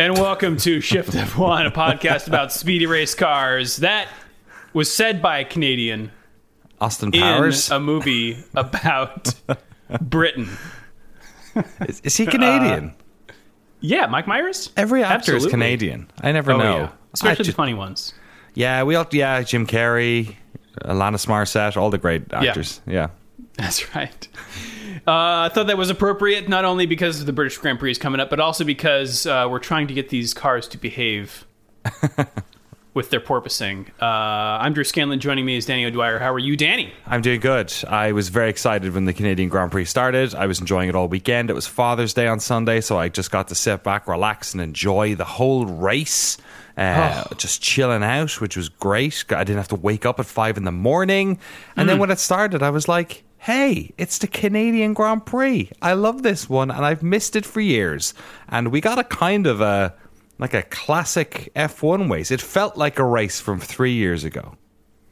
And 0.00 0.14
welcome 0.16 0.56
to 0.56 0.80
Shift 0.80 1.10
F1, 1.12 1.66
a 1.66 1.70
podcast 1.70 2.26
about 2.26 2.54
speedy 2.54 2.86
race 2.86 3.14
cars. 3.14 3.76
That 3.76 4.08
was 4.72 4.90
said 4.90 5.20
by 5.20 5.40
a 5.40 5.44
Canadian 5.44 6.10
Austin 6.80 7.10
in 7.12 7.20
Powers. 7.20 7.70
a 7.70 7.78
movie 7.78 8.42
about 8.54 9.34
Britain. 10.00 10.48
is, 11.86 12.00
is 12.00 12.16
he 12.16 12.24
Canadian? 12.24 12.94
Uh, 13.28 13.32
yeah, 13.80 14.06
Mike 14.06 14.26
Myers? 14.26 14.70
Every 14.74 15.02
actor 15.02 15.16
Absolutely. 15.34 15.46
is 15.48 15.50
Canadian. 15.50 16.10
I 16.22 16.32
never 16.32 16.52
Oh, 16.52 16.56
know. 16.56 16.76
yeah. 16.78 16.90
Especially 17.12 17.44
the 17.44 17.52
funny 17.52 17.74
ones. 17.74 18.14
yeah, 18.54 18.82
we 18.84 18.94
all 18.94 19.06
yeah, 19.10 19.42
Jim 19.42 19.66
Carrey, 19.66 20.34
Alanis 20.80 21.26
Morissette, 21.26 21.76
all 21.76 21.90
the 21.90 21.98
great 21.98 22.32
actors. 22.32 22.80
Yeah. 22.86 23.10
That's 23.58 23.94
right. 23.94 24.28
Uh, 25.06 25.46
I 25.46 25.50
thought 25.52 25.66
that 25.68 25.78
was 25.78 25.90
appropriate, 25.90 26.48
not 26.48 26.64
only 26.64 26.86
because 26.86 27.24
the 27.24 27.32
British 27.32 27.58
Grand 27.58 27.78
Prix 27.78 27.92
is 27.92 27.98
coming 27.98 28.20
up, 28.20 28.30
but 28.30 28.40
also 28.40 28.64
because 28.64 29.26
uh, 29.26 29.46
we're 29.50 29.58
trying 29.58 29.86
to 29.88 29.94
get 29.94 30.08
these 30.10 30.34
cars 30.34 30.68
to 30.68 30.78
behave 30.78 31.46
with 32.94 33.10
their 33.10 33.20
porpoising. 33.20 33.88
Uh, 34.00 34.04
I'm 34.04 34.72
Drew 34.72 34.84
Scanlon. 34.84 35.20
Joining 35.20 35.44
me 35.46 35.56
is 35.56 35.66
Danny 35.66 35.84
O'Dwyer. 35.86 36.18
How 36.18 36.32
are 36.32 36.38
you, 36.38 36.56
Danny? 36.56 36.92
I'm 37.06 37.22
doing 37.22 37.40
good. 37.40 37.72
I 37.88 38.12
was 38.12 38.28
very 38.28 38.50
excited 38.50 38.92
when 38.92 39.04
the 39.04 39.12
Canadian 39.14 39.48
Grand 39.48 39.70
Prix 39.70 39.86
started. 39.86 40.34
I 40.34 40.46
was 40.46 40.60
enjoying 40.60 40.88
it 40.88 40.94
all 40.94 41.08
weekend. 41.08 41.50
It 41.50 41.54
was 41.54 41.66
Father's 41.66 42.12
Day 42.14 42.26
on 42.26 42.40
Sunday, 42.40 42.80
so 42.80 42.98
I 42.98 43.08
just 43.08 43.30
got 43.30 43.48
to 43.48 43.54
sit 43.54 43.82
back, 43.82 44.06
relax, 44.06 44.52
and 44.52 44.60
enjoy 44.60 45.14
the 45.14 45.24
whole 45.24 45.66
race. 45.66 46.36
Uh, 46.76 47.24
Just 47.36 47.60
chilling 47.60 48.02
out, 48.02 48.40
which 48.40 48.56
was 48.56 48.70
great. 48.70 49.24
I 49.30 49.44
didn't 49.44 49.58
have 49.58 49.68
to 49.68 49.74
wake 49.76 50.06
up 50.06 50.18
at 50.18 50.24
five 50.24 50.56
in 50.56 50.64
the 50.64 50.72
morning. 50.72 51.38
And 51.76 51.88
then 51.88 51.98
when 51.98 52.10
it 52.10 52.18
started, 52.18 52.62
I 52.62 52.70
was 52.70 52.88
like, 52.88 53.22
hey, 53.40 53.90
it's 53.96 54.18
the 54.18 54.26
Canadian 54.26 54.92
Grand 54.92 55.24
Prix. 55.24 55.70
I 55.80 55.94
love 55.94 56.22
this 56.22 56.48
one, 56.48 56.70
and 56.70 56.84
I've 56.84 57.02
missed 57.02 57.36
it 57.36 57.46
for 57.46 57.60
years. 57.60 58.12
And 58.48 58.70
we 58.70 58.82
got 58.82 58.98
a 58.98 59.04
kind 59.04 59.46
of 59.46 59.60
a 59.60 59.94
like 60.38 60.54
a 60.54 60.62
classic 60.62 61.50
F1 61.56 62.10
race. 62.10 62.30
It 62.30 62.40
felt 62.40 62.76
like 62.76 62.98
a 62.98 63.04
race 63.04 63.40
from 63.40 63.58
three 63.60 63.92
years 63.92 64.24
ago. 64.24 64.56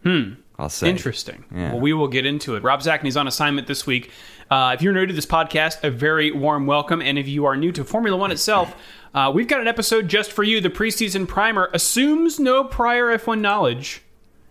Hmm. 0.02 0.34
I'll 0.58 0.68
say. 0.68 0.90
Interesting. 0.90 1.44
Yeah. 1.54 1.72
Well, 1.72 1.80
we 1.80 1.92
will 1.92 2.08
get 2.08 2.26
into 2.26 2.56
it. 2.56 2.64
Rob 2.64 2.80
Zacny's 2.80 3.16
on 3.16 3.28
assignment 3.28 3.66
this 3.66 3.86
week. 3.86 4.10
Uh, 4.50 4.72
if 4.74 4.82
you're 4.82 4.92
new 4.92 5.06
to 5.06 5.12
this 5.12 5.26
podcast, 5.26 5.84
a 5.84 5.90
very 5.90 6.30
warm 6.32 6.66
welcome. 6.66 7.00
And 7.00 7.18
if 7.18 7.28
you 7.28 7.44
are 7.44 7.56
new 7.56 7.70
to 7.72 7.84
Formula 7.84 8.16
One 8.16 8.32
itself, 8.32 8.74
uh, 9.14 9.30
we've 9.32 9.46
got 9.46 9.60
an 9.60 9.68
episode 9.68 10.08
just 10.08 10.32
for 10.32 10.42
you. 10.42 10.60
The 10.60 10.70
preseason 10.70 11.28
primer 11.28 11.70
assumes 11.72 12.40
no 12.40 12.64
prior 12.64 13.16
F1 13.16 13.40
knowledge 13.40 14.02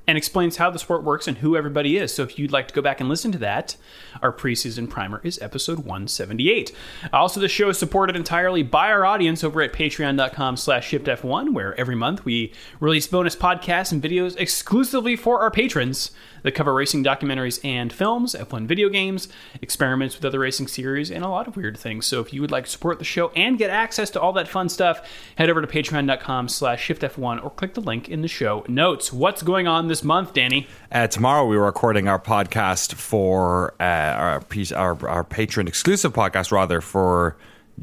and 0.07 0.17
explains 0.17 0.55
how 0.55 0.69
the 0.69 0.79
sport 0.79 1.03
works 1.03 1.27
and 1.27 1.39
who 1.39 1.57
everybody 1.57 1.97
is. 1.97 2.13
So 2.13 2.23
if 2.23 2.39
you'd 2.39 2.51
like 2.51 2.69
to 2.69 2.73
go 2.73 2.81
back 2.81 3.01
and 3.01 3.09
listen 3.09 3.31
to 3.33 3.37
that, 3.39 3.75
our 4.21 4.31
preseason 4.31 4.89
primer 4.89 5.19
is 5.23 5.37
episode 5.41 5.79
178. 5.79 6.71
Also, 7.11 7.39
the 7.39 7.49
show 7.49 7.69
is 7.69 7.77
supported 7.77 8.15
entirely 8.15 8.63
by 8.63 8.89
our 8.89 9.05
audience 9.05 9.43
over 9.43 9.61
at 9.61 9.73
patreon.com 9.73 10.55
slash 10.55 10.89
shiftf1, 10.89 11.53
where 11.53 11.77
every 11.79 11.95
month 11.95 12.23
we 12.23 12.53
release 12.79 13.05
bonus 13.07 13.35
podcasts 13.35 13.91
and 13.91 14.01
videos 14.01 14.39
exclusively 14.39 15.15
for 15.15 15.41
our 15.41 15.51
patrons 15.51 16.11
that 16.47 16.55
cover 16.55 16.73
racing 16.73 17.03
documentaries 17.03 17.59
and 17.63 17.91
films, 17.91 18.33
F1 18.33 18.67
video 18.67 18.87
games, 18.87 19.27
experiments 19.61 20.15
with 20.15 20.23
other 20.23 20.39
racing 20.39 20.67
series, 20.67 21.11
and 21.11 21.25
a 21.25 21.27
lot 21.27 21.45
of 21.45 21.57
weird 21.57 21.77
things. 21.77 22.05
So 22.05 22.21
if 22.21 22.31
you 22.33 22.39
would 22.39 22.51
like 22.51 22.63
to 22.63 22.69
support 22.69 22.99
the 22.99 23.05
show 23.05 23.29
and 23.35 23.57
get 23.57 23.69
access 23.69 24.09
to 24.11 24.21
all 24.21 24.31
that 24.33 24.47
fun 24.47 24.69
stuff, 24.69 25.01
head 25.35 25.49
over 25.49 25.59
to 25.61 25.67
patreon.com 25.67 26.47
slash 26.47 26.87
shiftf1 26.87 27.43
or 27.43 27.49
click 27.49 27.73
the 27.73 27.81
link 27.81 28.07
in 28.07 28.21
the 28.21 28.29
show 28.29 28.63
notes. 28.69 29.11
What's 29.11 29.43
going 29.43 29.67
on 29.67 29.89
this 29.89 30.05
month, 30.05 30.33
Danny? 30.33 30.67
Uh, 30.89 31.07
tomorrow 31.07 31.45
we 31.45 31.57
were 31.57 31.65
recording 31.65 32.07
our 32.07 32.19
podcast 32.19 32.93
for 32.93 33.73
uh, 33.81 33.83
our, 33.83 34.41
piece, 34.41 34.71
our 34.71 34.97
our 35.07 35.25
patron 35.25 35.67
exclusive 35.67 36.13
podcast 36.13 36.51
rather 36.51 36.79
for 36.79 37.35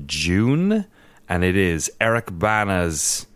June, 0.07 0.87
and 1.29 1.45
it 1.45 1.57
is 1.57 1.93
Eric 2.01 2.29
Bana's. 2.33 3.27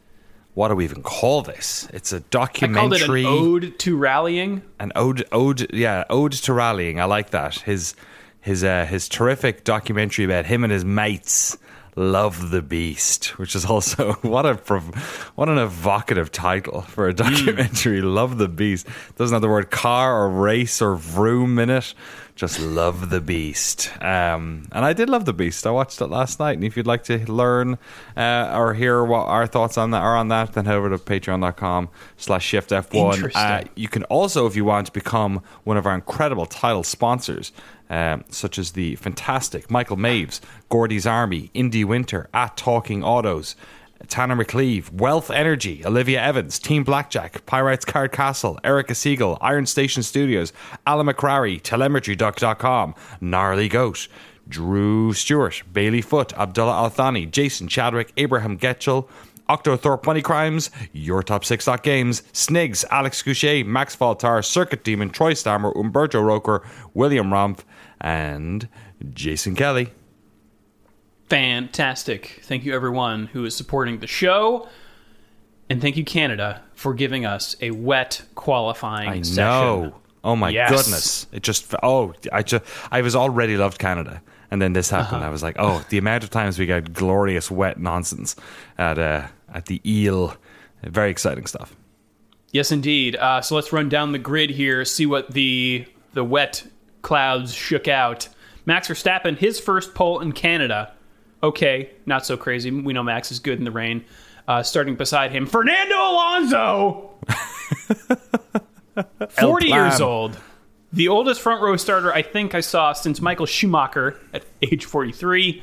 What 0.59 0.71
do 0.71 0.75
we 0.75 0.83
even 0.83 1.05
call 1.05 1.43
this? 1.43 1.89
It's 1.93 2.13
a 2.13 2.17
I 2.17 2.19
called 2.19 2.25
it 2.25 2.31
documentary, 2.33 3.23
an 3.23 3.29
ode 3.29 3.79
to 3.79 3.97
rallying. 3.97 4.63
an 4.81 4.91
ode, 4.97 5.25
ode, 5.31 5.73
yeah, 5.73 6.03
ode 6.11 6.33
to 6.33 6.53
rallying. 6.53 6.99
I 6.99 7.05
like 7.05 7.31
that. 7.31 7.61
His 7.61 7.95
his 8.41 8.65
uh, 8.65 8.85
his 8.87 9.09
terrific 9.09 9.63
documentary 9.63 10.25
about 10.25 10.47
him 10.47 10.65
and 10.65 10.73
his 10.73 10.85
mates. 10.85 11.57
Love 11.99 12.51
the 12.51 12.63
Beast, 12.63 13.39
which 13.41 13.57
is 13.57 13.65
also 13.65 14.13
what 14.23 14.47
a 14.47 14.55
prov- 14.55 14.95
what 15.35 15.49
an 15.49 15.59
evocative 15.59 16.31
title 16.31 16.83
for 16.83 17.09
a 17.09 17.13
documentary. 17.13 18.01
Love 18.01 18.39
the 18.39 18.47
Beast 18.47 18.87
doesn't 19.17 19.35
have 19.35 19.43
the 19.43 19.49
word 19.49 19.73
car 19.73 20.23
or 20.23 20.29
race 20.31 20.81
or 20.81 20.95
vroom 20.95 21.59
in 21.59 21.71
it. 21.71 21.95
Just 22.37 22.61
love 22.61 23.11
the 23.11 23.21
Beast, 23.21 23.91
um, 24.01 24.69
and 24.71 24.85
I 24.85 24.93
did 24.93 25.11
love 25.11 25.25
the 25.25 25.33
Beast. 25.33 25.67
I 25.67 25.73
watched 25.73 26.01
it 26.01 26.07
last 26.07 26.39
night, 26.39 26.53
and 26.53 26.63
if 26.63 26.77
you'd 26.77 26.87
like 26.87 27.03
to 27.05 27.19
learn 27.29 27.79
uh, 28.17 28.53
or 28.55 28.75
hear 28.75 29.03
what 29.03 29.27
our 29.27 29.49
thoughts 29.49 29.77
on 29.77 29.91
that 29.91 30.03
are 30.03 30.17
on 30.17 30.29
that, 30.29 30.53
then 30.53 30.67
head 30.67 30.77
over 30.77 30.89
to 30.91 30.99
Patreon.com/slash 30.99 32.45
Shift 32.45 32.71
F 32.71 32.93
one. 32.93 33.19
Uh, 33.35 33.65
you 33.75 33.89
can 33.89 34.05
also, 34.05 34.47
if 34.47 34.55
you 34.55 34.65
want, 34.65 34.93
become 34.93 35.43
one 35.65 35.77
of 35.77 35.85
our 35.85 35.97
incredible 35.97 36.47
title 36.47 36.85
sponsors, 36.85 37.51
um, 37.91 38.25
such 38.29 38.59
as 38.59 38.73
the 38.73 38.97
fantastic 38.97 39.71
Michael 39.71 39.97
Maves, 39.97 40.41
Gordy's 40.69 41.07
Army, 41.07 41.51
Indie 41.55 41.85
Winter, 41.85 42.29
at 42.35 42.57
Talking 42.57 43.03
Autos, 43.03 43.57
Tanner 44.07 44.37
McLeave, 44.37 44.93
Wealth 44.93 45.31
Energy, 45.31 45.85
Olivia 45.85 46.23
Evans, 46.23 46.59
Team 46.59 46.85
Blackjack, 46.85 47.45
Pirates 47.47 47.85
Card 47.85 48.13
Castle, 48.13 48.59
Erica 48.63 48.95
Siegel, 48.95 49.39
Iron 49.41 49.67
Station 49.67 50.03
Studios, 50.03 50.53
Alan 50.87 51.07
McCrary, 51.07 51.61
TelemetryDuck.com, 51.61 52.95
Gnarly 53.21 53.69
Goat, 53.69 54.09
Drew 54.49 55.13
Stewart, 55.13 55.63
Bailey 55.73 56.01
Foot, 56.01 56.33
Abdullah 56.39 56.73
Althani, 56.73 57.27
Jason 57.27 57.69
Chadwick, 57.69 58.13
Abraham 58.17 58.57
Getchell, 58.57 59.09
Octothorpe 59.49 60.05
Money 60.05 60.21
Crimes, 60.21 60.71
Your 60.93 61.23
Top 61.23 61.45
6 61.45 61.65
Dot 61.65 61.83
Games, 61.83 62.23
Snigs, 62.33 62.85
Alex 62.91 63.23
Couchet, 63.23 63.65
Max 63.65 63.97
Faltar, 63.97 64.45
Circuit 64.45 64.85
Demon, 64.85 65.11
Troy 65.11 65.33
Stammer, 65.35 65.73
Umberto 65.73 66.21
Roker, 66.21 66.63
William 66.93 67.31
Rumpf, 67.31 67.61
and 68.01 68.69
Jason 69.13 69.55
Kelly. 69.55 69.91
Fantastic. 71.29 72.41
Thank 72.45 72.65
you, 72.65 72.75
everyone 72.75 73.27
who 73.27 73.45
is 73.45 73.55
supporting 73.55 73.99
the 74.01 74.07
show. 74.07 74.69
And 75.69 75.81
thank 75.83 75.97
you, 75.97 76.05
Canada, 76.05 76.63
for 76.75 76.95
giving 76.95 77.27
us 77.27 77.55
a 77.61 77.71
wet 77.73 78.23
qualifying 78.35 79.09
I 79.11 79.23
session. 79.23 79.37
know. 79.37 79.95
Oh 80.25 80.35
my 80.35 80.49
Yes. 80.49 80.71
goodness! 80.71 81.27
It 81.33 81.43
just 81.43 81.75
oh 81.83 82.13
I 82.33 82.43
just 82.43 82.65
I 82.91 83.03
was 83.03 83.15
already 83.15 83.57
loved 83.57 83.79
Canada, 83.79 84.21
and 84.51 84.61
then 84.61 84.73
this 84.73 84.91
happened. 84.91 85.23
I 85.23 85.29
was 85.29 85.43
like, 85.43 85.57
oh, 85.59 85.85
the 85.91 85.99
amount 85.99 86.25
of 86.25 86.31
times 86.31 86.59
we 86.59 86.67
got 86.67 86.93
glorious 86.93 87.51
wet 87.51 87.79
nonsense 87.79 88.35
at 88.79 88.99
uh, 88.99 89.27
at 89.53 89.67
the 89.67 89.81
eel, 89.89 90.35
very 90.83 91.11
exciting 91.11 91.47
stuff. 91.47 91.77
Yes, 92.51 92.73
indeed. 92.73 93.15
Uh, 93.17 93.43
so 93.43 93.55
let's 93.55 93.73
run 93.73 93.89
down 93.89 94.13
the 94.13 94.19
grid 94.19 94.51
here, 94.51 94.85
see 94.85 95.07
what 95.07 95.33
the 95.35 95.87
the 96.15 96.25
wet 96.25 96.67
clouds 97.09 97.55
shook 97.55 97.89
out. 97.89 98.29
Max 98.67 98.89
Verstappen, 98.89 99.37
his 99.37 99.59
first 99.59 99.95
pole 99.95 100.21
in 100.21 100.33
Canada. 100.33 100.93
Okay, 101.43 101.91
not 102.07 102.27
so 102.27 102.37
crazy. 102.37 102.71
We 102.71 102.93
know 102.93 103.03
Max 103.03 103.33
is 103.33 103.39
good 103.39 103.59
in 103.59 103.65
the 103.65 103.71
rain. 103.71 104.05
Uh, 104.47 104.63
starting 104.63 104.95
beside 104.95 105.31
him, 105.31 105.47
Fernando 105.47 105.95
Alonso, 105.95 107.11
forty 109.31 109.69
years 109.69 110.01
old, 110.01 110.39
the 110.93 111.09
oldest 111.09 111.41
front 111.41 111.63
row 111.63 111.77
starter 111.77 112.13
I 112.13 112.23
think 112.23 112.55
I 112.55 112.61
saw 112.61 112.93
since 112.93 113.21
Michael 113.21 113.47
Schumacher 113.47 114.19
at 114.33 114.45
age 114.63 114.85
forty-three. 114.85 115.63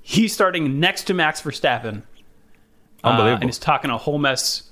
He's 0.00 0.32
starting 0.32 0.80
next 0.80 1.04
to 1.04 1.14
Max 1.14 1.42
Verstappen 1.42 2.02
uh, 3.04 3.36
and 3.40 3.44
he's 3.44 3.58
talking 3.58 3.90
a 3.90 3.98
whole 3.98 4.18
mess 4.18 4.62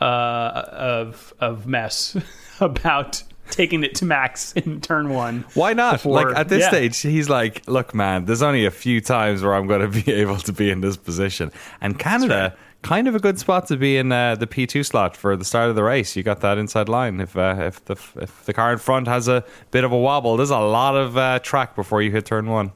uh, 0.00 0.04
of 0.04 1.34
of 1.40 1.66
mess 1.66 2.16
about 2.60 3.22
taking 3.50 3.84
it 3.84 3.94
to 3.96 4.04
Max 4.04 4.52
in 4.52 4.80
turn 4.80 5.10
one. 5.10 5.44
Why 5.54 5.72
not? 5.72 5.94
before- 5.94 6.12
like 6.12 6.36
at 6.36 6.48
this 6.48 6.60
yeah. 6.60 6.68
stage, 6.68 6.98
he's 6.98 7.28
like, 7.28 7.66
"Look, 7.68 7.94
man, 7.94 8.24
there's 8.24 8.42
only 8.42 8.66
a 8.66 8.70
few 8.70 9.00
times 9.00 9.42
where 9.42 9.54
I'm 9.54 9.66
going 9.66 9.80
to 9.90 10.04
be 10.04 10.12
able 10.12 10.38
to 10.38 10.52
be 10.52 10.70
in 10.70 10.80
this 10.80 10.96
position." 10.96 11.52
And 11.80 11.98
Canada, 11.98 12.56
kind 12.82 13.08
of 13.08 13.14
a 13.14 13.18
good 13.18 13.38
spot 13.38 13.66
to 13.66 13.76
be 13.76 13.96
in 13.96 14.12
uh, 14.12 14.36
the 14.36 14.46
P2 14.46 14.86
slot 14.86 15.16
for 15.16 15.36
the 15.36 15.44
start 15.44 15.70
of 15.70 15.76
the 15.76 15.82
race. 15.82 16.14
You 16.16 16.22
got 16.22 16.40
that 16.40 16.58
inside 16.58 16.88
line. 16.88 17.20
If 17.20 17.36
uh, 17.36 17.56
if 17.58 17.84
the 17.84 17.96
if 18.20 18.44
the 18.44 18.52
car 18.52 18.72
in 18.72 18.78
front 18.78 19.08
has 19.08 19.28
a 19.28 19.44
bit 19.70 19.84
of 19.84 19.92
a 19.92 19.98
wobble, 19.98 20.36
there's 20.36 20.50
a 20.50 20.58
lot 20.58 20.96
of 20.96 21.16
uh, 21.16 21.38
track 21.40 21.74
before 21.74 22.02
you 22.02 22.10
hit 22.10 22.26
turn 22.26 22.46
one. 22.46 22.72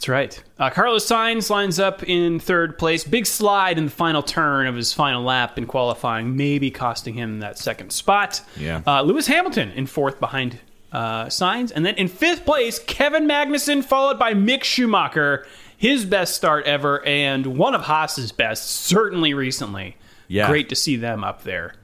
That's 0.00 0.08
right. 0.08 0.42
Uh, 0.58 0.70
Carlos 0.70 1.06
Sainz 1.06 1.50
lines 1.50 1.78
up 1.78 2.02
in 2.02 2.40
third 2.40 2.78
place. 2.78 3.04
Big 3.04 3.26
slide 3.26 3.76
in 3.76 3.84
the 3.84 3.90
final 3.90 4.22
turn 4.22 4.66
of 4.66 4.74
his 4.74 4.94
final 4.94 5.22
lap 5.22 5.58
in 5.58 5.66
qualifying, 5.66 6.38
maybe 6.38 6.70
costing 6.70 7.12
him 7.12 7.40
that 7.40 7.58
second 7.58 7.92
spot. 7.92 8.40
Yeah. 8.56 8.80
Uh, 8.86 9.02
Lewis 9.02 9.26
Hamilton 9.26 9.72
in 9.72 9.84
fourth 9.84 10.18
behind 10.18 10.58
uh, 10.90 11.26
Sainz. 11.26 11.70
And 11.70 11.84
then 11.84 11.96
in 11.96 12.08
fifth 12.08 12.46
place, 12.46 12.78
Kevin 12.78 13.28
Magnussen, 13.28 13.84
followed 13.84 14.18
by 14.18 14.32
Mick 14.32 14.64
Schumacher. 14.64 15.46
His 15.76 16.06
best 16.06 16.34
start 16.34 16.64
ever, 16.64 17.04
and 17.04 17.58
one 17.58 17.74
of 17.74 17.82
Haas's 17.82 18.32
best, 18.32 18.70
certainly 18.70 19.34
recently. 19.34 19.98
Yeah. 20.28 20.48
Great 20.48 20.70
to 20.70 20.76
see 20.76 20.96
them 20.96 21.24
up 21.24 21.42
there. 21.42 21.74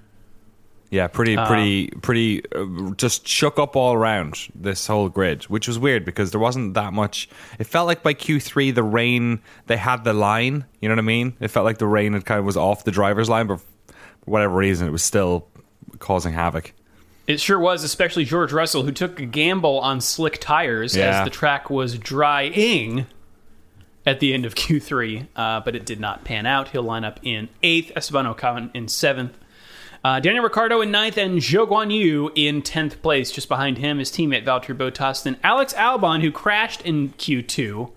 Yeah, 0.91 1.09
pretty, 1.09 1.37
pretty, 1.37 1.89
pretty, 2.03 2.43
uh, 2.55 2.91
just 2.97 3.27
shook 3.27 3.59
up 3.59 3.75
all 3.75 3.93
around 3.95 4.49
this 4.55 4.87
whole 4.87 5.09
grid, 5.09 5.43
which 5.45 5.67
was 5.67 5.79
weird 5.81 6.05
because 6.05 6.31
there 6.31 6.41
wasn't 6.41 6.75
that 6.75 6.93
much. 6.93 7.29
It 7.59 7.65
felt 7.67 7.89
like 7.89 8.05
by 8.05 8.15
Q3, 8.15 8.73
the 8.75 8.85
rain, 8.85 9.41
they 9.67 9.77
had 9.77 10.05
the 10.05 10.13
line, 10.13 10.65
you 10.81 10.89
know 10.89 10.95
what 10.95 11.01
I 11.01 11.03
mean? 11.03 11.35
It 11.41 11.49
felt 11.49 11.65
like 11.65 11.79
the 11.79 11.89
rain 11.89 12.13
had 12.13 12.25
kind 12.25 12.39
of 12.39 12.45
was 12.45 12.57
off 12.57 12.85
the 12.85 12.93
driver's 12.93 13.29
line, 13.29 13.49
but 13.49 13.61
for 13.61 13.67
whatever 14.27 14.55
reason, 14.55 14.87
it 14.87 14.93
was 14.93 15.03
still 15.03 15.49
causing 15.99 16.33
havoc. 16.35 16.73
It 17.27 17.41
sure 17.41 17.59
was, 17.59 17.83
especially 17.83 18.25
George 18.25 18.53
Russell, 18.53 18.85
who 18.85 18.93
took 18.93 19.19
a 19.19 19.27
gamble 19.27 19.81
on 19.81 20.01
slick 20.01 20.39
tires 20.41 20.95
Yeah. 20.97 21.19
as 21.21 21.25
the 21.25 21.31
track 21.31 21.69
was 21.69 21.99
drying 21.99 23.07
at 24.07 24.21
the 24.21 24.33
end 24.33 24.47
of 24.47 24.55
Q3, 24.55 25.27
uh, 25.35 25.61
but 25.61 25.75
it 25.75 25.85
did 25.85 25.99
not 25.99 26.23
pan 26.25 26.47
out. 26.47 26.69
He'll 26.69 26.85
line 26.85 27.03
up 27.05 27.19
in 27.25 27.49
eighth, 27.65 27.91
Esteban 27.97 28.33
Ocon 28.33 28.71
in 28.73 28.87
seventh, 28.87 29.37
uh, 30.05 30.21
Daniel 30.21 30.45
Ricciardo 30.45 30.81
in 30.81 30.91
ninth, 30.91 31.17
and 31.17 31.39
Zhou 31.39 31.69
Guan 31.69 31.93
Yu 31.93 32.31
in 32.35 32.63
tenth 32.63 33.01
place. 33.03 33.31
Just 33.31 33.49
behind 33.49 33.79
him, 33.79 33.99
his 33.99 34.11
teammate 34.11 34.45
Valtteri 34.45 34.77
Bottas, 34.77 35.23
then 35.23 35.37
Alex 35.43 35.73
Albon, 35.75 36.21
who 36.21 36.31
crashed 36.31 36.83
in 36.83 37.11
Q2, 37.11 37.91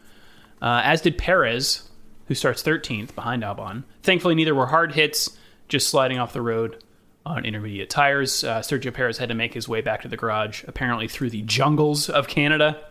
uh, 0.61 0.81
as 0.83 1.01
did 1.01 1.17
Perez, 1.17 1.89
who 2.27 2.35
starts 2.35 2.63
13th 2.63 3.15
behind 3.15 3.43
Albon. 3.43 3.83
Thankfully, 4.03 4.35
neither 4.35 4.55
were 4.55 4.67
hard 4.67 4.93
hits, 4.93 5.37
just 5.67 5.89
sliding 5.89 6.19
off 6.19 6.33
the 6.33 6.41
road 6.41 6.83
on 7.25 7.45
intermediate 7.45 7.89
tires. 7.89 8.43
Uh, 8.43 8.59
Sergio 8.59 8.93
Perez 8.93 9.17
had 9.17 9.29
to 9.29 9.35
make 9.35 9.53
his 9.53 9.67
way 9.67 9.81
back 9.81 10.01
to 10.01 10.07
the 10.07 10.17
garage, 10.17 10.63
apparently 10.67 11.07
through 11.07 11.29
the 11.29 11.41
jungles 11.43 12.09
of 12.09 12.27
Canada. 12.27 12.83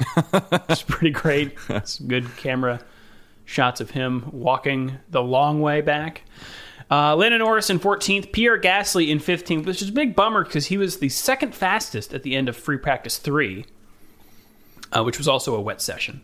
it's 0.68 0.82
pretty 0.82 1.10
great. 1.10 1.56
Some 1.84 2.08
good 2.08 2.36
camera 2.36 2.80
shots 3.44 3.80
of 3.80 3.90
him 3.90 4.28
walking 4.32 4.98
the 5.10 5.22
long 5.22 5.60
way 5.60 5.80
back. 5.80 6.22
Uh, 6.92 7.16
Lando 7.16 7.38
Norris 7.38 7.70
in 7.70 7.80
14th, 7.80 8.32
Pierre 8.32 8.60
Gasly 8.60 9.08
in 9.08 9.18
15th, 9.18 9.64
which 9.64 9.80
is 9.80 9.88
a 9.88 9.92
big 9.92 10.14
bummer 10.14 10.44
because 10.44 10.66
he 10.66 10.76
was 10.76 10.98
the 10.98 11.08
second 11.08 11.54
fastest 11.54 12.12
at 12.12 12.22
the 12.22 12.36
end 12.36 12.50
of 12.50 12.56
free 12.56 12.76
practice 12.76 13.16
three, 13.16 13.64
uh, 14.92 15.02
which 15.02 15.16
was 15.16 15.26
also 15.26 15.54
a 15.54 15.60
wet 15.60 15.80
session. 15.80 16.22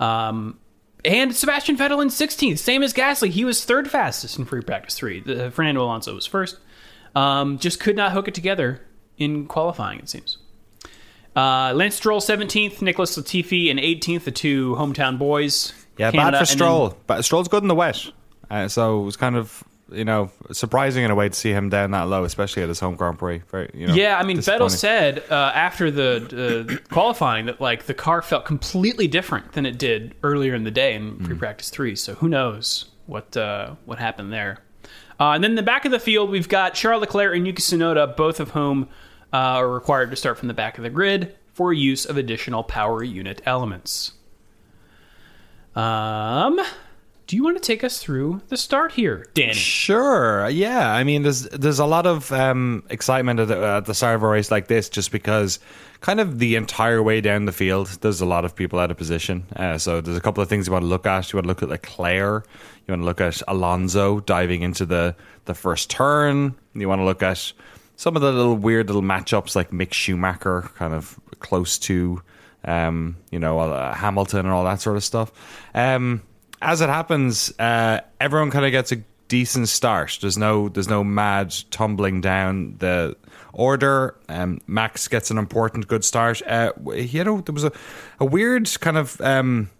Um, 0.00 0.58
and 1.04 1.36
Sebastian 1.36 1.76
Vettel 1.76 2.00
in 2.00 2.08
16th, 2.08 2.58
same 2.60 2.82
as 2.82 2.94
Gasly. 2.94 3.28
He 3.28 3.44
was 3.44 3.62
third 3.62 3.90
fastest 3.90 4.38
in 4.38 4.46
free 4.46 4.62
practice 4.62 4.94
three. 4.94 5.20
The, 5.20 5.50
Fernando 5.50 5.84
Alonso 5.84 6.14
was 6.14 6.24
first. 6.24 6.56
Um, 7.14 7.58
just 7.58 7.78
could 7.78 7.94
not 7.94 8.12
hook 8.12 8.26
it 8.26 8.34
together 8.34 8.80
in 9.18 9.44
qualifying, 9.44 9.98
it 9.98 10.08
seems. 10.08 10.38
Uh, 11.36 11.74
Lance 11.74 11.96
Stroll 11.96 12.22
17th, 12.22 12.80
Nicholas 12.80 13.18
Latifi 13.18 13.66
in 13.66 13.76
18th, 13.76 14.24
the 14.24 14.30
two 14.30 14.76
hometown 14.76 15.18
boys. 15.18 15.74
Yeah, 15.98 16.10
Canada, 16.10 16.30
bad 16.30 16.30
for 16.30 16.36
and 16.38 16.48
then- 16.48 16.56
Stroll. 16.56 16.96
But 17.06 17.22
Stroll's 17.22 17.48
good 17.48 17.62
in 17.62 17.68
the 17.68 17.74
wet, 17.74 18.02
uh, 18.50 18.68
so 18.68 19.02
it 19.02 19.04
was 19.04 19.18
kind 19.18 19.36
of 19.36 19.62
you 19.94 20.04
know 20.04 20.30
surprising 20.52 21.04
in 21.04 21.10
a 21.10 21.14
way 21.14 21.28
to 21.28 21.34
see 21.34 21.50
him 21.52 21.68
down 21.68 21.90
that 21.92 22.02
low, 22.08 22.24
especially 22.24 22.62
at 22.62 22.68
his 22.68 22.80
home 22.80 22.94
Grand 22.96 23.18
Prix. 23.18 23.42
Very, 23.50 23.70
you 23.74 23.86
know, 23.86 23.94
Yeah, 23.94 24.18
I 24.18 24.24
mean, 24.24 24.38
Vettel 24.38 24.70
said 24.70 25.22
uh, 25.30 25.52
after 25.54 25.90
the 25.90 26.68
uh, 26.70 26.92
qualifying 26.92 27.46
that 27.46 27.60
like 27.60 27.84
the 27.84 27.94
car 27.94 28.22
felt 28.22 28.44
completely 28.44 29.06
different 29.08 29.52
than 29.52 29.64
it 29.66 29.78
did 29.78 30.14
earlier 30.22 30.54
in 30.54 30.64
the 30.64 30.70
day 30.70 30.94
in 30.94 31.12
Hmm. 31.12 31.24
free 31.24 31.36
practice 31.36 31.70
three. 31.70 31.94
So 31.96 32.14
who 32.14 32.28
knows 32.28 32.86
what 33.06 33.36
uh, 33.36 33.74
what 33.84 33.98
happened 33.98 34.32
there? 34.32 34.58
Uh, 35.20 35.30
and 35.30 35.44
then 35.44 35.52
in 35.52 35.56
the 35.56 35.62
back 35.62 35.84
of 35.84 35.92
the 35.92 36.00
field, 36.00 36.28
we've 36.30 36.48
got 36.48 36.74
Charles 36.74 37.00
Leclerc 37.00 37.36
and 37.36 37.46
Yuki 37.46 37.62
Tsunoda, 37.62 38.16
both 38.16 38.40
of 38.40 38.50
whom 38.50 38.88
uh, 39.32 39.36
are 39.36 39.68
required 39.68 40.10
to 40.10 40.16
start 40.16 40.38
from 40.38 40.48
the 40.48 40.54
back 40.54 40.76
of 40.76 40.82
the 40.82 40.90
grid 40.90 41.36
for 41.52 41.72
use 41.72 42.04
of 42.04 42.16
additional 42.16 42.64
power 42.64 43.02
unit 43.04 43.40
elements. 43.46 44.14
Um, 45.76 46.60
do 47.26 47.36
you 47.36 47.44
want 47.44 47.56
to 47.56 47.62
take 47.62 47.82
us 47.82 48.02
through 48.02 48.42
the 48.48 48.56
start 48.56 48.92
here, 48.92 49.26
Danny? 49.34 49.54
Sure. 49.54 50.48
Yeah. 50.48 50.92
I 50.92 51.04
mean, 51.04 51.22
there's 51.22 51.42
there's 51.48 51.78
a 51.78 51.86
lot 51.86 52.06
of 52.06 52.30
um, 52.32 52.84
excitement 52.90 53.40
at 53.40 53.48
the, 53.48 53.56
at 53.58 53.84
the 53.86 53.94
start 53.94 54.16
of 54.16 54.22
a 54.22 54.28
race 54.28 54.50
like 54.50 54.68
this, 54.68 54.88
just 54.88 55.10
because 55.10 55.58
kind 56.00 56.20
of 56.20 56.38
the 56.38 56.56
entire 56.56 57.02
way 57.02 57.22
down 57.22 57.46
the 57.46 57.52
field, 57.52 57.86
there's 58.02 58.20
a 58.20 58.26
lot 58.26 58.44
of 58.44 58.54
people 58.54 58.78
out 58.78 58.90
of 58.90 58.96
position. 58.98 59.46
Uh, 59.56 59.78
so 59.78 60.00
there's 60.00 60.18
a 60.18 60.20
couple 60.20 60.42
of 60.42 60.48
things 60.48 60.66
you 60.66 60.72
want 60.72 60.82
to 60.82 60.88
look 60.88 61.06
at. 61.06 61.32
You 61.32 61.38
want 61.38 61.44
to 61.44 61.48
look 61.48 61.62
at 61.62 61.70
Leclerc. 61.70 62.46
You 62.86 62.92
want 62.92 63.00
to 63.02 63.06
look 63.06 63.20
at 63.20 63.40
Alonso 63.48 64.20
diving 64.20 64.62
into 64.62 64.84
the 64.84 65.16
the 65.46 65.54
first 65.54 65.88
turn. 65.88 66.54
You 66.74 66.88
want 66.88 67.00
to 67.00 67.04
look 67.04 67.22
at 67.22 67.52
some 67.96 68.16
of 68.16 68.22
the 68.22 68.32
little 68.32 68.56
weird 68.56 68.88
little 68.88 69.02
matchups 69.02 69.56
like 69.56 69.70
Mick 69.70 69.92
Schumacher, 69.94 70.70
kind 70.74 70.92
of 70.92 71.18
close 71.38 71.78
to 71.78 72.22
um, 72.66 73.16
you 73.30 73.38
know 73.38 73.58
uh, 73.60 73.94
Hamilton 73.94 74.40
and 74.40 74.50
all 74.50 74.64
that 74.64 74.82
sort 74.82 74.96
of 74.96 75.04
stuff. 75.04 75.32
Um, 75.74 76.22
as 76.64 76.80
it 76.80 76.88
happens, 76.88 77.52
uh, 77.58 78.00
everyone 78.20 78.50
kind 78.50 78.64
of 78.64 78.72
gets 78.72 78.90
a 78.90 78.96
decent 79.28 79.68
start. 79.68 80.18
There's 80.20 80.38
no 80.38 80.68
there's 80.68 80.88
no 80.88 81.04
mad 81.04 81.54
tumbling 81.70 82.20
down 82.20 82.76
the 82.78 83.16
order. 83.52 84.16
Um, 84.28 84.60
Max 84.66 85.06
gets 85.06 85.30
an 85.30 85.38
important 85.38 85.86
good 85.88 86.04
start. 86.04 86.42
Uh, 86.46 86.72
you 86.94 87.22
know, 87.22 87.40
there 87.42 87.52
was 87.52 87.64
a, 87.64 87.72
a 88.18 88.24
weird 88.24 88.68
kind 88.80 88.96
of 88.96 89.20
um, 89.20 89.70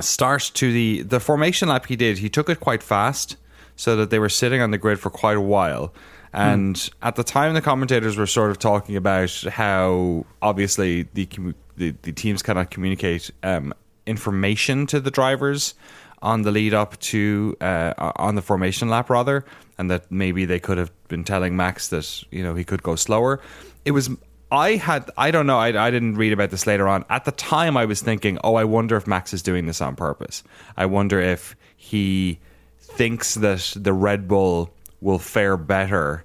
start 0.00 0.50
to 0.54 0.72
the 0.72 1.02
the 1.02 1.20
formation 1.20 1.68
lap 1.68 1.86
he 1.86 1.96
did. 1.96 2.18
He 2.18 2.28
took 2.28 2.48
it 2.48 2.60
quite 2.60 2.82
fast, 2.82 3.36
so 3.76 3.94
that 3.96 4.10
they 4.10 4.18
were 4.18 4.30
sitting 4.30 4.60
on 4.60 4.70
the 4.70 4.78
grid 4.78 4.98
for 4.98 5.10
quite 5.10 5.36
a 5.36 5.42
while. 5.42 5.92
And 6.32 6.88
at 7.02 7.16
the 7.16 7.24
time, 7.24 7.54
the 7.54 7.60
commentators 7.60 8.16
were 8.16 8.26
sort 8.26 8.52
of 8.52 8.58
talking 8.58 8.94
about 8.96 9.32
how 9.50 10.24
obviously 10.40 11.08
the 11.14 11.28
the, 11.76 11.94
the 12.02 12.12
teams 12.12 12.42
cannot 12.42 12.70
communicate 12.70 13.30
um, 13.42 13.74
information 14.10 14.86
to 14.86 15.00
the 15.00 15.10
drivers 15.10 15.74
on 16.22 16.42
the 16.42 16.50
lead 16.50 16.74
up 16.74 16.98
to 17.00 17.56
uh, 17.60 17.94
on 18.16 18.34
the 18.34 18.42
formation 18.42 18.88
lap 18.90 19.08
rather, 19.08 19.44
and 19.78 19.90
that 19.90 20.10
maybe 20.10 20.44
they 20.44 20.60
could 20.60 20.76
have 20.76 20.90
been 21.08 21.24
telling 21.24 21.56
Max 21.56 21.88
that 21.88 22.24
you 22.30 22.42
know 22.42 22.54
he 22.54 22.64
could 22.64 22.82
go 22.82 22.94
slower. 22.96 23.40
It 23.84 23.92
was 23.92 24.10
I 24.52 24.72
had 24.76 25.10
I 25.16 25.30
don't 25.30 25.46
know 25.46 25.58
I, 25.58 25.68
I 25.86 25.90
didn't 25.90 26.16
read 26.16 26.32
about 26.32 26.50
this 26.50 26.66
later 26.66 26.88
on. 26.88 27.04
At 27.08 27.24
the 27.24 27.32
time, 27.32 27.76
I 27.76 27.86
was 27.86 28.02
thinking, 28.02 28.38
oh, 28.44 28.56
I 28.56 28.64
wonder 28.64 28.96
if 28.96 29.06
Max 29.06 29.32
is 29.32 29.42
doing 29.42 29.66
this 29.66 29.80
on 29.80 29.96
purpose. 29.96 30.42
I 30.76 30.86
wonder 30.86 31.20
if 31.20 31.56
he 31.76 32.38
thinks 32.78 33.36
that 33.36 33.72
the 33.76 33.92
Red 33.92 34.28
Bull 34.28 34.74
will 35.00 35.18
fare 35.18 35.56
better 35.56 36.24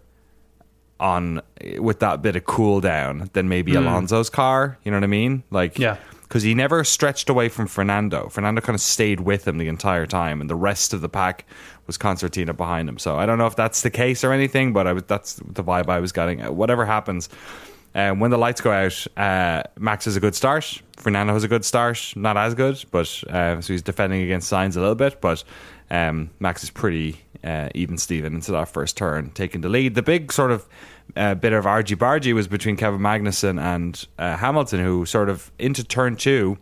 on 0.99 1.41
with 1.77 1.99
that 1.99 2.21
bit 2.21 2.35
of 2.35 2.45
cool 2.45 2.81
down 2.81 3.29
than 3.33 3.47
maybe 3.47 3.75
Alonso's 3.75 4.29
car. 4.29 4.77
You 4.83 4.91
know 4.91 4.97
what 4.97 5.03
I 5.03 5.07
mean? 5.07 5.43
Like, 5.51 5.77
Yeah. 5.77 5.97
Because 6.27 6.43
he 6.43 6.55
never 6.55 6.83
stretched 6.83 7.29
away 7.29 7.49
from 7.49 7.67
Fernando. 7.67 8.29
Fernando 8.29 8.59
kind 8.59 8.73
of 8.73 8.81
stayed 8.81 9.19
with 9.19 9.47
him 9.47 9.57
the 9.57 9.67
entire 9.67 10.07
time, 10.07 10.41
and 10.41 10.49
the 10.49 10.55
rest 10.55 10.93
of 10.93 11.01
the 11.01 11.09
pack 11.09 11.45
was 11.87 11.97
Concertina 11.97 12.53
behind 12.53 12.89
him. 12.89 12.97
So 12.97 13.17
I 13.17 13.25
don't 13.25 13.37
know 13.37 13.45
if 13.45 13.55
that's 13.55 13.83
the 13.83 13.91
case 13.91 14.23
or 14.23 14.31
anything, 14.31 14.73
but 14.73 14.87
I 14.87 14.93
was, 14.93 15.03
that's 15.03 15.35
the 15.35 15.63
vibe 15.63 15.87
I 15.87 15.99
was 15.99 16.11
getting. 16.11 16.41
Uh, 16.41 16.51
Whatever 16.51 16.85
happens, 16.85 17.29
uh, 17.93 18.11
when 18.11 18.31
the 18.31 18.37
lights 18.37 18.59
go 18.59 18.71
out, 18.71 19.07
uh, 19.15 19.63
Max 19.77 20.07
is 20.07 20.17
a 20.17 20.19
good 20.19 20.35
start. 20.35 20.81
Fernando 20.97 21.33
has 21.33 21.43
a 21.43 21.47
good 21.47 21.63
start, 21.63 22.13
not 22.15 22.37
as 22.37 22.55
good, 22.55 22.83
but 22.91 23.23
uh, 23.29 23.61
so 23.61 23.73
he's 23.73 23.81
defending 23.81 24.21
against 24.23 24.51
Sainz 24.51 24.75
a 24.75 24.79
little 24.79 24.95
bit. 24.95 25.21
But 25.21 25.43
um, 25.91 26.31
Max 26.39 26.63
is 26.63 26.71
pretty 26.71 27.21
uh, 27.43 27.69
even 27.75 27.97
Steven 27.97 28.33
into 28.33 28.51
that 28.51 28.67
first 28.67 28.97
turn, 28.97 29.29
taking 29.31 29.61
the 29.61 29.69
lead. 29.69 29.95
The 29.95 30.01
big 30.01 30.33
sort 30.33 30.51
of 30.51 30.67
uh, 31.15 31.35
bit 31.35 31.53
of 31.53 31.65
argy 31.65 31.95
bargy 31.95 32.33
was 32.33 32.47
between 32.47 32.75
Kevin 32.75 32.99
Magnussen 32.99 33.59
and 33.59 34.05
uh, 34.17 34.37
Hamilton, 34.37 34.83
who 34.83 35.05
sort 35.05 35.29
of 35.29 35.51
into 35.57 35.83
turn 35.83 36.15
two 36.15 36.57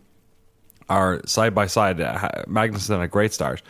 are 0.88 1.20
side 1.26 1.54
by 1.54 1.66
side. 1.66 2.00
Uh, 2.00 2.18
had 2.18 3.00
a 3.00 3.08
great 3.08 3.32
start, 3.32 3.62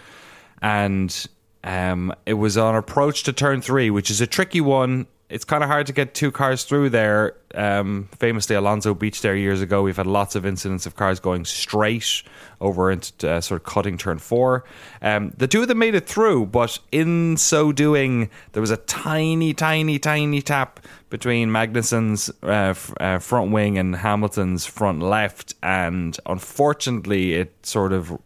and 0.61 1.26
um, 1.62 2.12
it 2.26 2.35
was 2.35 2.59
on 2.59 2.75
approach 2.75 3.23
to 3.25 3.33
turn 3.33 3.61
three, 3.61 3.91
which 3.91 4.11
is 4.11 4.21
a 4.21 4.26
tricky 4.26 4.61
one. 4.61 5.07
It's 5.35 5.45
kind 5.45 5.64
of 5.64 5.69
hard 5.69 5.88
to 5.88 5.93
get 5.93 6.14
two 6.14 6.31
cars 6.31 6.62
through 6.62 6.91
there. 6.91 7.35
Um, 7.57 8.09
famously, 8.21 8.55
Alonso 8.55 8.95
Beach 8.95 9.21
there 9.21 9.35
years 9.35 9.61
ago. 9.61 9.83
We've 9.83 9.97
had 9.97 10.07
lots 10.07 10.37
of 10.37 10.47
incidents 10.47 10.87
of 10.87 10.95
cars 10.95 11.19
going 11.19 11.45
straight 11.45 12.23
over 12.61 12.88
into 12.88 13.29
uh, 13.29 13.41
sort 13.41 13.61
of 13.61 13.67
cutting 13.67 13.99
turn 13.99 14.21
four. 14.21 14.62
Um, 15.03 15.33
the 15.37 15.49
two 15.49 15.61
of 15.62 15.67
them 15.67 15.81
made 15.81 15.97
it 15.97 16.07
through, 16.07 16.47
but 16.47 16.79
in 16.93 17.37
so 17.37 17.73
doing, 17.73 18.31
there 18.53 18.61
was 18.61 18.71
a 18.71 18.76
tiny, 18.76 19.53
tiny, 19.53 19.99
tiny 19.99 20.41
tap 20.41 20.79
between 21.11 21.50
Magnussen's 21.50 22.31
uh, 22.45 22.71
f- 22.71 22.95
uh, 23.00 23.19
front 23.19 23.50
wing 23.50 23.76
and 23.76 23.97
Hamilton's 23.97 24.67
front 24.67 25.00
left, 25.00 25.57
and 25.64 26.17
unfortunately, 26.26 27.35
it 27.35 27.67
sort 27.67 27.93
of 27.93 28.17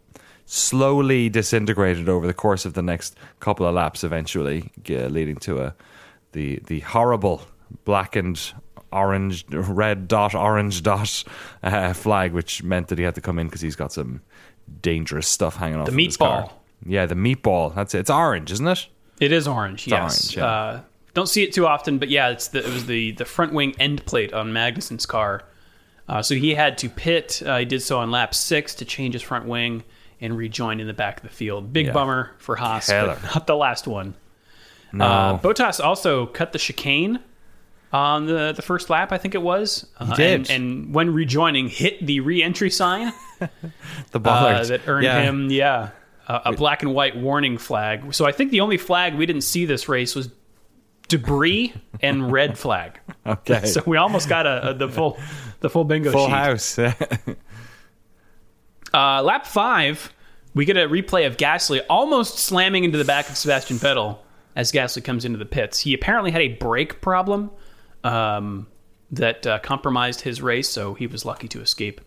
slowly 0.44 1.30
disintegrated 1.30 2.06
over 2.06 2.26
the 2.26 2.34
course 2.34 2.66
of 2.66 2.74
the 2.74 2.82
next 2.82 3.16
couple 3.40 3.64
of 3.64 3.74
laps, 3.74 4.04
eventually 4.04 4.70
leading 4.86 5.36
to 5.36 5.60
a 5.60 5.74
the 6.32 6.60
the 6.66 6.80
horrible 6.80 7.42
blackened 7.84 8.52
orange 8.92 9.44
red 9.50 10.08
dot 10.08 10.34
orange 10.34 10.82
dot 10.82 11.24
uh, 11.62 11.92
flag, 11.92 12.32
which 12.32 12.62
meant 12.62 12.88
that 12.88 12.98
he 12.98 13.04
had 13.04 13.14
to 13.14 13.20
come 13.20 13.38
in 13.38 13.46
because 13.46 13.60
he's 13.60 13.76
got 13.76 13.92
some 13.92 14.22
dangerous 14.82 15.26
stuff 15.26 15.56
hanging 15.56 15.78
off 15.80 15.86
The 15.86 15.92
of 15.92 15.98
his 15.98 16.16
car. 16.16 16.42
meatball. 16.44 16.52
Yeah, 16.86 17.06
the 17.06 17.14
meatball. 17.14 17.74
That's 17.74 17.94
it. 17.94 18.00
It's 18.00 18.10
orange, 18.10 18.52
isn't 18.52 18.66
it? 18.68 18.86
It 19.20 19.32
is 19.32 19.48
orange. 19.48 19.86
yes. 19.86 20.00
orange, 20.34 20.36
yeah. 20.36 20.44
uh, 20.46 20.80
don't 21.14 21.28
see 21.28 21.42
it 21.42 21.52
too 21.52 21.66
often, 21.66 21.98
but 21.98 22.08
yeah, 22.08 22.28
it's 22.28 22.48
the, 22.48 22.60
it 22.60 22.72
was 22.72 22.86
the 22.86 23.12
the 23.12 23.24
front 23.24 23.52
wing 23.52 23.74
end 23.80 24.04
plate 24.06 24.32
on 24.32 24.52
Magnussen's 24.52 25.06
car. 25.06 25.42
Uh, 26.08 26.22
so 26.22 26.34
he 26.34 26.54
had 26.54 26.78
to 26.78 26.88
pit. 26.88 27.42
Uh, 27.44 27.58
he 27.58 27.64
did 27.66 27.82
so 27.82 27.98
on 27.98 28.10
lap 28.10 28.34
six 28.34 28.74
to 28.76 28.84
change 28.84 29.12
his 29.14 29.22
front 29.22 29.44
wing 29.46 29.82
and 30.20 30.36
rejoin 30.36 30.80
in 30.80 30.86
the 30.86 30.94
back 30.94 31.18
of 31.18 31.22
the 31.24 31.28
field. 31.28 31.72
Big 31.72 31.86
Yeah. 31.86 31.92
bummer 31.92 32.30
for 32.38 32.56
Haas, 32.56 32.88
but 32.88 33.22
not 33.24 33.46
the 33.46 33.56
last 33.56 33.86
one. 33.86 34.14
No. 34.92 35.04
Uh, 35.04 35.38
Bottas 35.38 35.82
also 35.84 36.26
cut 36.26 36.52
the 36.52 36.58
chicane 36.58 37.20
on 37.92 38.26
the, 38.26 38.52
the 38.54 38.62
first 38.62 38.90
lap, 38.90 39.12
I 39.12 39.18
think 39.18 39.34
it 39.34 39.42
was. 39.42 39.86
Uh, 39.98 40.14
did. 40.14 40.50
And, 40.50 40.50
and 40.50 40.94
when 40.94 41.12
rejoining, 41.12 41.68
hit 41.68 42.04
the 42.04 42.20
re-entry 42.20 42.70
sign 42.70 43.12
The 44.10 44.20
uh, 44.20 44.64
that 44.64 44.88
earned 44.88 45.04
yeah. 45.04 45.22
him, 45.22 45.50
yeah, 45.50 45.90
a, 46.26 46.42
a 46.46 46.52
black 46.52 46.82
and 46.82 46.94
white 46.94 47.16
warning 47.16 47.56
flag. 47.58 48.14
So 48.14 48.26
I 48.26 48.32
think 48.32 48.50
the 48.50 48.60
only 48.60 48.76
flag 48.78 49.14
we 49.14 49.26
didn't 49.26 49.42
see 49.42 49.64
this 49.64 49.88
race 49.88 50.14
was 50.14 50.28
debris 51.08 51.72
and 52.02 52.30
red 52.32 52.58
flag. 52.64 53.00
Okay. 53.26 53.62
So 53.66 53.82
we 53.86 53.96
almost 53.96 54.28
got 54.28 54.46
a, 54.46 54.70
a 54.70 54.74
the 54.74 54.88
full 54.88 55.18
the 55.60 55.70
full 55.70 55.84
bingo 55.84 56.10
Full 56.10 56.26
sheet. 56.26 56.34
house. 56.34 56.78
Uh, 58.92 59.22
lap 59.22 59.46
five, 59.46 60.12
we 60.54 60.64
get 60.64 60.76
a 60.76 60.88
replay 60.88 61.26
of 61.26 61.36
Gasly 61.36 61.80
almost 61.88 62.38
slamming 62.38 62.84
into 62.84 62.98
the 62.98 63.04
back 63.04 63.28
of 63.28 63.36
Sebastian 63.36 63.76
Vettel 63.76 64.18
as 64.56 64.72
Gasly 64.72 65.02
comes 65.04 65.24
into 65.24 65.38
the 65.38 65.46
pits. 65.46 65.80
He 65.80 65.94
apparently 65.94 66.30
had 66.30 66.40
a 66.42 66.48
brake 66.48 67.00
problem 67.00 67.50
um, 68.04 68.66
that 69.10 69.46
uh, 69.46 69.58
compromised 69.60 70.20
his 70.22 70.40
race, 70.42 70.68
so 70.68 70.94
he 70.94 71.06
was 71.06 71.24
lucky 71.24 71.48
to 71.48 71.60
escape 71.60 72.00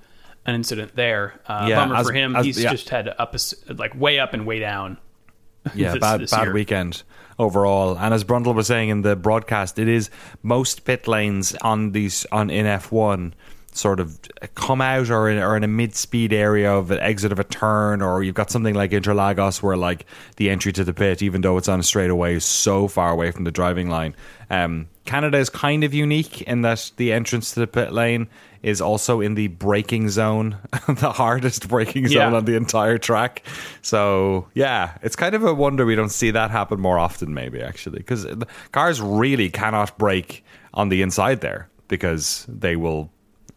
an 0.45 0.55
incident 0.55 0.95
there. 0.95 1.39
Uh, 1.47 1.65
Yeah, 1.69 1.75
bummer 1.85 2.03
for 2.03 2.13
him. 2.13 2.35
as- 2.35 2.45
He's 2.45 2.61
yeah. 2.63 2.71
just 2.71 2.89
had 2.89 3.07
up 3.17 3.35
like 3.69 3.95
way 3.95 4.19
up 4.19 4.33
and 4.33 4.45
way 4.45 4.59
down. 4.59 4.97
yeah, 5.75 5.91
this- 5.93 5.99
bad 6.01 6.21
this 6.21 6.31
bad 6.31 6.53
weekend 6.53 7.03
overall. 7.37 7.97
And 7.97 8.13
as 8.13 8.23
Brundle 8.23 8.53
was 8.55 8.67
saying 8.67 8.89
in 8.89 9.01
the 9.03 9.15
broadcast, 9.15 9.77
it 9.79 9.87
is 9.87 10.09
most 10.41 10.83
pit 10.85 11.07
lanes 11.07 11.55
on 11.61 11.91
these 11.91 12.25
on 12.31 12.49
in 12.49 12.65
F 12.65 12.91
one 12.91 13.33
sort 13.73 13.99
of 13.99 14.19
come 14.55 14.81
out 14.81 15.09
or 15.09 15.29
in, 15.29 15.37
or 15.37 15.55
in 15.55 15.63
a 15.63 15.67
mid 15.67 15.95
speed 15.95 16.33
area 16.33 16.71
of 16.73 16.91
an 16.91 16.99
exit 16.99 17.31
of 17.31 17.39
a 17.39 17.43
turn, 17.43 18.01
or 18.01 18.21
you've 18.23 18.35
got 18.35 18.49
something 18.51 18.75
like 18.75 18.91
Interlagos 18.91 19.61
where 19.61 19.77
like 19.77 20.05
the 20.37 20.49
entry 20.49 20.73
to 20.73 20.83
the 20.83 20.93
pit, 20.93 21.21
even 21.21 21.41
though 21.41 21.57
it's 21.57 21.69
on 21.69 21.79
a 21.79 21.83
straightaway, 21.83 22.35
is 22.35 22.45
so 22.45 22.87
far 22.87 23.11
away 23.11 23.31
from 23.31 23.43
the 23.45 23.51
driving 23.51 23.89
line. 23.89 24.15
Um, 24.49 24.87
Canada 25.05 25.37
is 25.37 25.49
kind 25.49 25.83
of 25.83 25.93
unique 25.93 26.41
in 26.43 26.61
that 26.61 26.91
the 26.97 27.11
entrance 27.13 27.53
to 27.53 27.61
the 27.61 27.67
pit 27.67 27.91
lane 27.93 28.27
is 28.61 28.79
also 28.81 29.21
in 29.21 29.33
the 29.33 29.47
braking 29.47 30.09
zone, 30.09 30.57
the 30.87 31.11
hardest 31.11 31.67
braking 31.67 32.07
zone 32.07 32.31
Yeah. 32.31 32.35
on 32.37 32.45
the 32.45 32.55
entire 32.55 32.97
track. 32.99 33.43
So 33.81 34.47
yeah, 34.53 34.97
it's 35.01 35.15
kind 35.15 35.33
of 35.33 35.43
a 35.43 35.53
wonder 35.53 35.85
we 35.85 35.95
don't 35.95 36.09
see 36.09 36.31
that 36.31 36.51
happen 36.51 36.79
more 36.79 36.99
often. 36.99 37.33
Maybe 37.33 37.61
actually, 37.61 37.99
because 37.99 38.27
cars 38.71 39.01
really 39.01 39.49
cannot 39.49 39.97
brake 39.97 40.43
on 40.73 40.89
the 40.89 41.01
inside 41.01 41.41
there 41.41 41.69
because 41.87 42.45
they 42.47 42.75
will 42.75 43.09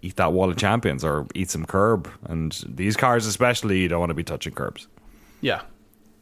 eat 0.04 0.16
that 0.16 0.32
wall 0.32 0.50
of 0.50 0.56
champions 0.56 1.02
or 1.02 1.26
eat 1.34 1.50
some 1.50 1.64
curb. 1.64 2.10
And 2.24 2.62
these 2.68 2.96
cars, 2.96 3.26
especially, 3.26 3.80
you 3.80 3.88
don't 3.88 4.00
want 4.00 4.10
to 4.10 4.14
be 4.14 4.22
touching 4.22 4.52
curbs. 4.52 4.86
Yeah. 5.40 5.62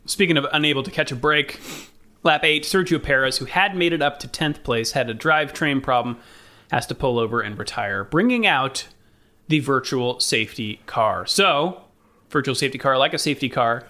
Speaking 0.07 0.37
of 0.37 0.47
unable 0.53 0.85
to 0.85 0.91
catch 0.91 1.11
a 1.11 1.17
break, 1.17 1.61
lap 2.23 2.45
eight, 2.45 2.63
Sergio 2.63 3.03
Perez, 3.03 3.39
who 3.39 3.45
had 3.47 3.77
made 3.77 3.93
it 3.93 4.01
up 4.01 4.21
to 4.21 4.29
10th 4.29 4.63
place, 4.63 4.93
had 4.93 5.11
a 5.11 5.15
drivetrain 5.15 5.83
problem, 5.83 6.17
has 6.71 6.87
to 6.87 6.95
pull 6.95 7.19
over 7.19 7.41
and 7.41 7.59
retire, 7.59 8.05
bringing 8.05 8.47
out 8.47 8.87
the 9.49 9.59
virtual 9.59 10.21
safety 10.21 10.81
car. 10.87 11.27
So, 11.27 11.83
virtual 12.31 12.55
safety 12.55 12.79
car, 12.79 12.97
like 12.97 13.15
a 13.15 13.19
safety 13.19 13.49
car, 13.49 13.87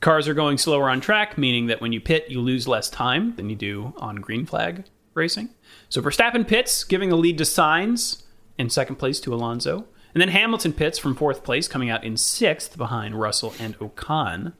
cars 0.00 0.26
are 0.26 0.34
going 0.34 0.58
slower 0.58 0.90
on 0.90 1.00
track, 1.00 1.38
meaning 1.38 1.66
that 1.66 1.80
when 1.80 1.92
you 1.92 2.00
pit, 2.00 2.26
you 2.28 2.40
lose 2.40 2.66
less 2.66 2.90
time 2.90 3.34
than 3.36 3.48
you 3.48 3.56
do 3.56 3.94
on 3.96 4.16
green 4.16 4.44
flag 4.44 4.84
racing. 5.14 5.50
So, 5.88 6.02
Verstappen 6.02 6.46
pits, 6.46 6.82
giving 6.82 7.10
the 7.10 7.16
lead 7.16 7.38
to 7.38 7.44
Sainz 7.44 8.23
in 8.58 8.70
second 8.70 8.96
place 8.96 9.20
to 9.20 9.34
Alonso. 9.34 9.86
And 10.14 10.20
then 10.20 10.28
Hamilton 10.28 10.72
pits 10.72 10.98
from 10.98 11.16
fourth 11.16 11.42
place, 11.42 11.66
coming 11.66 11.90
out 11.90 12.04
in 12.04 12.16
sixth 12.16 12.76
behind 12.78 13.18
Russell 13.18 13.52
and 13.58 13.76
Ocon. 13.80 14.52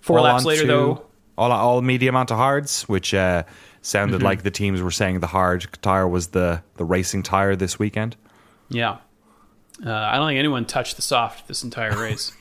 Four 0.00 0.18
All 0.18 0.24
laps 0.24 0.44
later, 0.44 0.62
to- 0.62 0.66
though, 0.68 1.06
all 1.36 1.50
all 1.52 1.82
medium 1.82 2.14
onto 2.16 2.34
hards, 2.34 2.82
which 2.82 3.12
uh, 3.14 3.42
sounded 3.82 4.16
Mm-hmm. 4.18 4.24
like 4.24 4.42
the 4.44 4.50
teams 4.52 4.80
were 4.80 4.90
saying 4.92 5.18
the 5.20 5.26
hard 5.26 5.66
tire 5.82 6.06
was 6.06 6.28
the 6.28 6.62
the 6.76 6.84
racing 6.84 7.22
tire 7.24 7.56
this 7.56 7.78
weekend. 7.78 8.16
yeah. 8.68 8.98
Uh, 9.84 9.92
I 9.92 10.16
don't 10.16 10.26
think 10.28 10.38
anyone 10.40 10.64
touched 10.64 10.96
the 10.96 11.02
soft 11.02 11.46
this 11.46 11.62
entire 11.62 11.96
race. 12.00 12.32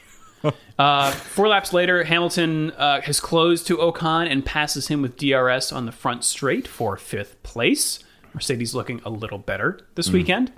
uh, 0.79 1.11
four 1.11 1.47
laps 1.47 1.71
later, 1.73 2.03
Hamilton 2.03 2.71
uh, 2.71 3.01
has 3.01 3.19
closed 3.19 3.67
to 3.67 3.77
Ocon 3.77 4.27
and 4.31 4.43
passes 4.45 4.87
him 4.87 5.01
with 5.03 5.17
DRS 5.17 5.71
on 5.71 5.85
the 5.85 5.91
front 5.91 6.23
straight 6.23 6.67
for 6.67 6.97
fifth 6.97 7.41
place. 7.43 7.99
Mercedes 8.33 8.73
looking 8.73 9.01
a 9.05 9.09
little 9.11 9.37
better 9.37 9.79
this 9.95 10.09
weekend. 10.09 10.51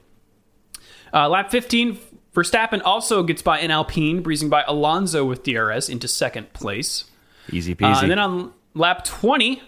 Uh, 1.13 1.29
lap 1.29 1.51
15, 1.51 1.97
Verstappen 2.33 2.81
also 2.83 3.23
gets 3.23 3.41
by 3.41 3.59
an 3.59 3.71
Alpine, 3.71 4.21
breezing 4.21 4.49
by 4.49 4.63
Alonso 4.67 5.25
with 5.25 5.43
DRS 5.43 5.89
into 5.89 6.07
second 6.07 6.53
place. 6.53 7.05
Easy 7.51 7.75
peasy. 7.75 7.95
Uh, 7.95 8.01
and 8.01 8.11
then 8.11 8.19
on 8.19 8.53
lap 8.73 9.03
20, 9.03 9.61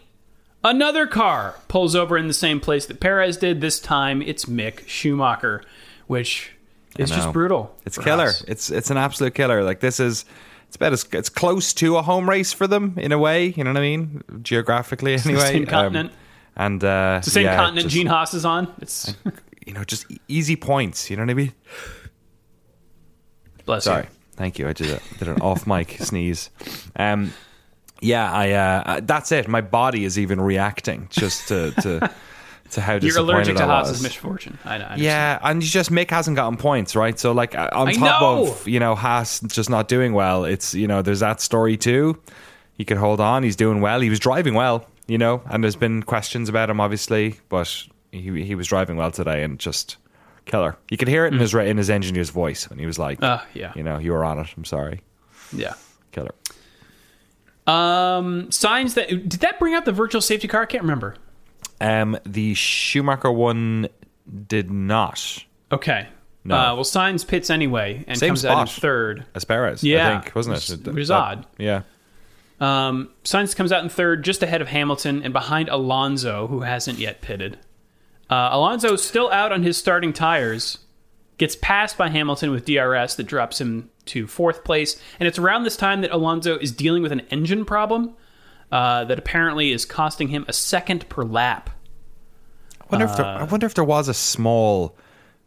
another 0.63 1.07
car 1.07 1.55
pulls 1.67 1.95
over 1.95 2.17
in 2.17 2.27
the 2.27 2.33
same 2.33 2.59
place 2.59 2.85
that 2.85 2.99
Perez 2.99 3.37
did. 3.37 3.61
This 3.61 3.79
time 3.79 4.21
it's 4.21 4.45
Mick 4.45 4.87
Schumacher, 4.87 5.63
which 6.07 6.51
is 6.97 7.09
just 7.09 7.31
brutal. 7.33 7.75
It's 7.85 7.97
killer. 7.97 8.25
us. 8.25 8.43
It's 8.47 8.69
it's 8.69 8.89
an 8.89 8.97
absolute 8.97 9.33
killer. 9.33 9.63
Like 9.63 9.79
this 9.79 9.99
is 9.99 10.25
it's 10.67 10.75
about 10.75 10.93
as 10.93 11.05
it's 11.11 11.29
close 11.29 11.73
to 11.75 11.97
a 11.97 12.01
home 12.01 12.29
race 12.29 12.53
for 12.53 12.67
them 12.67 12.93
in 12.97 13.11
a 13.11 13.17
way. 13.17 13.47
You 13.47 13.63
know 13.63 13.71
what 13.71 13.77
I 13.77 13.81
mean? 13.81 14.23
Geographically, 14.41 15.15
anyway. 15.15 15.41
Um, 15.41 15.47
same 15.47 15.65
continent. 15.65 16.11
and 16.55 16.83
uh, 16.83 17.15
It's 17.17 17.25
the 17.25 17.31
same 17.31 17.45
yeah, 17.45 17.57
continent 17.57 17.85
just, 17.85 17.95
Gene 17.95 18.07
Haas 18.07 18.33
is 18.33 18.45
on. 18.45 18.73
It's 18.81 19.13
You 19.65 19.73
know, 19.73 19.83
just 19.83 20.05
easy 20.27 20.55
points. 20.55 21.09
You 21.09 21.17
know 21.17 21.23
what 21.23 21.31
I 21.31 21.35
mean? 21.35 21.53
bless 23.65 23.83
Sorry. 23.85 24.03
you. 24.03 24.09
Thank 24.35 24.57
you. 24.59 24.67
I 24.67 24.73
did 24.73 24.89
a, 24.89 24.99
did 25.19 25.27
an 25.27 25.41
off 25.41 25.67
mic 25.67 25.91
sneeze. 25.99 26.49
Um, 26.95 27.33
yeah, 28.01 28.31
I. 28.31 28.51
Uh, 28.51 29.01
that's 29.03 29.31
it. 29.31 29.47
My 29.47 29.61
body 29.61 30.03
is 30.03 30.17
even 30.17 30.41
reacting 30.41 31.07
just 31.11 31.47
to 31.49 31.71
to, 31.81 32.11
to 32.71 32.81
how 32.81 32.95
You're 33.01 33.19
allergic 33.19 33.57
to 33.57 33.65
Haas's 33.65 34.01
misfortune. 34.01 34.57
I, 34.65 34.77
I. 34.79 34.95
Yeah, 34.95 35.37
and 35.43 35.61
you 35.61 35.69
just 35.69 35.91
Mick 35.91 36.09
hasn't 36.09 36.35
gotten 36.35 36.57
points, 36.57 36.95
right? 36.95 37.19
So 37.19 37.31
like 37.31 37.53
uh, 37.53 37.69
on 37.73 37.89
I 37.89 37.93
top 37.93 38.21
know! 38.21 38.51
of 38.51 38.67
you 38.67 38.79
know 38.79 38.95
Haas 38.95 39.41
just 39.41 39.69
not 39.69 39.87
doing 39.87 40.13
well, 40.13 40.45
it's 40.45 40.73
you 40.73 40.87
know 40.87 41.03
there's 41.03 41.19
that 41.19 41.41
story 41.41 41.77
too. 41.77 42.19
He 42.73 42.85
could 42.85 42.97
hold 42.97 43.19
on. 43.19 43.43
He's 43.43 43.55
doing 43.55 43.81
well. 43.81 43.99
He 44.01 44.09
was 44.09 44.19
driving 44.19 44.55
well, 44.55 44.87
you 45.05 45.19
know, 45.19 45.43
and 45.45 45.63
there's 45.63 45.75
been 45.75 46.01
questions 46.01 46.49
about 46.49 46.71
him 46.71 46.81
obviously, 46.81 47.35
but 47.49 47.85
he 48.11 48.43
he 48.43 48.55
was 48.55 48.67
driving 48.67 48.97
well 48.97 49.11
today 49.11 49.43
and 49.43 49.59
just 49.59 49.97
killer. 50.45 50.75
You 50.89 50.97
could 50.97 51.07
hear 51.07 51.25
it 51.25 51.33
in 51.33 51.39
his 51.39 51.53
in 51.53 51.77
his 51.77 51.89
engineer's 51.89 52.29
voice 52.29 52.69
when 52.69 52.79
he 52.79 52.85
was 52.85 52.97
like, 52.99 53.19
Mm. 53.19 53.27
Uh, 53.27 53.41
yeah. 53.53 53.73
you 53.75 53.83
know, 53.83 53.97
you 53.97 54.11
were 54.11 54.23
on 54.25 54.39
it. 54.39 54.47
I'm 54.57 54.65
sorry, 54.65 55.01
Yeah. 55.53 55.73
killer. 56.11 56.31
Um, 57.67 58.47
Sainz 58.49 58.95
that 58.95 59.07
did 59.09 59.41
that 59.41 59.59
bring 59.59 59.73
out 59.75 59.85
the 59.85 59.91
virtual 59.91 60.21
safety 60.21 60.47
car? 60.47 60.63
I 60.63 60.65
can't 60.65 60.83
remember. 60.83 61.15
Um, 61.79 62.17
the 62.25 62.53
Schumacher 62.53 63.31
one 63.31 63.87
did 64.47 64.71
not. 64.71 65.43
Okay. 65.71 66.07
No. 66.43 66.55
Uh, 66.55 66.73
well, 66.75 66.83
Sainz 66.83 67.25
pits 67.25 67.49
anyway 67.51 68.03
and 68.07 68.17
Same 68.17 68.29
comes 68.29 68.45
out 68.45 68.61
in 68.61 68.67
spot. 68.67 68.81
third. 68.81 69.25
Asperez, 69.35 69.83
Yeah, 69.83 70.17
I 70.17 70.21
think, 70.21 70.35
wasn't 70.35 70.57
it? 70.57 70.87
it? 70.87 70.97
is 70.97 71.07
That- 71.09 71.13
odd. 71.15 71.45
Yeah. 71.59 71.81
Um, 72.59 73.09
Sainz 73.23 73.55
comes 73.55 73.71
out 73.71 73.83
in 73.83 73.89
third, 73.89 74.23
just 74.23 74.41
ahead 74.43 74.61
of 74.61 74.67
Hamilton 74.67 75.21
and 75.23 75.33
behind 75.33 75.69
Alonso, 75.69 76.47
who 76.47 76.61
hasn't 76.61 76.97
yet 76.99 77.21
pitted. 77.21 77.57
Uh, 78.31 78.49
Alonso 78.53 78.95
still 78.95 79.29
out 79.31 79.51
on 79.51 79.61
his 79.61 79.77
starting 79.77 80.13
tires, 80.13 80.77
gets 81.37 81.57
passed 81.57 81.97
by 81.97 82.07
Hamilton 82.07 82.51
with 82.51 82.65
DRS 82.65 83.15
that 83.15 83.25
drops 83.25 83.59
him 83.59 83.89
to 84.05 84.25
fourth 84.25 84.63
place. 84.63 84.99
And 85.19 85.27
it's 85.27 85.37
around 85.37 85.63
this 85.63 85.75
time 85.75 86.01
that 86.01 86.11
Alonso 86.11 86.57
is 86.57 86.71
dealing 86.71 87.03
with 87.03 87.11
an 87.11 87.21
engine 87.29 87.65
problem 87.65 88.15
uh, 88.71 89.03
that 89.05 89.19
apparently 89.19 89.71
is 89.71 89.83
costing 89.83 90.29
him 90.29 90.45
a 90.47 90.53
second 90.53 91.09
per 91.09 91.23
lap. 91.23 91.71
I 92.79 92.85
wonder 92.89 93.05
if 93.05 93.17
there, 93.17 93.25
Uh, 93.25 93.39
I 93.39 93.43
wonder 93.43 93.65
if 93.65 93.73
there 93.73 93.83
was 93.83 94.07
a 94.07 94.13
small 94.13 94.95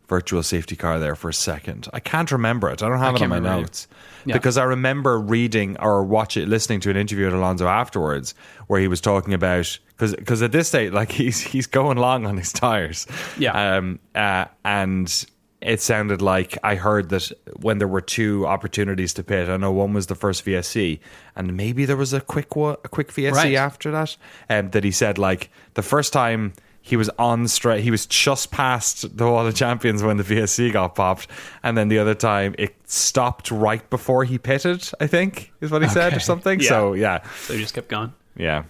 virtual 0.09 0.43
safety 0.43 0.77
car 0.77 0.99
there 0.99 1.15
for 1.15 1.29
a 1.29 1.35
second. 1.35 1.89
I 1.93 2.01
can't 2.01 2.31
remember 2.31 2.69
it. 2.71 2.83
I 2.83 2.89
don't 2.89 2.99
have 2.99 3.15
it 3.17 3.23
on 3.23 3.29
my 3.31 3.39
notes 3.39 3.89
Yeah. 4.27 4.35
because 4.35 4.59
I 4.59 4.65
remember 4.65 5.19
reading 5.19 5.77
or 5.81 6.03
watching, 6.05 6.49
listening 6.49 6.81
to 6.81 6.91
an 6.91 6.97
interview 6.97 7.25
with 7.27 7.35
Alonso 7.35 7.67
afterwards 7.67 8.35
where 8.67 8.81
he 8.81 8.89
was 8.89 9.01
talking 9.01 9.33
about 9.35 9.79
because 9.97 10.43
at 10.43 10.53
this 10.53 10.69
stage, 10.69 10.93
like 10.93 11.11
he's 11.21 11.41
he's 11.41 11.67
going 11.67 11.97
long 11.99 12.27
on 12.27 12.37
his 12.37 12.53
tires. 12.53 13.07
Yeah. 13.39 13.77
Um. 13.77 13.99
Uh. 14.15 14.47
And. 14.65 15.27
It 15.61 15.81
sounded 15.81 16.21
like 16.21 16.59
I 16.63 16.75
heard 16.75 17.09
that 17.09 17.33
when 17.57 17.79
there 17.79 17.89
were 17.89 18.03
two 18.03 18.47
opportunities 18.47 19.15
to 19.15 19.23
pit, 19.25 19.49
I 19.49 19.57
know 19.57 19.73
one 19.73 19.95
was 19.95 20.09
the 20.09 20.15
first 20.15 20.45
VSC, 20.45 21.01
and 21.37 21.57
maybe 21.57 21.87
there 21.87 21.97
was 21.97 22.13
a 22.13 22.21
quick 22.21 22.55
one, 22.55 22.77
a 22.85 22.89
quick 22.91 23.11
VSC 23.11 23.33
Right. 23.33 23.55
after 23.55 23.91
that. 23.93 24.15
Um, 24.51 24.69
that 24.73 24.85
he 24.85 24.91
said 24.91 25.17
like 25.17 25.49
the 25.73 25.81
first 25.81 26.13
time 26.13 26.53
he 26.87 26.97
was 26.97 27.09
on 27.19 27.49
straight, 27.49 27.83
he 27.83 27.91
was 27.91 28.05
just 28.05 28.51
past 28.51 29.17
the 29.17 29.25
Wall 29.25 29.47
of 29.47 29.55
Champions 29.55 30.03
when 30.03 30.19
the 30.19 30.23
VSC 30.23 30.71
got 30.71 30.95
popped, 30.95 31.27
and 31.63 31.79
then 31.79 31.89
the 31.89 31.99
other 31.99 32.15
time 32.15 32.55
it 32.59 32.75
stopped 32.85 33.51
right 33.51 33.89
before 33.89 34.25
he 34.25 34.37
pitted. 34.39 34.87
I 35.01 35.07
think 35.07 35.51
is 35.63 35.71
what 35.71 35.81
he 35.81 35.89
said 35.89 36.15
or 36.15 36.21
something. 36.21 36.61
Yeah. 36.61 36.69
So 36.69 36.93
yeah, 36.93 37.23
So 37.41 37.55
he 37.55 37.61
just 37.61 37.73
kept 37.75 37.89
going. 37.89 38.13
yeah. 38.37 38.65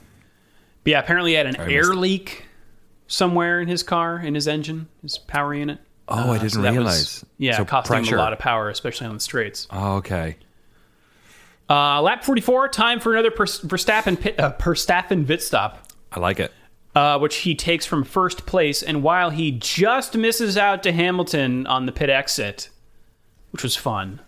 But 0.84 0.90
yeah, 0.92 1.00
apparently 1.00 1.32
he 1.32 1.36
had 1.36 1.46
an 1.46 1.56
air 1.56 1.92
leak 1.94 2.44
somewhere 3.08 3.60
in 3.60 3.66
his 3.68 3.82
car, 3.82 4.18
in 4.18 4.34
his 4.36 4.46
engine, 4.46 4.86
his 5.02 5.18
power 5.18 5.52
unit. 5.52 5.80
Oh, 6.06 6.30
I 6.32 6.36
Uh, 6.36 6.38
didn't 6.38 6.50
so 6.52 6.60
that 6.62 6.68
was- 6.70 6.76
realize. 6.76 7.24
yeah, 7.38 7.56
So 7.56 7.64
costing 7.64 8.04
him 8.04 8.14
a 8.14 8.16
lot 8.18 8.32
of 8.32 8.38
power, 8.38 8.68
especially 8.68 9.06
on 9.08 9.14
the 9.14 9.20
straights. 9.20 9.66
Oh, 9.70 9.94
okay. 9.96 10.36
Uh, 11.68 12.00
lap 12.02 12.22
44, 12.24 12.68
time 12.68 13.00
for 13.00 13.12
another 13.14 13.30
per- 13.30 13.46
Verstappen 13.46 14.20
pit, 14.20 14.38
uh, 14.38 14.52
Verstappen 14.58 15.26
pit 15.26 15.42
stop. 15.42 15.86
I 16.12 16.20
like 16.20 16.38
it. 16.38 16.52
Uh, 16.94 17.18
which 17.18 17.36
he 17.38 17.56
takes 17.56 17.84
from 17.84 18.04
first 18.04 18.46
place. 18.46 18.80
And 18.80 19.02
while 19.02 19.30
he 19.30 19.50
just 19.50 20.16
misses 20.16 20.56
out 20.56 20.84
to 20.84 20.92
Hamilton 20.92 21.66
on 21.66 21.86
the 21.86 21.92
pit 21.92 22.08
exit, 22.08 22.68
which 23.50 23.64
was 23.64 23.74
fun, 23.74 24.20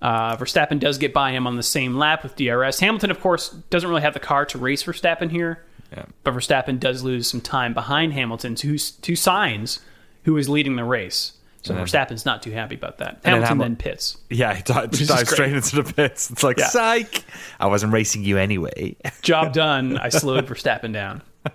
uh, 0.00 0.34
Verstappen 0.36 0.78
does 0.78 0.96
get 0.96 1.12
by 1.12 1.32
him 1.32 1.46
on 1.46 1.56
the 1.56 1.62
same 1.62 1.96
lap 1.96 2.22
with 2.22 2.36
DRS. 2.36 2.80
Hamilton, 2.80 3.10
of 3.10 3.20
course, 3.20 3.50
doesn't 3.68 3.88
really 3.88 4.00
have 4.02 4.14
the 4.14 4.20
car 4.20 4.46
to 4.46 4.56
race 4.58 4.82
Verstappen 4.84 5.30
here, 5.30 5.62
Yeah. 5.92 6.04
but 6.24 6.32
Verstappen 6.34 6.80
does 6.80 7.02
lose 7.02 7.28
some 7.28 7.40
time 7.42 7.74
behind 7.74 8.14
Hamilton 8.14 8.54
to, 8.56 8.78
to 8.78 9.12
Sainz, 9.12 9.80
who 10.22 10.36
is 10.38 10.48
leading 10.48 10.76
the 10.76 10.84
race. 10.84 11.32
So 11.62 11.74
then- 11.74 11.84
Verstappen's 11.84 12.24
not 12.24 12.42
too 12.42 12.52
happy 12.52 12.76
about 12.76 12.96
that. 12.98 13.22
then 13.24 13.32
Hamilton 13.34 13.58
Hamil- 13.58 13.62
then 13.64 13.76
pits. 13.76 14.16
Yeah, 14.30 14.54
he 14.54 14.62
dives, 14.64 15.06
dives 15.06 15.30
straight 15.30 15.52
into 15.52 15.82
the 15.82 15.92
pits. 15.92 16.30
It's 16.30 16.42
like, 16.44 16.58
Yeah. 16.58 16.68
psych! 16.68 17.24
I 17.60 17.66
wasn't 17.66 17.92
racing 17.92 18.24
you 18.24 18.38
anyway. 18.38 18.96
Job 19.20 19.52
done. 19.52 19.98
I 19.98 20.08
slowed 20.08 20.46
Verstappen 20.46 20.92
down. 20.94 21.20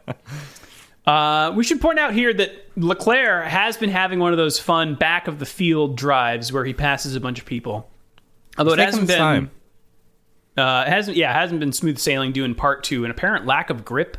Uh, 1.06 1.52
we 1.56 1.64
should 1.64 1.82
point 1.82 2.00
out 2.00 2.14
here 2.14 2.34
that 2.34 2.52
Leclerc 2.78 3.46
has 3.46 3.76
been 3.76 3.90
having 3.90 4.20
one 4.20 4.32
of 4.32 4.38
those 4.38 4.58
fun 4.58 4.96
back 4.96 5.28
of 5.28 5.38
the 5.38 5.46
field 5.46 5.98
drives 5.98 6.54
where 6.54 6.64
he 6.64 6.74
passes 6.74 7.16
a 7.16 7.20
bunch 7.20 7.40
of 7.40 7.46
people. 7.46 7.90
Although 8.58 8.74
it 8.74 8.80
hasn't 8.80 9.08
been, 9.08 9.18
time. 9.18 9.52
uh, 10.58 10.86
it 10.88 10.90
hasn't 10.90 11.18
yeah, 11.18 11.32
it 11.32 11.34
hasn't 11.34 11.60
been 11.60 11.74
smooth 11.74 11.98
sailing 11.98 12.32
due 12.32 12.46
in 12.46 12.56
part 12.56 12.86
to 12.86 13.04
an 13.04 13.12
apparent 13.12 13.46
lack 13.46 13.70
of 13.70 13.84
grip 13.84 14.18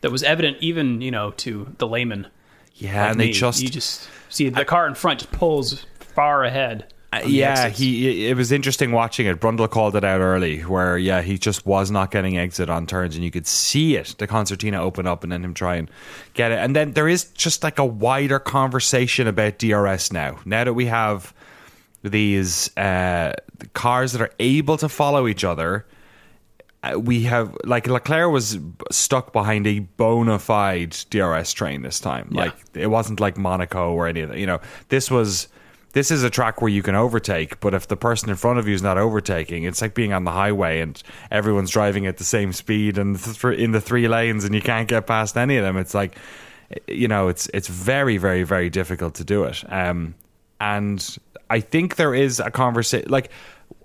that 0.00 0.10
was 0.10 0.22
evident 0.22 0.58
even 0.60 1.00
you 1.00 1.10
know 1.10 1.30
to 1.32 1.74
the 1.78 1.86
layman. 1.86 2.26
Yeah, 2.74 3.02
like 3.02 3.10
and 3.12 3.20
they 3.20 3.30
just 3.30 3.62
you 3.62 3.70
just 3.70 4.08
see 4.28 4.48
the 4.50 4.64
car 4.64 4.86
in 4.86 4.94
front 4.94 5.20
just 5.20 5.32
pulls 5.32 5.86
far 6.00 6.44
ahead. 6.44 6.92
Uh, 7.10 7.22
yeah, 7.24 7.68
he. 7.70 8.28
It 8.28 8.36
was 8.36 8.52
interesting 8.52 8.92
watching 8.92 9.26
it. 9.26 9.40
Brundle 9.40 9.70
called 9.70 9.96
it 9.96 10.04
out 10.04 10.20
early, 10.20 10.60
where 10.60 10.98
yeah, 10.98 11.22
he 11.22 11.38
just 11.38 11.64
was 11.64 11.90
not 11.90 12.10
getting 12.10 12.36
exit 12.36 12.68
on 12.68 12.86
turns, 12.86 13.14
and 13.14 13.24
you 13.24 13.30
could 13.30 13.46
see 13.46 13.96
it. 13.96 14.14
The 14.18 14.26
concertina 14.26 14.82
open 14.82 15.06
up, 15.06 15.22
and 15.22 15.32
then 15.32 15.42
him 15.42 15.54
try 15.54 15.76
and 15.76 15.90
get 16.34 16.52
it. 16.52 16.58
And 16.58 16.76
then 16.76 16.92
there 16.92 17.08
is 17.08 17.24
just 17.24 17.62
like 17.62 17.78
a 17.78 17.84
wider 17.84 18.38
conversation 18.38 19.26
about 19.26 19.58
DRS 19.58 20.12
now. 20.12 20.38
Now 20.44 20.64
that 20.64 20.74
we 20.74 20.84
have 20.86 21.32
these 22.02 22.76
uh, 22.76 23.32
cars 23.72 24.12
that 24.12 24.20
are 24.20 24.32
able 24.38 24.76
to 24.76 24.88
follow 24.90 25.26
each 25.26 25.44
other, 25.44 25.86
uh, 26.82 26.98
we 26.98 27.22
have 27.22 27.56
like 27.64 27.86
Leclerc 27.86 28.30
was 28.30 28.58
stuck 28.90 29.32
behind 29.32 29.66
a 29.66 29.78
bona 29.78 30.38
fide 30.38 30.96
DRS 31.08 31.54
train 31.54 31.80
this 31.80 32.00
time. 32.00 32.28
Yeah. 32.32 32.42
Like 32.42 32.54
it 32.74 32.88
wasn't 32.88 33.18
like 33.18 33.38
Monaco 33.38 33.92
or 33.92 34.06
any 34.06 34.20
of 34.20 34.28
that. 34.28 34.38
You 34.38 34.46
know, 34.46 34.60
this 34.90 35.10
was 35.10 35.48
this 35.92 36.10
is 36.10 36.22
a 36.22 36.30
track 36.30 36.60
where 36.60 36.70
you 36.70 36.82
can 36.82 36.94
overtake, 36.94 37.60
but 37.60 37.74
if 37.74 37.88
the 37.88 37.96
person 37.96 38.30
in 38.30 38.36
front 38.36 38.58
of 38.58 38.68
you 38.68 38.74
is 38.74 38.82
not 38.82 38.98
overtaking, 38.98 39.64
it's 39.64 39.80
like 39.80 39.94
being 39.94 40.12
on 40.12 40.24
the 40.24 40.32
highway 40.32 40.80
and 40.80 41.02
everyone's 41.30 41.70
driving 41.70 42.06
at 42.06 42.18
the 42.18 42.24
same 42.24 42.52
speed 42.52 42.98
and 42.98 43.18
th- 43.18 43.58
in 43.58 43.72
the 43.72 43.80
three 43.80 44.06
lanes 44.08 44.44
and 44.44 44.54
you 44.54 44.60
can't 44.60 44.88
get 44.88 45.06
past 45.06 45.36
any 45.36 45.56
of 45.56 45.64
them. 45.64 45.76
It's 45.76 45.94
like 45.94 46.16
you 46.86 47.08
know, 47.08 47.28
it's 47.28 47.48
it's 47.54 47.68
very 47.68 48.18
very 48.18 48.42
very 48.42 48.70
difficult 48.70 49.14
to 49.14 49.24
do 49.24 49.44
it. 49.44 49.64
Um, 49.72 50.14
and 50.60 51.16
I 51.48 51.60
think 51.60 51.96
there 51.96 52.14
is 52.14 52.40
a 52.40 52.50
conversation 52.50 53.10
like. 53.10 53.30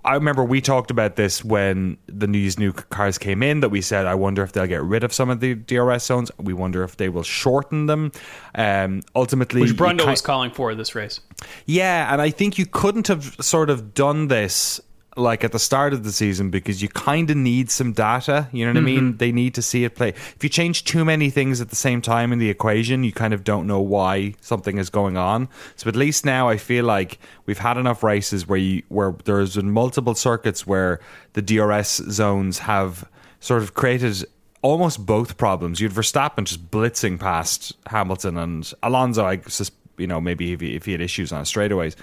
I 0.04 0.14
remember 0.14 0.44
we 0.44 0.60
talked 0.60 0.90
about 0.90 1.16
this 1.16 1.44
when 1.44 1.96
the 2.06 2.26
these 2.26 2.58
new 2.58 2.72
cars 2.72 3.18
came 3.18 3.42
in. 3.42 3.60
That 3.60 3.70
we 3.70 3.80
said, 3.80 4.06
I 4.06 4.14
wonder 4.14 4.42
if 4.42 4.52
they'll 4.52 4.66
get 4.66 4.82
rid 4.82 5.04
of 5.04 5.12
some 5.12 5.30
of 5.30 5.40
the 5.40 5.54
DRS 5.54 6.04
zones. 6.04 6.30
We 6.38 6.52
wonder 6.52 6.84
if 6.84 6.96
they 6.96 7.08
will 7.08 7.22
shorten 7.22 7.86
them. 7.86 8.12
Um, 8.54 9.02
ultimately, 9.14 9.62
which 9.62 9.72
Brundle 9.72 10.06
was 10.06 10.20
calling 10.20 10.50
for 10.50 10.74
this 10.74 10.94
race. 10.94 11.20
yeah, 11.66 12.12
and 12.12 12.20
I 12.20 12.30
think 12.30 12.58
you 12.58 12.66
couldn't 12.66 13.08
have 13.08 13.36
sort 13.40 13.70
of 13.70 13.94
done 13.94 14.28
this 14.28 14.80
like 15.16 15.44
at 15.44 15.52
the 15.52 15.58
start 15.58 15.92
of 15.92 16.04
the 16.04 16.12
season 16.12 16.50
because 16.50 16.82
you 16.82 16.88
kind 16.88 17.30
of 17.30 17.36
need 17.36 17.70
some 17.70 17.92
data. 17.92 18.48
You 18.52 18.64
know 18.64 18.72
what 18.72 18.78
I 18.78 18.82
mean? 18.82 19.00
Mm-hmm. 19.00 19.16
They 19.18 19.32
need 19.32 19.54
to 19.54 19.62
see 19.62 19.84
it 19.84 19.94
play. 19.94 20.08
If 20.08 20.38
you 20.42 20.48
change 20.48 20.84
too 20.84 21.04
many 21.04 21.30
things 21.30 21.60
at 21.60 21.70
the 21.70 21.76
same 21.76 22.02
time 22.02 22.32
in 22.32 22.38
the 22.38 22.50
equation, 22.50 23.04
you 23.04 23.12
kind 23.12 23.32
of 23.34 23.44
don't 23.44 23.66
know 23.66 23.80
why 23.80 24.34
something 24.40 24.78
is 24.78 24.90
going 24.90 25.16
on. 25.16 25.48
So 25.76 25.88
at 25.88 25.96
least 25.96 26.24
now 26.24 26.48
I 26.48 26.56
feel 26.56 26.84
like 26.84 27.18
we've 27.46 27.58
had 27.58 27.76
enough 27.76 28.02
races 28.02 28.48
where 28.48 28.58
you, 28.58 28.82
where 28.88 29.14
there's 29.24 29.56
been 29.56 29.70
multiple 29.70 30.14
circuits 30.14 30.66
where 30.66 31.00
the 31.34 31.42
DRS 31.42 32.02
zones 32.10 32.60
have 32.60 33.08
sort 33.40 33.62
of 33.62 33.74
created 33.74 34.24
almost 34.62 35.04
both 35.04 35.36
problems. 35.36 35.80
You'd 35.80 35.92
Verstappen 35.92 36.44
just 36.44 36.70
blitzing 36.70 37.20
past 37.20 37.74
Hamilton 37.86 38.38
and 38.38 38.72
Alonso. 38.82 39.26
I 39.26 39.40
sus- 39.46 39.70
you 39.98 40.06
know 40.06 40.20
maybe 40.20 40.52
if 40.52 40.60
he, 40.60 40.74
if 40.74 40.84
he 40.84 40.92
had 40.92 41.00
issues 41.00 41.32
on 41.32 41.44
straightaways, 41.44 41.96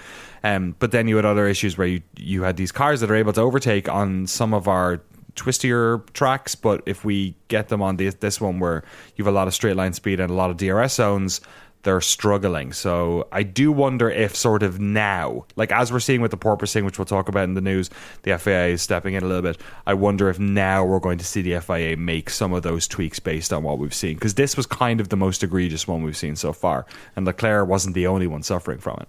um, 0.44 0.74
but 0.78 0.92
then 0.92 1.08
you 1.08 1.16
had 1.16 1.24
other 1.24 1.46
issues 1.46 1.76
where 1.76 1.86
you 1.86 2.02
you 2.16 2.42
had 2.42 2.56
these 2.56 2.72
cars 2.72 3.00
that 3.00 3.10
are 3.10 3.16
able 3.16 3.32
to 3.32 3.40
overtake 3.40 3.88
on 3.88 4.26
some 4.26 4.54
of 4.54 4.68
our 4.68 5.00
twistier 5.34 6.04
tracks. 6.12 6.54
But 6.54 6.82
if 6.86 7.04
we 7.04 7.34
get 7.48 7.68
them 7.68 7.82
on 7.82 7.96
this 7.96 8.14
this 8.16 8.40
one 8.40 8.60
where 8.60 8.84
you 9.16 9.24
have 9.24 9.32
a 9.32 9.36
lot 9.36 9.48
of 9.48 9.54
straight 9.54 9.76
line 9.76 9.92
speed 9.92 10.20
and 10.20 10.30
a 10.30 10.34
lot 10.34 10.50
of 10.50 10.56
DRS 10.56 10.94
zones. 10.94 11.40
They're 11.84 12.00
struggling. 12.00 12.72
So 12.72 13.26
I 13.32 13.42
do 13.42 13.72
wonder 13.72 14.08
if, 14.08 14.36
sort 14.36 14.62
of 14.62 14.80
now, 14.80 15.46
like 15.56 15.72
as 15.72 15.92
we're 15.92 16.00
seeing 16.00 16.20
with 16.20 16.30
the 16.30 16.36
porpoising, 16.36 16.84
which 16.84 16.98
we'll 16.98 17.06
talk 17.06 17.28
about 17.28 17.44
in 17.44 17.54
the 17.54 17.60
news, 17.60 17.90
the 18.22 18.38
FIA 18.38 18.68
is 18.68 18.82
stepping 18.82 19.14
in 19.14 19.24
a 19.24 19.26
little 19.26 19.42
bit. 19.42 19.58
I 19.86 19.94
wonder 19.94 20.28
if 20.28 20.38
now 20.38 20.84
we're 20.84 21.00
going 21.00 21.18
to 21.18 21.24
see 21.24 21.42
the 21.42 21.60
FIA 21.60 21.96
make 21.96 22.30
some 22.30 22.52
of 22.52 22.62
those 22.62 22.86
tweaks 22.86 23.18
based 23.18 23.52
on 23.52 23.64
what 23.64 23.78
we've 23.78 23.94
seen. 23.94 24.14
Because 24.14 24.34
this 24.34 24.56
was 24.56 24.66
kind 24.66 25.00
of 25.00 25.08
the 25.08 25.16
most 25.16 25.42
egregious 25.42 25.88
one 25.88 26.02
we've 26.02 26.16
seen 26.16 26.36
so 26.36 26.52
far. 26.52 26.86
And 27.16 27.26
Leclerc 27.26 27.68
wasn't 27.68 27.94
the 27.94 28.06
only 28.06 28.28
one 28.28 28.42
suffering 28.42 28.78
from 28.78 28.98
it. 29.00 29.08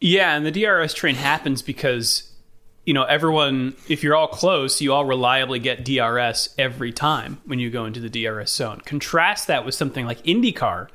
Yeah, 0.00 0.36
and 0.36 0.44
the 0.44 0.50
DRS 0.50 0.92
train 0.92 1.14
happens 1.14 1.62
because 1.62 2.30
you 2.84 2.92
know 2.92 3.04
everyone. 3.04 3.74
If 3.88 4.02
you're 4.02 4.14
all 4.14 4.28
close, 4.28 4.80
you 4.82 4.92
all 4.92 5.04
reliably 5.04 5.58
get 5.58 5.84
DRS 5.84 6.54
every 6.58 6.92
time 6.92 7.40
when 7.46 7.58
you 7.58 7.70
go 7.70 7.86
into 7.86 8.00
the 8.00 8.10
DRS 8.10 8.52
zone. 8.52 8.82
Contrast 8.84 9.46
that 9.46 9.64
with 9.64 9.74
something 9.74 10.04
like 10.04 10.22
IndyCar, 10.24 10.88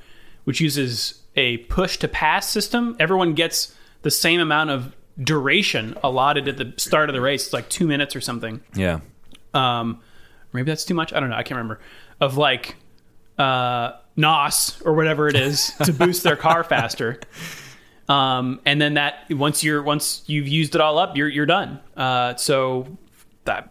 which 0.49 0.59
uses 0.59 1.21
a 1.35 1.57
push 1.57 1.97
to 1.97 2.07
pass 2.07 2.49
system. 2.49 2.95
Everyone 2.99 3.35
gets 3.35 3.75
the 4.01 4.09
same 4.09 4.39
amount 4.39 4.71
of 4.71 4.95
duration 5.23 5.95
allotted 6.01 6.47
at 6.47 6.57
the 6.57 6.73
start 6.75 7.07
of 7.07 7.13
the 7.13 7.21
race. 7.21 7.45
It's 7.45 7.53
like 7.53 7.69
two 7.69 7.85
minutes 7.85 8.15
or 8.15 8.21
something. 8.21 8.59
Yeah. 8.73 9.01
Um, 9.53 10.01
maybe 10.51 10.65
that's 10.71 10.85
too 10.85 10.95
much. 10.95 11.13
I 11.13 11.19
don't 11.19 11.29
know. 11.29 11.35
I 11.35 11.43
can't 11.43 11.59
remember. 11.59 11.79
Of 12.19 12.35
like 12.35 12.77
uh, 13.37 13.91
NOS 14.15 14.81
or 14.81 14.95
whatever 14.95 15.27
it 15.27 15.35
is 15.35 15.71
to 15.83 15.93
boost 15.93 16.23
their 16.23 16.35
car 16.35 16.63
faster. 16.63 17.19
Um, 18.07 18.59
and 18.65 18.81
then 18.81 18.95
that 18.95 19.29
once 19.29 19.63
you're 19.63 19.83
once 19.83 20.23
you've 20.25 20.47
used 20.47 20.73
it 20.73 20.81
all 20.81 20.97
up, 20.97 21.15
you're 21.15 21.29
you're 21.29 21.45
done. 21.45 21.79
Uh, 21.95 22.33
so 22.37 22.97
that 23.45 23.69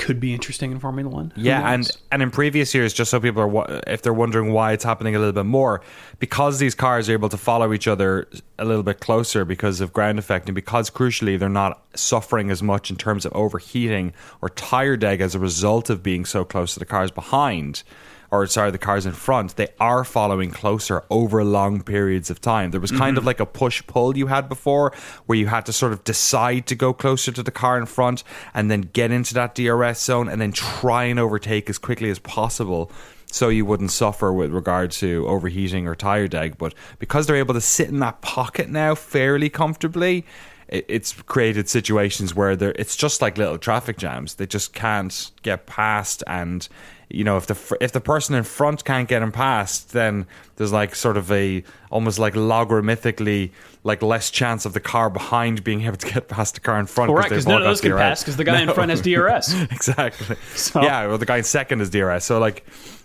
could 0.00 0.18
be 0.18 0.32
interesting 0.32 0.72
in 0.72 0.80
Formula 0.80 1.10
One. 1.10 1.30
Who 1.36 1.42
Yeah, 1.42 1.72
and 1.72 1.82
knows? 1.82 1.98
and 2.10 2.22
in 2.22 2.30
previous 2.30 2.74
years, 2.74 2.94
just 2.94 3.10
so 3.10 3.20
people 3.20 3.42
are 3.42 3.80
if 3.86 4.00
they're 4.00 4.14
wondering 4.14 4.50
why 4.52 4.72
it's 4.72 4.82
happening 4.82 5.14
a 5.14 5.18
little 5.18 5.34
bit 5.34 5.44
more, 5.44 5.82
because 6.18 6.58
these 6.58 6.74
cars 6.74 7.08
are 7.08 7.12
able 7.12 7.28
to 7.28 7.36
follow 7.36 7.72
each 7.74 7.86
other 7.86 8.26
a 8.58 8.64
little 8.64 8.82
bit 8.82 9.00
closer 9.00 9.44
because 9.44 9.80
of 9.82 9.92
ground 9.92 10.18
effect, 10.18 10.48
and 10.48 10.54
because 10.54 10.88
crucially 10.90 11.38
they're 11.38 11.48
not 11.50 11.84
suffering 11.94 12.50
as 12.50 12.62
much 12.62 12.90
in 12.90 12.96
terms 12.96 13.26
of 13.26 13.32
overheating 13.34 14.12
or 14.40 14.48
tire 14.48 14.96
deg 14.96 15.20
as 15.20 15.34
a 15.34 15.38
result 15.38 15.90
of 15.90 16.02
being 16.02 16.24
so 16.24 16.44
close 16.44 16.72
to 16.74 16.78
the 16.80 16.86
cars 16.86 17.10
behind. 17.10 17.82
Or 18.30 18.46
sorry, 18.46 18.70
the 18.70 18.78
cars 18.78 19.06
in 19.06 19.12
front, 19.12 19.56
they 19.56 19.68
are 19.80 20.04
following 20.04 20.50
closer 20.52 21.04
over 21.10 21.42
long 21.42 21.82
periods 21.82 22.30
of 22.30 22.40
time. 22.40 22.70
There 22.70 22.80
was 22.80 22.92
kind 22.92 23.16
of 23.16 23.22
mm-hmm. 23.22 23.26
like 23.26 23.40
a 23.40 23.46
push 23.46 23.82
pull 23.86 24.16
you 24.16 24.28
had 24.28 24.48
before, 24.48 24.92
where 25.26 25.36
you 25.36 25.48
had 25.48 25.66
to 25.66 25.72
sort 25.72 25.92
of 25.92 26.04
decide 26.04 26.66
to 26.66 26.74
go 26.74 26.92
closer 26.92 27.32
to 27.32 27.42
the 27.42 27.50
car 27.50 27.76
in 27.76 27.86
front 27.86 28.22
and 28.54 28.70
then 28.70 28.82
get 28.92 29.10
into 29.10 29.34
that 29.34 29.54
DRS 29.54 30.00
zone 30.00 30.28
and 30.28 30.40
then 30.40 30.52
try 30.52 31.04
and 31.04 31.18
overtake 31.18 31.68
as 31.68 31.78
quickly 31.78 32.08
as 32.08 32.20
possible 32.20 32.92
so 33.32 33.48
you 33.48 33.64
wouldn't 33.64 33.92
suffer 33.92 34.32
with 34.32 34.50
regard 34.50 34.90
to 34.90 35.26
overheating 35.26 35.86
or 35.86 35.94
tire 35.94 36.28
deg. 36.28 36.58
But 36.58 36.74
because 36.98 37.26
they're 37.26 37.36
able 37.36 37.54
to 37.54 37.60
sit 37.60 37.88
in 37.88 38.00
that 38.00 38.20
pocket 38.20 38.68
now 38.68 38.94
fairly 38.94 39.48
comfortably, 39.48 40.24
it's 40.68 41.12
created 41.22 41.68
situations 41.68 42.34
where 42.34 42.50
it's 42.52 42.96
just 42.96 43.20
like 43.20 43.38
little 43.38 43.58
traffic 43.58 43.98
jams. 43.98 44.36
They 44.36 44.46
just 44.46 44.72
can't 44.72 45.30
get 45.42 45.66
past, 45.66 46.22
and 46.26 46.68
you 47.10 47.24
know 47.24 47.36
if 47.36 47.46
the 47.46 47.76
if 47.80 47.92
the 47.92 48.00
person 48.00 48.34
in 48.34 48.44
front 48.44 48.84
can't 48.84 49.08
get 49.08 49.20
him 49.22 49.32
past, 49.32 49.92
then 49.92 50.26
there's 50.56 50.72
like 50.72 50.94
sort 50.94 51.16
of 51.16 51.30
a 51.32 51.62
almost 51.90 52.18
like 52.18 52.34
logarithmically 52.34 53.50
like 53.84 54.02
less 54.02 54.30
chance 54.30 54.64
of 54.66 54.72
the 54.74 54.80
car 54.80 55.10
behind 55.10 55.64
being 55.64 55.82
able 55.86 55.96
to 55.96 56.06
get 56.12 56.28
past 56.28 56.54
the 56.54 56.60
car 56.60 56.78
in 56.78 56.86
front. 56.86 57.10
Correct, 57.10 57.28
because 57.30 57.46
none 57.46 57.62
of 57.62 57.66
those 57.68 57.80
can 57.80 57.92
pass 57.92 58.22
because 58.22 58.36
the 58.36 58.44
guy 58.44 58.60
in 58.60 58.72
front 58.72 58.90
has 58.90 59.00
DRS. 59.02 59.54
exactly. 59.70 60.36
So- 60.54 60.82
Yeah, 60.82 61.06
well, 61.06 61.18
the 61.18 61.26
guy 61.26 61.38
in 61.38 61.44
second 61.44 61.80
is 61.80 61.90
DRS. 61.90 62.24
So 62.24 62.38
like, 62.38 62.64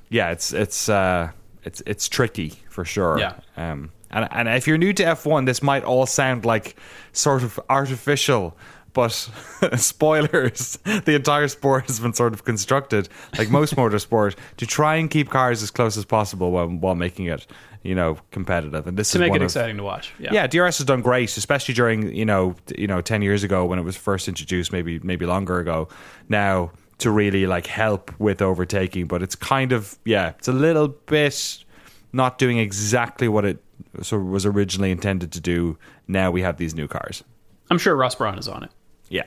yeah, 0.09 0.31
it's 0.31 0.53
it's 0.53 0.87
uh, 0.89 1.31
it's 1.63 1.81
it's 1.85 2.07
tricky 2.09 2.53
for 2.69 2.85
sure. 2.85 3.17
Yeah. 3.19 3.33
Um, 3.57 3.91
and 4.11 4.27
and 4.31 4.47
if 4.49 4.67
you're 4.67 4.77
new 4.77 4.93
to 4.93 5.03
F1, 5.03 5.45
this 5.45 5.63
might 5.63 5.83
all 5.83 6.05
sound 6.05 6.45
like 6.45 6.75
sort 7.11 7.43
of 7.43 7.59
artificial. 7.69 8.55
But 8.95 9.09
spoilers, 9.75 10.79
the 10.85 11.15
entire 11.15 11.49
sport 11.49 11.87
has 11.87 11.99
been 11.99 12.13
sort 12.13 12.33
of 12.33 12.45
constructed, 12.45 13.09
like 13.37 13.49
most 13.49 13.75
motorsport, 13.77 14.37
to 14.55 14.65
try 14.65 14.95
and 14.95 15.11
keep 15.11 15.29
cars 15.29 15.61
as 15.61 15.69
close 15.69 15.97
as 15.97 16.05
possible 16.05 16.51
while, 16.51 16.67
while 16.69 16.95
making 16.95 17.25
it, 17.25 17.45
you 17.83 17.93
know, 17.93 18.17
competitive. 18.31 18.87
And 18.87 18.97
this 18.97 19.11
to 19.11 19.17
is 19.17 19.19
make 19.19 19.33
it 19.33 19.41
of, 19.41 19.43
exciting 19.43 19.75
to 19.77 19.83
watch. 19.83 20.13
Yeah. 20.17 20.29
yeah, 20.31 20.47
DRS 20.47 20.77
has 20.77 20.85
done 20.85 21.01
great, 21.01 21.35
especially 21.35 21.73
during 21.73 22.15
you 22.15 22.25
know 22.25 22.55
you 22.75 22.87
know 22.87 23.01
ten 23.01 23.21
years 23.21 23.43
ago 23.43 23.65
when 23.65 23.77
it 23.77 23.83
was 23.83 23.97
first 23.97 24.29
introduced, 24.29 24.71
maybe 24.71 24.99
maybe 24.99 25.25
longer 25.25 25.59
ago. 25.59 25.89
Now 26.29 26.71
to 26.99 27.11
really 27.11 27.45
like 27.45 27.67
help 27.67 28.17
with 28.17 28.41
overtaking. 28.41 29.07
But 29.07 29.21
it's 29.21 29.35
kind 29.35 29.73
of 29.73 29.99
yeah, 30.05 30.29
it's 30.29 30.47
a 30.47 30.53
little 30.53 30.87
bit 30.87 31.65
not 32.13 32.37
doing 32.37 32.59
exactly 32.59 33.27
what 33.27 33.43
it 33.43 33.61
so 34.01 34.17
was 34.17 34.45
originally 34.45 34.89
intended 34.91 35.33
to 35.33 35.41
do. 35.41 35.77
Now 36.07 36.31
we 36.31 36.43
have 36.43 36.55
these 36.55 36.73
new 36.73 36.87
cars. 36.87 37.25
I'm 37.69 37.77
sure 37.77 37.95
Ross 37.95 38.15
Brawn 38.15 38.37
is 38.37 38.47
on 38.47 38.63
it. 38.63 38.71
Yeah. 39.09 39.23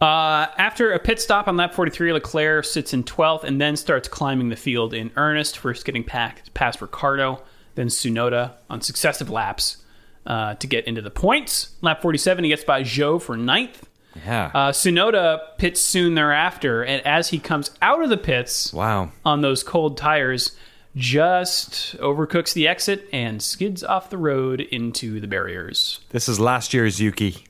Uh, 0.00 0.46
after 0.58 0.92
a 0.92 0.98
pit 0.98 1.20
stop 1.20 1.48
on 1.48 1.56
lap 1.56 1.74
43, 1.74 2.12
Leclerc 2.12 2.64
sits 2.64 2.94
in 2.94 3.02
12th 3.02 3.44
and 3.44 3.60
then 3.60 3.76
starts 3.76 4.06
climbing 4.06 4.48
the 4.48 4.56
field 4.56 4.94
in 4.94 5.10
earnest, 5.16 5.58
first 5.58 5.84
getting 5.84 6.04
packed, 6.04 6.54
past 6.54 6.80
Ricciardo, 6.80 7.42
then 7.74 7.88
Tsunoda 7.88 8.54
on 8.70 8.80
successive 8.80 9.28
laps 9.28 9.78
uh, 10.26 10.54
to 10.54 10.66
get 10.66 10.86
into 10.86 11.02
the 11.02 11.10
points. 11.10 11.74
Lap 11.80 12.00
47, 12.00 12.44
he 12.44 12.50
gets 12.50 12.64
by 12.64 12.82
Zhou 12.82 13.20
for 13.20 13.36
ninth. 13.36 13.88
Yeah. 14.24 14.50
Uh, 14.54 14.72
Tsunoda 14.72 15.40
pits 15.58 15.80
soon 15.80 16.14
thereafter, 16.14 16.84
and 16.84 17.04
as 17.06 17.30
he 17.30 17.38
comes 17.38 17.70
out 17.82 18.02
of 18.02 18.10
the 18.10 18.16
pits 18.16 18.72
wow. 18.72 19.10
on 19.24 19.40
those 19.40 19.62
cold 19.62 19.96
tires, 19.96 20.56
just 20.96 21.96
overcooks 21.98 22.52
the 22.52 22.66
exit 22.66 23.08
and 23.12 23.42
skids 23.42 23.84
off 23.84 24.10
the 24.10 24.18
road 24.18 24.60
into 24.60 25.20
the 25.20 25.26
barriers. 25.26 26.00
This 26.10 26.28
is 26.28 26.40
last 26.40 26.74
year's 26.74 27.00
Yuki. 27.00 27.44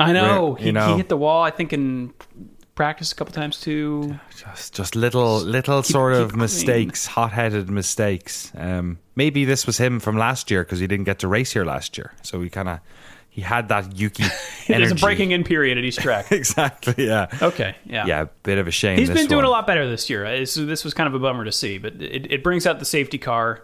I 0.00 0.12
know. 0.12 0.54
He, 0.54 0.66
you 0.66 0.72
know- 0.72 0.92
he 0.92 0.96
hit 0.98 1.08
the 1.08 1.16
wall, 1.16 1.42
I 1.42 1.50
think, 1.50 1.72
in 1.72 2.12
practice 2.74 3.10
a 3.10 3.14
couple 3.16 3.32
times 3.34 3.60
too. 3.60 4.18
Just, 4.36 4.74
just 4.74 4.94
little, 4.94 5.38
little 5.40 5.82
keep- 5.82 5.90
sort 5.92 6.14
keep 6.14 6.22
of 6.22 6.28
clean. 6.30 6.40
mistakes, 6.40 7.06
hot-headed 7.06 7.68
mistakes. 7.68 8.52
Um, 8.56 8.98
maybe 9.16 9.44
this 9.44 9.66
was 9.66 9.78
him 9.78 9.98
from 10.00 10.16
last 10.16 10.50
year 10.50 10.62
because 10.64 10.78
he 10.78 10.86
didn't 10.86 11.04
get 11.06 11.18
to 11.20 11.28
race 11.28 11.52
here 11.52 11.64
last 11.64 11.98
year, 11.98 12.12
so 12.22 12.40
he 12.40 12.48
kind 12.50 12.68
of 12.68 12.78
he 13.30 13.42
had 13.42 13.68
that 13.68 13.96
Yuki. 13.96 14.24
There's 14.68 14.90
a 14.92 14.94
breaking 14.94 15.30
in 15.32 15.44
period 15.44 15.76
at 15.78 15.84
each 15.84 15.96
track. 15.96 16.30
exactly. 16.32 17.06
Yeah. 17.06 17.26
Okay, 17.42 17.74
yeah. 17.84 18.06
Yeah. 18.06 18.22
A 18.22 18.26
bit 18.42 18.58
of 18.58 18.66
a 18.66 18.70
shame. 18.72 18.98
He's 18.98 19.08
this 19.08 19.16
been 19.16 19.26
doing 19.28 19.38
one. 19.38 19.44
a 19.46 19.50
lot 19.50 19.66
better 19.66 19.88
this 19.88 20.08
year. 20.10 20.24
Uh, 20.24 20.44
So 20.44 20.64
this 20.64 20.82
was 20.84 20.94
kind 20.94 21.06
of 21.06 21.14
a 21.14 21.18
bummer 21.20 21.44
to 21.44 21.52
see, 21.52 21.78
but 21.78 21.94
it, 22.00 22.32
it 22.32 22.42
brings 22.42 22.66
out 22.66 22.78
the 22.80 22.84
safety 22.84 23.18
car, 23.18 23.62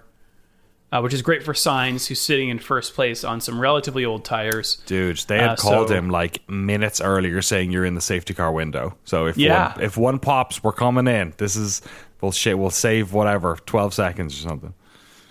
uh, 0.94 1.00
which 1.00 1.12
is 1.12 1.22
great 1.22 1.42
for 1.42 1.52
Sainz, 1.52 2.06
who's 2.06 2.20
sitting 2.20 2.48
in 2.50 2.58
first 2.60 2.94
place 2.94 3.24
on 3.24 3.40
some 3.40 3.60
relatively 3.60 4.04
old 4.04 4.24
tires. 4.24 4.76
Dude, 4.86 5.18
they 5.26 5.38
had 5.38 5.50
Uh, 5.50 5.56
called 5.56 5.88
so- 5.88 5.94
him 5.94 6.08
like 6.08 6.48
minutes 6.48 7.00
earlier, 7.00 7.42
saying 7.42 7.72
you're 7.72 7.84
in 7.84 7.96
the 7.96 8.00
safety 8.00 8.32
car 8.32 8.52
window. 8.52 8.96
So 9.04 9.26
if 9.26 9.36
Yeah. 9.36 9.72
one, 9.74 9.82
if 9.84 9.96
one 9.96 10.18
pops, 10.20 10.62
we're 10.62 10.72
coming 10.72 11.08
in. 11.08 11.34
This 11.36 11.56
is 11.56 11.82
we'll 12.20 12.30
shit. 12.32 12.58
We'll 12.58 12.70
save 12.70 13.12
whatever 13.12 13.58
twelve 13.66 13.92
seconds 13.92 14.38
or 14.38 14.48
something. 14.48 14.72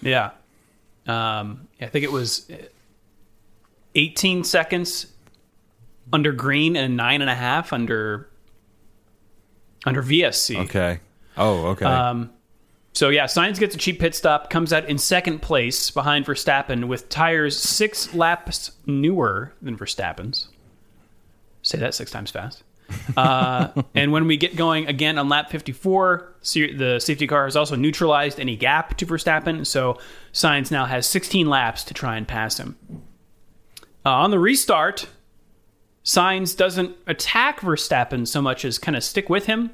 Yeah. 0.02 0.32
Um, 1.08 1.68
I 1.82 1.86
think 1.86 2.04
it 2.04 2.12
was 2.12 2.50
18 3.96 4.44
seconds 4.44 5.08
under 6.12 6.32
green 6.32 6.76
and 6.76 6.98
nine 6.98 7.22
and 7.22 7.30
a 7.30 7.36
half 7.36 7.72
under 7.74 8.30
under 9.86 10.02
VSC. 10.02 10.58
Okay. 10.66 11.00
Oh, 11.38 11.68
okay. 11.68 11.86
Um, 11.86 12.32
so 12.94 13.10
yeah, 13.10 13.26
Sainz 13.26 13.60
gets 13.60 13.74
a 13.74 13.78
cheap 13.78 14.00
pit 14.00 14.14
stop, 14.14 14.52
comes 14.52 14.72
out 14.72 14.88
in 14.88 15.00
second 15.00 15.42
place 15.42 15.90
behind 15.90 16.26
Verstappen 16.26 16.88
with 16.88 17.10
tires 17.10 17.58
six 17.58 18.14
laps 18.14 18.72
newer 18.86 19.54
than 19.62 19.76
Verstappen's. 19.76 20.48
Say 21.64 21.80
that 21.80 21.96
six 21.96 22.12
times 22.12 22.30
fast. 22.30 22.64
Uh, 23.18 23.70
and 23.96 24.12
when 24.12 24.28
we 24.28 24.38
get 24.38 24.56
going 24.56 24.86
again 24.88 25.18
on 25.18 25.28
lap 25.28 25.50
54, 25.50 26.36
the 26.54 27.00
safety 27.00 27.26
car 27.26 27.46
has 27.46 27.56
also 27.56 27.76
neutralized 27.76 28.40
any 28.40 28.56
gap 28.56 28.96
to 28.98 29.08
Verstappen. 29.08 29.66
So 29.66 29.98
Sainz 30.32 30.70
now 30.70 30.86
has 30.86 31.08
16 31.08 31.50
laps 31.50 31.84
to 31.86 31.96
try 31.96 32.16
and 32.16 32.28
pass 32.28 32.60
him. 32.60 32.78
Uh, 34.06 34.12
on 34.12 34.30
the 34.30 34.40
restart, 34.40 35.08
Sainz 36.04 36.56
doesn't 36.56 36.96
attack 37.08 37.62
Verstappen 37.62 38.28
so 38.28 38.42
much 38.42 38.66
as 38.66 38.78
kind 38.78 38.96
of 38.96 39.04
stick 39.04 39.30
with 39.30 39.48
him. 39.48 39.72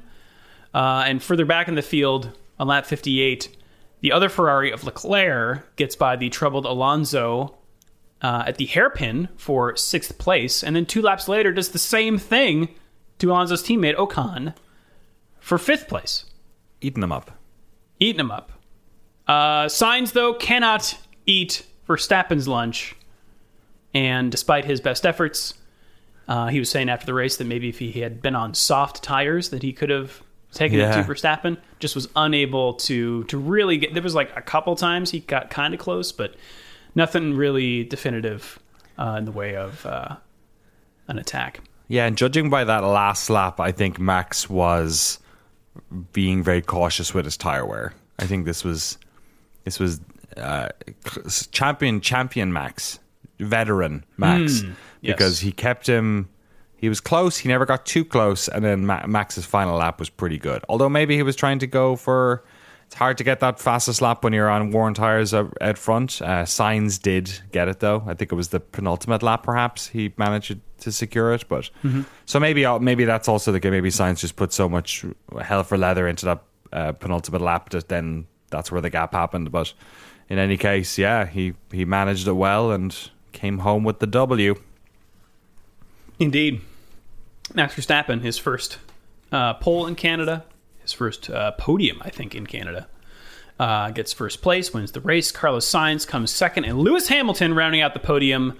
Uh, 0.72 1.02
and 1.04 1.22
further 1.22 1.44
back 1.44 1.66
in 1.66 1.74
the 1.74 1.82
field, 1.82 2.38
on 2.60 2.68
lap 2.68 2.86
58, 2.86 3.56
the 4.02 4.12
other 4.12 4.28
Ferrari 4.28 4.70
of 4.70 4.84
Leclerc 4.84 5.74
gets 5.76 5.96
by 5.96 6.14
the 6.14 6.28
troubled 6.28 6.66
Alonso 6.66 7.56
uh, 8.22 8.44
at 8.46 8.58
the 8.58 8.66
hairpin 8.66 9.28
for 9.36 9.74
sixth 9.76 10.18
place, 10.18 10.62
and 10.62 10.76
then 10.76 10.84
two 10.86 11.00
laps 11.02 11.26
later 11.26 11.52
does 11.52 11.70
the 11.70 11.78
same 11.78 12.18
thing 12.18 12.68
to 13.18 13.30
Alonso's 13.30 13.62
teammate 13.62 13.96
Ocon 13.96 14.54
for 15.40 15.56
fifth 15.58 15.88
place, 15.88 16.26
Eating 16.82 17.00
them 17.00 17.12
up. 17.12 17.30
eating 17.98 18.20
him 18.20 18.30
up. 18.30 18.52
Uh, 19.26 19.64
Sainz 19.66 20.12
though 20.12 20.34
cannot 20.34 20.98
eat 21.26 21.66
Verstappen's 21.88 22.46
lunch, 22.46 22.94
and 23.94 24.30
despite 24.30 24.66
his 24.66 24.80
best 24.82 25.06
efforts, 25.06 25.54
uh, 26.28 26.48
he 26.48 26.58
was 26.58 26.70
saying 26.70 26.88
after 26.90 27.06
the 27.06 27.14
race 27.14 27.36
that 27.38 27.46
maybe 27.46 27.70
if 27.70 27.78
he 27.78 28.00
had 28.00 28.20
been 28.22 28.36
on 28.36 28.52
soft 28.54 29.02
tires, 29.02 29.48
that 29.48 29.62
he 29.62 29.72
could 29.72 29.88
have 29.90 30.22
taken 30.52 30.78
Yeah. 30.78 30.98
it 30.98 31.02
to 31.06 31.08
Verstappen. 31.12 31.56
Just 31.78 31.94
was 31.94 32.08
unable 32.16 32.74
to 32.74 33.24
to 33.24 33.38
really 33.38 33.78
get. 33.78 33.94
There 33.94 34.02
was 34.02 34.14
like 34.14 34.36
a 34.36 34.42
couple 34.42 34.74
times 34.76 35.10
he 35.10 35.20
got 35.20 35.50
kind 35.50 35.74
of 35.74 35.80
close, 35.80 36.12
but 36.12 36.34
nothing 36.94 37.34
really 37.34 37.84
definitive 37.84 38.58
uh, 38.98 39.16
in 39.18 39.24
the 39.24 39.32
way 39.32 39.56
of 39.56 39.84
uh, 39.86 40.16
an 41.08 41.18
attack. 41.18 41.60
Yeah, 41.88 42.06
and 42.06 42.16
judging 42.16 42.50
by 42.50 42.64
that 42.64 42.84
last 42.84 43.28
lap, 43.30 43.58
I 43.58 43.72
think 43.72 43.98
Max 43.98 44.48
was 44.48 45.18
being 46.12 46.42
very 46.42 46.62
cautious 46.62 47.12
with 47.14 47.24
his 47.24 47.36
tire 47.36 47.66
wear. 47.66 47.94
I 48.18 48.26
think 48.26 48.44
this 48.44 48.62
was 48.62 48.98
this 49.64 49.80
was 49.80 50.00
uh, 50.36 50.68
champion 51.50 52.00
champion 52.00 52.52
Max, 52.52 52.98
veteran 53.38 54.04
Max, 54.16 54.62
yes. 54.62 54.72
because 55.02 55.40
he 55.40 55.52
kept 55.52 55.86
him. 55.88 56.28
He 56.80 56.88
was 56.88 56.98
close. 57.00 57.36
He 57.36 57.48
never 57.48 57.66
got 57.66 57.84
too 57.84 58.06
close, 58.06 58.48
and 58.48 58.64
then 58.64 58.86
Ma- 58.86 59.06
Max's 59.06 59.44
final 59.44 59.76
lap 59.76 59.98
was 60.00 60.08
pretty 60.08 60.38
good. 60.38 60.64
Although 60.66 60.88
maybe 60.88 61.14
he 61.14 61.22
was 61.22 61.36
trying 61.36 61.58
to 61.58 61.66
go 61.66 61.94
for. 61.94 62.42
It's 62.86 62.96
hard 62.96 63.18
to 63.18 63.24
get 63.24 63.38
that 63.38 63.60
fastest 63.60 64.02
lap 64.02 64.24
when 64.24 64.32
you're 64.32 64.48
on 64.50 64.72
worn 64.72 64.94
tires 64.94 65.32
out 65.32 65.56
out 65.60 65.78
front. 65.78 66.20
Uh, 66.20 66.42
Sainz 66.44 67.00
did 67.00 67.30
get 67.52 67.68
it 67.68 67.78
though. 67.78 68.02
I 68.04 68.14
think 68.14 68.32
it 68.32 68.34
was 68.34 68.48
the 68.48 68.58
penultimate 68.58 69.22
lap. 69.22 69.44
Perhaps 69.44 69.86
he 69.88 70.12
managed 70.16 70.58
to 70.80 70.90
secure 70.90 71.32
it, 71.32 71.44
but 71.48 71.70
so 72.26 72.40
maybe 72.40 72.66
maybe 72.80 73.04
that's 73.04 73.28
also 73.28 73.52
the 73.52 73.60
case. 73.60 73.70
Maybe 73.70 73.90
Sainz 73.90 74.18
just 74.18 74.34
put 74.34 74.52
so 74.52 74.68
much 74.68 75.04
hell 75.40 75.62
for 75.62 75.78
leather 75.78 76.08
into 76.08 76.24
that 76.26 76.42
uh, 76.72 76.92
penultimate 76.92 77.42
lap 77.42 77.68
that 77.70 77.88
then 77.88 78.26
that's 78.50 78.72
where 78.72 78.80
the 78.80 78.90
gap 78.90 79.12
happened. 79.12 79.52
But 79.52 79.72
in 80.28 80.38
any 80.38 80.56
case, 80.56 80.98
yeah, 80.98 81.26
he 81.26 81.54
he 81.70 81.84
managed 81.84 82.26
it 82.26 82.32
well 82.32 82.72
and 82.72 82.96
came 83.32 83.58
home 83.58 83.84
with 83.84 84.00
the 84.00 84.06
W. 84.08 84.56
Indeed. 86.18 86.60
Max 87.54 87.74
Verstappen, 87.74 88.22
his 88.22 88.38
first 88.38 88.78
uh, 89.32 89.54
pole 89.54 89.86
in 89.86 89.94
Canada, 89.94 90.44
his 90.80 90.92
first 90.92 91.30
uh, 91.30 91.52
podium, 91.52 92.00
I 92.02 92.10
think, 92.10 92.34
in 92.34 92.46
Canada. 92.46 92.88
Uh, 93.58 93.90
gets 93.90 94.12
first 94.12 94.40
place, 94.40 94.72
wins 94.72 94.92
the 94.92 95.00
race. 95.02 95.30
Carlos 95.30 95.70
Sainz 95.70 96.06
comes 96.06 96.30
second, 96.30 96.64
and 96.64 96.78
Lewis 96.78 97.08
Hamilton 97.08 97.52
rounding 97.54 97.82
out 97.82 97.92
the 97.92 98.00
podium. 98.00 98.58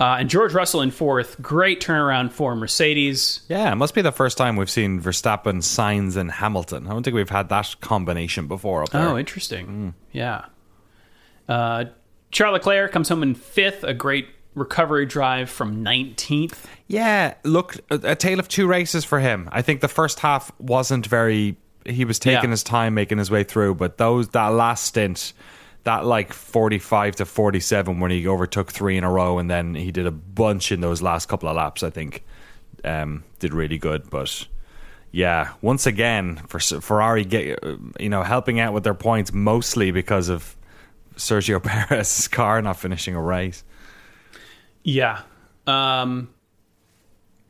Uh, 0.00 0.16
and 0.20 0.30
George 0.30 0.54
Russell 0.54 0.80
in 0.80 0.90
fourth. 0.90 1.40
Great 1.42 1.80
turnaround 1.80 2.30
for 2.30 2.54
Mercedes. 2.54 3.40
Yeah, 3.48 3.72
it 3.72 3.76
must 3.76 3.94
be 3.94 4.02
the 4.02 4.12
first 4.12 4.38
time 4.38 4.56
we've 4.56 4.70
seen 4.70 5.00
Verstappen, 5.00 5.58
Sainz, 5.58 6.16
and 6.16 6.30
Hamilton. 6.30 6.86
I 6.86 6.90
don't 6.90 7.02
think 7.02 7.14
we've 7.14 7.30
had 7.30 7.48
that 7.48 7.76
combination 7.80 8.46
before 8.46 8.82
up 8.82 8.90
there. 8.90 9.08
Oh, 9.08 9.18
interesting. 9.18 9.94
Yeah. 10.12 10.46
Uh, 11.48 11.86
Charles 12.30 12.54
Leclerc 12.54 12.92
comes 12.92 13.08
home 13.08 13.22
in 13.22 13.34
fifth, 13.34 13.82
a 13.82 13.94
great 13.94 14.28
recovery 14.58 15.06
drive 15.06 15.48
from 15.50 15.84
19th. 15.84 16.54
Yeah, 16.86 17.34
look, 17.44 17.76
a, 17.90 18.00
a 18.12 18.14
tale 18.14 18.38
of 18.38 18.48
two 18.48 18.66
races 18.66 19.04
for 19.04 19.20
him. 19.20 19.48
I 19.52 19.62
think 19.62 19.80
the 19.80 19.88
first 19.88 20.20
half 20.20 20.50
wasn't 20.58 21.06
very. 21.06 21.56
He 21.84 22.04
was 22.04 22.18
taking 22.18 22.44
Yeah. 22.44 22.50
his 22.50 22.62
time 22.62 22.94
making 22.94 23.18
his 23.18 23.30
way 23.30 23.44
through, 23.44 23.76
but 23.76 23.96
those 23.98 24.28
that 24.30 24.48
last 24.48 24.84
stint, 24.84 25.32
that 25.84 26.04
like 26.04 26.32
forty-five 26.32 27.16
to 27.16 27.24
forty-seven, 27.24 28.00
when 28.00 28.10
he 28.10 28.26
overtook 28.26 28.70
three 28.72 28.96
in 28.98 29.04
a 29.04 29.10
row, 29.10 29.38
and 29.38 29.50
then 29.50 29.74
he 29.74 29.90
did 29.90 30.06
a 30.06 30.10
bunch 30.10 30.70
in 30.72 30.80
those 30.80 31.00
last 31.02 31.26
couple 31.28 31.48
of 31.48 31.56
laps. 31.56 31.82
I 31.82 31.90
think 31.90 32.24
um, 32.84 33.24
did 33.38 33.54
really 33.54 33.78
good, 33.78 34.10
but. 34.10 34.46
Yeah, 35.10 35.54
once 35.62 35.86
again, 35.86 36.36
for 36.48 36.58
Ferrari, 36.60 37.24
get 37.24 37.64
uh, 37.64 37.76
you 37.98 38.10
know 38.10 38.22
helping 38.22 38.60
out 38.60 38.74
with 38.74 38.84
their 38.84 38.92
points 38.92 39.32
mostly 39.32 39.90
because 39.90 40.28
of 40.28 40.54
Sergio 41.16 41.62
Perez's 41.88 42.28
car 42.28 42.60
not 42.60 42.76
finishing 42.76 43.14
a 43.14 43.22
race. 43.22 43.64
Yeah. 44.82 45.22
Um, 45.66 46.30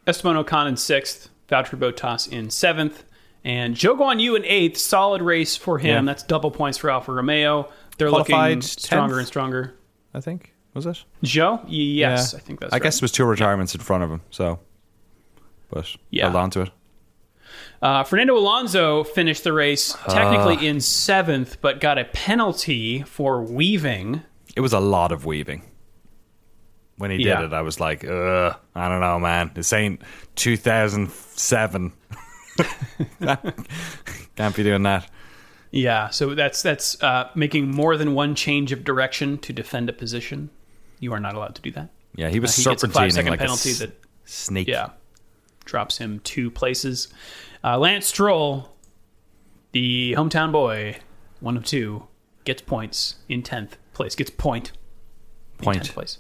Esteban 0.07 0.43
Ocon 0.43 0.69
in 0.69 0.77
sixth, 0.77 1.29
Valtteri 1.49 1.79
Bottas 1.79 2.31
in 2.31 2.51
seventh, 2.51 3.05
and 3.45 3.75
Zhou 3.77 3.97
Guan 3.99 4.21
Yu 4.21 4.35
in 4.37 4.45
eighth. 4.45 4.79
Solid 4.79 5.23
race 5.23 5.57
for 5.57 5.79
him. 5.79 6.05
Yeah. 6.07 6.12
That's 6.12 6.23
double 6.23 6.51
points 6.51 6.79
for 6.79 6.91
Alfa 6.91 7.12
Romeo. 7.12 7.69
They're 7.99 8.11
looking 8.11 8.61
stronger 8.62 9.14
10th? 9.14 9.19
and 9.19 9.27
stronger. 9.27 9.75
I 10.14 10.21
think 10.21 10.55
was 10.75 10.87
it. 10.87 11.05
Joe? 11.23 11.61
Yes, 11.67 12.33
Yeah. 12.33 12.38
I 12.38 12.41
think 12.43 12.61
that's 12.61 12.73
I 12.73 12.77
right. 12.77 12.83
guess 12.83 12.97
it 12.97 13.03
was 13.03 13.12
two 13.12 13.25
retirements 13.25 13.75
in 13.75 13.81
front 13.81 14.05
of 14.05 14.11
him, 14.11 14.21
so 14.31 14.61
but 15.71 15.95
Yeah. 16.11 16.25
held 16.25 16.37
on 16.37 16.51
to 16.51 16.61
it. 16.62 16.71
Uh, 17.83 18.03
Fernando 18.05 18.37
Alonso 18.37 19.05
finished 19.05 19.45
the 19.45 19.53
race 19.53 19.97
Ah. 20.07 20.12
technically 20.12 20.67
in 20.67 20.81
seventh, 20.81 21.61
but 21.61 21.81
got 21.81 21.99
a 21.99 22.05
penalty 22.05 23.03
for 23.03 23.43
weaving. 23.43 24.23
It 24.57 24.61
was 24.61 24.73
a 24.73 24.81
lot 24.81 25.12
of 25.12 25.25
weaving. 25.25 25.62
When 26.98 27.11
he 27.11 27.24
Yeah. 27.24 27.40
did 27.40 27.46
it, 27.46 27.52
I 27.54 27.62
was 27.62 27.80
like, 27.80 28.04
Ugh, 28.04 28.56
I 28.74 28.88
don't 28.88 29.00
know, 29.00 29.18
man. 29.18 29.50
This 29.54 29.72
ain't 29.72 30.02
2007. 30.37 31.92
Can't 34.37 34.56
be 34.56 34.62
doing 34.62 34.82
that. 34.82 35.08
Yeah, 35.70 36.08
so 36.08 36.34
that's 36.34 36.62
that's 36.62 37.00
uh, 37.02 37.28
making 37.34 37.70
more 37.70 37.96
than 37.96 38.14
one 38.14 38.34
change 38.34 38.72
of 38.72 38.84
direction 38.84 39.38
to 39.38 39.52
defend 39.52 39.88
a 39.90 39.92
position. 39.92 40.50
You 40.98 41.12
are 41.12 41.20
not 41.20 41.34
allowed 41.34 41.54
to 41.56 41.62
do 41.62 41.70
that. 41.72 41.90
Yeah, 42.16 42.30
he 42.30 42.40
was 42.40 42.52
Uh, 42.58 42.62
he 42.62 42.64
gets 42.74 42.82
a 42.82 42.88
serpentining 42.88 42.92
five-second 42.92 43.30
like 43.32 43.40
penalty 43.40 43.70
s- 43.70 43.78
that- 43.80 44.00
snake. 44.24 44.66
Yeah, 44.66 44.90
drops 45.66 45.98
him 45.98 46.20
two 46.24 46.50
places. 46.50 47.08
Uh, 47.62 47.78
Lance 47.78 48.06
Stroll, 48.06 48.70
the 49.72 50.14
hometown 50.16 50.52
boy, 50.52 50.96
one 51.40 51.56
of 51.56 51.64
two, 51.66 52.06
gets 52.44 52.62
points 52.62 53.16
in 53.28 53.42
tenth 53.42 53.76
place. 53.92 54.14
Gets 54.14 54.30
point. 54.30 54.72
in 55.58 55.64
Point. 55.64 55.82
10th 55.82 55.92
place. 55.92 56.18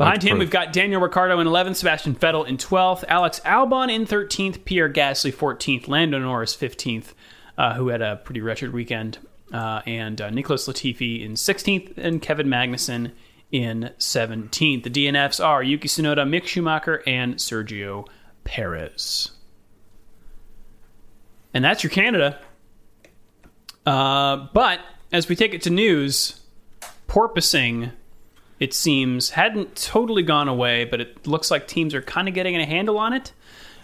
Behind 0.00 0.22
him, 0.22 0.30
proof. 0.30 0.38
we've 0.38 0.50
got 0.50 0.72
Daniel 0.72 0.98
Ricciardo 0.98 1.40
in 1.40 1.46
11th, 1.46 1.76
Sebastian 1.76 2.14
Vettel 2.14 2.46
in 2.46 2.56
12th, 2.56 3.04
Alex 3.06 3.38
Albon 3.40 3.92
in 3.94 4.06
13th, 4.06 4.64
Pierre 4.64 4.90
Gasly 4.90 5.30
14th, 5.30 5.88
Lando 5.88 6.18
Norris 6.18 6.56
15th, 6.56 7.12
uh, 7.58 7.74
who 7.74 7.88
had 7.88 8.00
a 8.00 8.16
pretty 8.16 8.40
wretched 8.40 8.72
weekend, 8.72 9.18
uh, 9.52 9.82
and 9.84 10.18
uh, 10.22 10.30
Nicholas 10.30 10.66
Latifi 10.66 11.22
in 11.22 11.32
16th, 11.32 11.98
and 11.98 12.22
Kevin 12.22 12.46
Magnussen 12.46 13.12
in 13.52 13.90
17th. 13.98 14.84
The 14.84 14.88
DNFs 14.88 15.44
are 15.44 15.62
Yuki 15.62 15.86
Tsunoda, 15.86 16.26
Mick 16.26 16.46
Schumacher, 16.46 17.02
and 17.06 17.34
Sergio 17.34 18.08
Perez. 18.44 19.32
And 21.52 21.62
that's 21.62 21.84
your 21.84 21.90
Canada. 21.90 22.38
Uh, 23.84 24.48
but 24.54 24.80
as 25.12 25.28
we 25.28 25.36
take 25.36 25.52
it 25.52 25.60
to 25.64 25.68
news, 25.68 26.40
porpoising 27.06 27.92
it 28.60 28.74
seems 28.74 29.30
hadn't 29.30 29.74
totally 29.74 30.22
gone 30.22 30.46
away, 30.46 30.84
but 30.84 31.00
it 31.00 31.26
looks 31.26 31.50
like 31.50 31.66
teams 31.66 31.94
are 31.94 32.02
kind 32.02 32.28
of 32.28 32.34
getting 32.34 32.56
a 32.56 32.66
handle 32.66 32.98
on 32.98 33.14
it. 33.14 33.32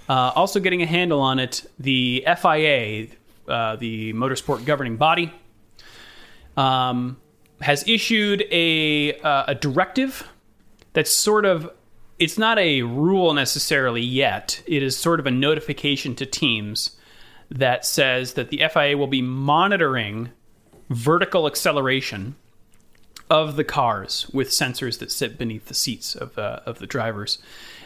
Uh, 0.09 0.31
also, 0.37 0.61
getting 0.61 0.83
a 0.83 0.87
handle 0.87 1.21
on 1.21 1.39
it, 1.41 1.69
the 1.81 2.25
FIA, 2.41 3.09
uh, 3.49 3.75
the 3.77 4.13
motorsport 4.13 4.65
governing 4.65 4.97
body, 4.97 5.33
um, 6.57 7.17
has 7.61 7.89
issued 7.89 8.45
a 8.53 9.19
uh, 9.21 9.45
a 9.49 9.55
directive 9.55 10.29
that's 10.93 11.11
sort 11.11 11.45
of 11.45 11.71
it's 12.19 12.39
not 12.39 12.59
a 12.59 12.83
rule 12.83 13.35
necessarily 13.35 14.03
yet. 14.03 14.63
It 14.67 14.83
is 14.83 14.97
sort 14.97 15.21
of 15.21 15.27
a 15.27 15.31
notification 15.31 16.15
to 16.17 16.27
teams 16.27 16.97
that 17.51 17.85
says 17.85 18.35
that 18.35 18.51
the 18.51 18.63
FIA 18.73 18.97
will 18.97 19.07
be 19.07 19.23
monitoring 19.23 20.31
vertical 20.91 21.47
acceleration 21.47 22.37
of 23.29 23.57
the 23.57 23.65
cars 23.65 24.29
with 24.33 24.51
sensors 24.51 24.99
that 24.99 25.11
sit 25.11 25.39
beneath 25.39 25.67
the 25.67 25.75
seats 25.75 26.15
of, 26.15 26.39
uh, 26.39 26.61
of 26.67 26.79
the 26.79 26.87
drivers. 26.87 27.39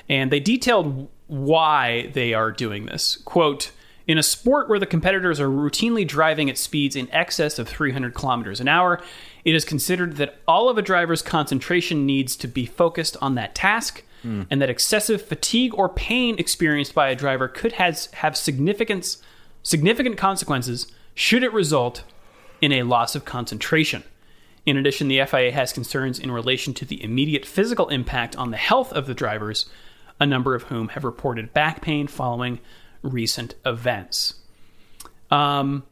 And 0.09 0.31
they 0.31 0.41
detailed 0.41 1.09
why 1.29 2.11
they 2.15 2.35
are 2.35 2.51
doing 2.51 2.87
this. 2.87 3.17
Quote, 3.25 3.73
in 4.07 4.19
a 4.19 4.23
sport 4.23 4.69
where 4.69 4.79
the 4.79 4.87
competitors 4.87 5.39
are 5.39 5.49
routinely 5.49 6.07
driving 6.07 6.51
at 6.51 6.59
speeds 6.59 6.97
in 6.97 7.09
excess 7.13 7.59
of 7.59 7.69
300 7.69 8.13
kilometers 8.13 8.61
an 8.61 8.67
hour, 8.67 9.01
it 9.45 9.55
is 9.55 9.65
considered 9.65 10.17
that 10.17 10.41
all 10.49 10.69
of 10.69 10.77
a 10.77 10.83
driver's 10.83 11.23
concentration 11.23 12.07
needs 12.07 12.35
to 12.37 12.49
be 12.49 12.67
focused 12.67 13.17
on 13.21 13.37
that 13.37 13.55
task, 13.55 14.03
and 14.51 14.61
that 14.61 14.69
excessive 14.69 15.23
fatigue 15.23 15.73
or 15.75 15.89
pain 15.89 16.39
experienced 16.39 16.95
by 16.95 17.09
a 17.09 17.15
driver 17.15 17.49
could 17.49 17.73
has, 17.73 18.07
have 18.15 18.37
significance, 18.37 19.23
significant 19.63 20.19
consequences 20.19 20.89
should 21.15 21.43
it 21.43 21.53
result 21.53 22.03
in 22.61 22.73
a 22.73 22.83
loss 22.83 23.15
of 23.15 23.25
concentration. 23.25 24.03
In 24.67 24.77
addition, 24.77 25.09
the 25.09 25.25
FIA 25.25 25.53
has 25.53 25.73
concerns 25.73 26.19
in 26.19 26.31
relation 26.31 26.75
to 26.75 26.85
the 26.85 27.03
immediate 27.03 27.47
physical 27.47 27.89
impact 27.89 28.37
on 28.37 28.51
the 28.51 28.57
health 28.57 28.93
of 28.93 29.07
the 29.07 29.15
drivers, 29.15 29.67
a 30.19 30.27
number 30.27 30.55
of 30.55 30.65
whom 30.65 30.89
have 30.89 31.05
reported 31.05 31.53
back 31.53 31.81
pain 31.81 32.07
following 32.07 32.61
recent 33.03 33.55
events. 33.65 34.35
Um, 35.31 35.85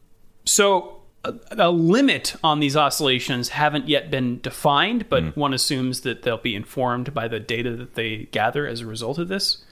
so, 0.45 1.01
a, 1.23 1.33
a 1.51 1.71
limit 1.71 2.35
on 2.43 2.59
these 2.59 2.77
oscillations 2.77 3.49
haven't 3.49 3.89
yet 3.89 4.11
been 4.11 4.39
defined, 4.41 5.09
but 5.09 5.35
one 5.35 5.53
assumes 5.53 6.01
that 6.01 6.21
they'll 6.21 6.37
be 6.37 6.55
informed 6.55 7.13
by 7.13 7.27
the 7.27 7.39
data 7.39 7.75
that 7.75 7.95
they 7.95 8.29
gather 8.31 8.67
as 8.67 8.81
a 8.81 8.85
result 8.85 9.17
of 9.17 9.27
this. 9.27 9.63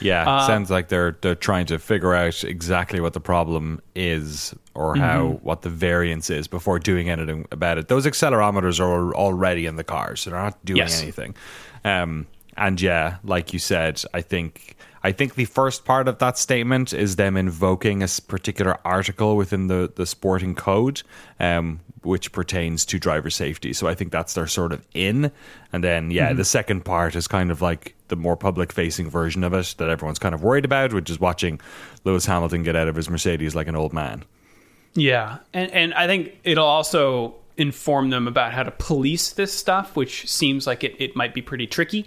Yeah, 0.00 0.28
Uh, 0.28 0.46
sounds 0.46 0.70
like 0.70 0.88
they're 0.88 1.16
they're 1.20 1.34
trying 1.34 1.66
to 1.66 1.78
figure 1.78 2.14
out 2.14 2.42
exactly 2.44 3.00
what 3.00 3.12
the 3.12 3.20
problem 3.20 3.80
is 3.94 4.54
or 4.74 4.96
how 4.96 5.22
Mm-hmm. 5.28 5.44
what 5.46 5.62
the 5.62 5.70
variance 5.70 6.30
is 6.30 6.48
before 6.48 6.78
doing 6.78 7.08
anything 7.10 7.46
about 7.52 7.78
it. 7.78 7.88
Those 7.88 8.06
accelerometers 8.06 8.80
are 8.80 9.14
already 9.14 9.66
in 9.66 9.76
the 9.76 9.84
cars, 9.84 10.20
so 10.22 10.30
they're 10.30 10.38
not 10.40 10.64
doing 10.64 10.78
Yes. 10.78 11.02
anything. 11.02 11.34
Um, 11.84 12.26
and 12.56 12.80
yeah, 12.80 13.16
like 13.24 13.52
you 13.52 13.58
said, 13.58 14.02
I 14.12 14.20
think 14.20 14.76
I 15.02 15.12
think 15.12 15.34
the 15.34 15.44
first 15.44 15.84
part 15.84 16.08
of 16.08 16.18
that 16.18 16.38
statement 16.38 16.92
is 16.92 17.16
them 17.16 17.36
invoking 17.36 18.02
a 18.02 18.08
particular 18.26 18.78
article 18.84 19.36
within 19.36 19.66
the 19.68 19.92
the 19.94 20.06
sporting 20.06 20.54
code, 20.54 21.02
um, 21.40 21.80
which 22.02 22.32
pertains 22.32 22.84
to 22.86 22.98
driver 22.98 23.30
safety. 23.30 23.72
So 23.72 23.86
I 23.88 23.94
think 23.94 24.12
that's 24.12 24.34
their 24.34 24.46
sort 24.46 24.72
of 24.72 24.86
in. 24.94 25.30
And 25.72 25.82
then 25.84 26.10
yeah, 26.10 26.28
Mm-hmm. 26.28 26.36
the 26.38 26.44
second 26.44 26.84
part 26.84 27.14
is 27.16 27.26
kind 27.28 27.50
of 27.50 27.60
like 27.62 27.94
the 28.08 28.16
more 28.16 28.36
public 28.36 28.72
facing 28.72 29.08
version 29.10 29.42
of 29.44 29.52
it 29.54 29.74
that 29.78 29.88
everyone's 29.88 30.18
kind 30.18 30.34
of 30.34 30.42
worried 30.42 30.64
about, 30.64 30.92
which 30.92 31.08
is 31.10 31.18
watching 31.18 31.60
Lewis 32.04 32.26
Hamilton 32.26 32.62
get 32.62 32.76
out 32.76 32.88
of 32.88 32.96
his 32.96 33.08
Mercedes 33.08 33.54
like 33.54 33.66
an 33.68 33.76
old 33.76 33.92
man. 33.92 34.24
Yeah, 34.94 35.38
and 35.52 35.70
and 35.72 35.94
I 35.94 36.06
think 36.06 36.38
it'll 36.44 36.64
also 36.66 37.34
inform 37.56 38.10
them 38.10 38.26
about 38.28 38.52
how 38.52 38.62
to 38.64 38.70
police 38.70 39.30
this 39.32 39.52
stuff, 39.52 39.96
which 39.96 40.28
seems 40.28 40.66
like 40.66 40.82
it, 40.84 40.94
it 40.98 41.14
might 41.16 41.32
be 41.34 41.40
pretty 41.42 41.66
tricky, 41.66 42.06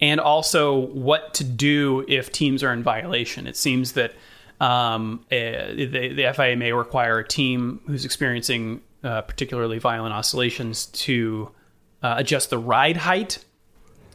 and 0.00 0.20
also 0.20 0.74
what 0.78 1.34
to 1.34 1.44
do 1.44 2.04
if 2.08 2.32
teams 2.32 2.62
are 2.62 2.72
in 2.72 2.82
violation. 2.82 3.46
It 3.46 3.56
seems 3.56 3.92
that 3.92 4.14
um, 4.60 5.24
eh, 5.30 5.74
the, 5.74 6.12
the 6.14 6.32
FIA 6.34 6.56
may 6.56 6.72
require 6.72 7.18
a 7.18 7.26
team 7.26 7.80
who's 7.86 8.04
experiencing 8.04 8.82
uh, 9.02 9.22
particularly 9.22 9.78
violent 9.78 10.12
oscillations 10.14 10.86
to 10.86 11.50
uh, 12.02 12.14
adjust 12.18 12.50
the 12.50 12.58
ride 12.58 12.96
height, 12.98 13.44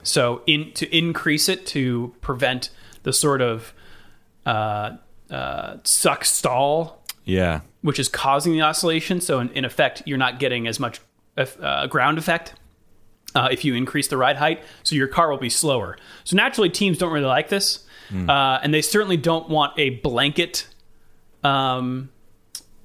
so 0.03 0.41
in 0.45 0.71
to 0.73 0.95
increase 0.95 1.49
it 1.49 1.65
to 1.67 2.13
prevent 2.21 2.69
the 3.03 3.13
sort 3.13 3.41
of 3.41 3.73
uh, 4.45 4.97
uh, 5.31 5.77
suck 5.83 6.23
stall 6.25 7.03
Yeah. 7.25 7.61
which 7.81 7.97
is 7.99 8.07
causing 8.09 8.53
the 8.53 8.61
oscillation. 8.61 9.21
So 9.21 9.39
in, 9.39 9.49
in 9.51 9.65
effect, 9.65 10.03
you're 10.05 10.19
not 10.19 10.39
getting 10.39 10.67
as 10.67 10.79
much 10.79 10.99
uh, 11.37 11.87
ground 11.87 12.17
effect 12.19 12.53
uh, 13.35 13.49
if 13.51 13.63
you 13.65 13.75
increase 13.75 14.07
the 14.07 14.17
ride 14.17 14.37
height. 14.37 14.63
So 14.83 14.95
your 14.95 15.07
car 15.07 15.29
will 15.29 15.37
be 15.37 15.49
slower. 15.49 15.97
So 16.23 16.35
naturally, 16.35 16.69
teams 16.69 16.97
don't 16.97 17.11
really 17.11 17.25
like 17.25 17.49
this, 17.49 17.85
uh, 18.29 18.59
and 18.63 18.73
they 18.73 18.81
certainly 18.81 19.17
don't 19.17 19.49
want 19.49 19.77
a 19.77 19.89
blanket 19.91 20.67
um, 21.43 22.09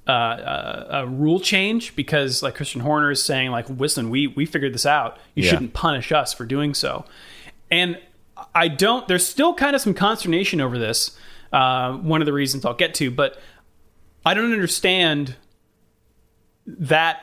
uh, 0.07 0.11
uh, 0.11 0.87
a 1.03 1.07
rule 1.07 1.39
change 1.39 1.95
because, 1.95 2.43
like 2.43 2.55
Christian 2.55 2.81
Horner 2.81 3.11
is 3.11 3.23
saying, 3.23 3.51
like, 3.51 3.69
listen, 3.69 4.09
we 4.09 4.27
we 4.27 4.45
figured 4.45 4.73
this 4.73 4.85
out. 4.85 5.17
You 5.35 5.43
Yeah. 5.43 5.51
shouldn't 5.51 5.73
punish 5.73 6.11
us 6.11 6.33
for 6.33 6.45
doing 6.45 6.73
so. 6.73 7.05
And 7.69 7.97
I 8.55 8.67
don't. 8.67 9.07
There's 9.07 9.25
still 9.25 9.53
kind 9.53 9.75
of 9.75 9.81
some 9.81 9.93
consternation 9.93 10.59
over 10.59 10.77
this. 10.77 11.17
Uh, 11.53 11.93
one 11.93 12.21
of 12.21 12.25
the 12.25 12.33
reasons 12.33 12.65
I'll 12.65 12.73
get 12.73 12.93
to, 12.95 13.11
but 13.11 13.39
I 14.25 14.33
don't 14.33 14.51
understand 14.51 15.35
that 16.65 17.21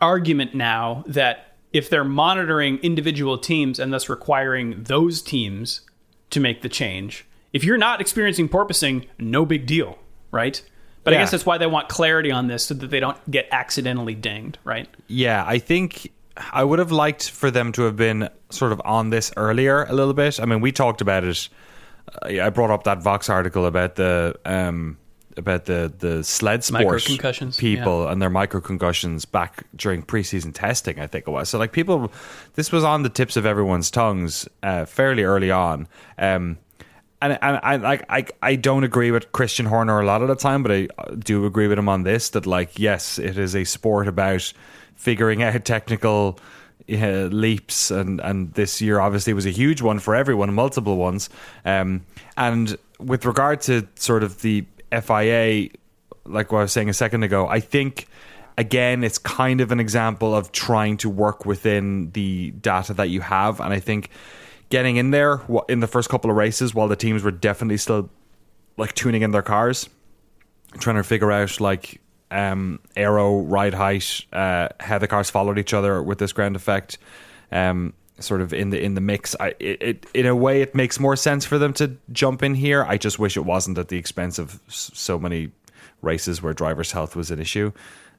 argument 0.00 0.54
now 0.54 1.04
that 1.06 1.49
if 1.72 1.88
they're 1.88 2.04
monitoring 2.04 2.78
individual 2.78 3.38
teams 3.38 3.78
and 3.78 3.92
thus 3.92 4.08
requiring 4.08 4.82
those 4.84 5.22
teams 5.22 5.82
to 6.30 6.40
make 6.40 6.62
the 6.62 6.68
change, 6.68 7.26
if 7.52 7.64
you're 7.64 7.78
not 7.78 8.00
experiencing 8.00 8.48
porpoising, 8.48 9.06
no 9.18 9.44
big 9.44 9.66
deal, 9.66 9.98
right? 10.30 10.62
But 11.02 11.14
I 11.14 11.16
guess 11.16 11.30
that's 11.30 11.46
why 11.46 11.58
they 11.58 11.66
want 11.66 11.88
clarity 11.88 12.30
on 12.30 12.46
this 12.46 12.66
so 12.66 12.74
that 12.74 12.90
they 12.90 13.00
don't 13.00 13.18
get 13.30 13.48
accidentally 13.50 14.14
dinged, 14.14 14.58
right? 14.64 14.86
Yeah, 15.08 15.42
I 15.46 15.58
think 15.58 16.12
I 16.52 16.62
would 16.62 16.78
have 16.78 16.92
liked 16.92 17.30
for 17.30 17.50
them 17.50 17.72
to 17.72 17.82
have 17.82 17.96
been 17.96 18.28
sort 18.50 18.72
of 18.72 18.82
on 18.84 19.10
this 19.10 19.32
earlier 19.36 19.84
a 19.84 19.92
little 19.92 20.12
bit. 20.12 20.38
I 20.38 20.44
mean, 20.44 20.60
we 20.60 20.72
talked 20.72 21.00
about 21.00 21.24
it. 21.24 21.48
I 22.22 22.40
I 22.40 22.50
brought 22.50 22.70
up 22.70 22.84
that 22.84 23.02
Vox 23.02 23.30
article 23.30 23.64
about 23.66 23.96
the 23.96 24.38
um, 24.44 24.98
about 25.40 25.64
the 25.64 25.92
the 25.98 26.22
sled 26.22 26.62
sport 26.62 27.02
people 27.58 28.06
and 28.06 28.22
their 28.22 28.30
microconcussions 28.30 29.28
back 29.28 29.64
during 29.74 30.02
preseason 30.02 30.54
testing. 30.54 31.00
I 31.00 31.08
think 31.08 31.26
it 31.26 31.30
was 31.30 31.48
so. 31.48 31.58
Like 31.58 31.72
people, 31.72 32.12
this 32.54 32.70
was 32.70 32.84
on 32.84 33.02
the 33.02 33.08
tips 33.08 33.36
of 33.36 33.44
everyone's 33.44 33.90
tongues 33.90 34.48
uh, 34.62 34.84
fairly 34.84 35.24
early 35.24 35.50
on. 35.50 35.88
Um, 36.16 36.58
and 37.20 37.38
and 37.42 37.60
I 37.62 37.76
like 37.76 38.04
I 38.08 38.26
I 38.42 38.56
don't 38.56 38.84
agree 38.84 39.10
with 39.10 39.32
Christian 39.32 39.66
Horner 39.66 40.00
a 40.00 40.06
lot 40.06 40.22
of 40.22 40.28
the 40.28 40.36
time, 40.36 40.62
but 40.62 40.72
I 40.72 40.88
do 41.18 41.44
agree 41.46 41.66
with 41.66 41.78
him 41.78 41.88
on 41.88 42.02
this 42.02 42.30
that 42.30 42.46
like 42.46 42.78
yes, 42.78 43.18
it 43.18 43.36
is 43.36 43.54
a 43.54 43.64
sport 43.64 44.08
about 44.08 44.52
figuring 44.94 45.42
out 45.42 45.64
technical 45.64 46.38
uh, 46.90 47.28
leaps, 47.30 47.90
and 47.90 48.20
and 48.20 48.52
this 48.54 48.80
year 48.80 49.00
obviously 49.00 49.32
was 49.32 49.46
a 49.46 49.50
huge 49.50 49.82
one 49.82 49.98
for 49.98 50.14
everyone, 50.14 50.52
multiple 50.54 50.96
ones. 50.96 51.28
Um, 51.64 52.02
and 52.36 52.76
with 52.98 53.24
regard 53.24 53.60
to 53.62 53.86
sort 53.96 54.22
of 54.22 54.42
the 54.42 54.64
FIA, 54.90 55.70
like 56.24 56.52
what 56.52 56.58
I 56.58 56.62
was 56.62 56.72
saying 56.72 56.88
a 56.88 56.94
second 56.94 57.22
ago, 57.22 57.46
I 57.46 57.60
think 57.60 58.06
again, 58.58 59.04
it's 59.04 59.18
kind 59.18 59.60
of 59.60 59.72
an 59.72 59.80
example 59.80 60.34
of 60.34 60.52
trying 60.52 60.96
to 60.98 61.08
work 61.08 61.46
within 61.46 62.10
the 62.12 62.50
data 62.50 62.94
that 62.94 63.08
you 63.08 63.20
have. 63.20 63.60
And 63.60 63.72
I 63.72 63.80
think 63.80 64.10
getting 64.68 64.96
in 64.96 65.10
there 65.10 65.40
in 65.68 65.80
the 65.80 65.86
first 65.86 66.08
couple 66.08 66.30
of 66.30 66.36
races 66.36 66.74
while 66.74 66.88
the 66.88 66.96
teams 66.96 67.22
were 67.22 67.30
definitely 67.30 67.78
still 67.78 68.10
like 68.76 68.94
tuning 68.94 69.22
in 69.22 69.30
their 69.30 69.42
cars 69.42 69.88
trying 70.78 70.96
to 70.96 71.02
figure 71.02 71.32
out 71.32 71.60
like 71.60 72.00
um, 72.30 72.80
aero, 72.94 73.40
ride 73.40 73.74
height, 73.74 74.24
uh, 74.32 74.68
how 74.78 74.98
the 74.98 75.08
cars 75.08 75.30
followed 75.30 75.58
each 75.58 75.74
other 75.74 76.02
with 76.02 76.18
this 76.18 76.32
ground 76.32 76.54
effect. 76.54 76.98
Um, 77.50 77.94
sort 78.20 78.40
of 78.40 78.52
in 78.52 78.70
the 78.70 78.82
in 78.82 78.94
the 78.94 79.00
mix. 79.00 79.34
I 79.38 79.54
it, 79.58 79.82
it 79.82 80.06
in 80.14 80.26
a 80.26 80.36
way 80.36 80.62
it 80.62 80.74
makes 80.74 81.00
more 81.00 81.16
sense 81.16 81.44
for 81.44 81.58
them 81.58 81.72
to 81.74 81.96
jump 82.12 82.42
in 82.42 82.54
here. 82.54 82.84
I 82.84 82.96
just 82.96 83.18
wish 83.18 83.36
it 83.36 83.44
wasn't 83.44 83.78
at 83.78 83.88
the 83.88 83.96
expense 83.96 84.38
of 84.38 84.60
so 84.68 85.18
many 85.18 85.50
races 86.02 86.42
where 86.42 86.52
drivers' 86.52 86.92
health 86.92 87.16
was 87.16 87.30
an 87.30 87.40
issue. 87.40 87.72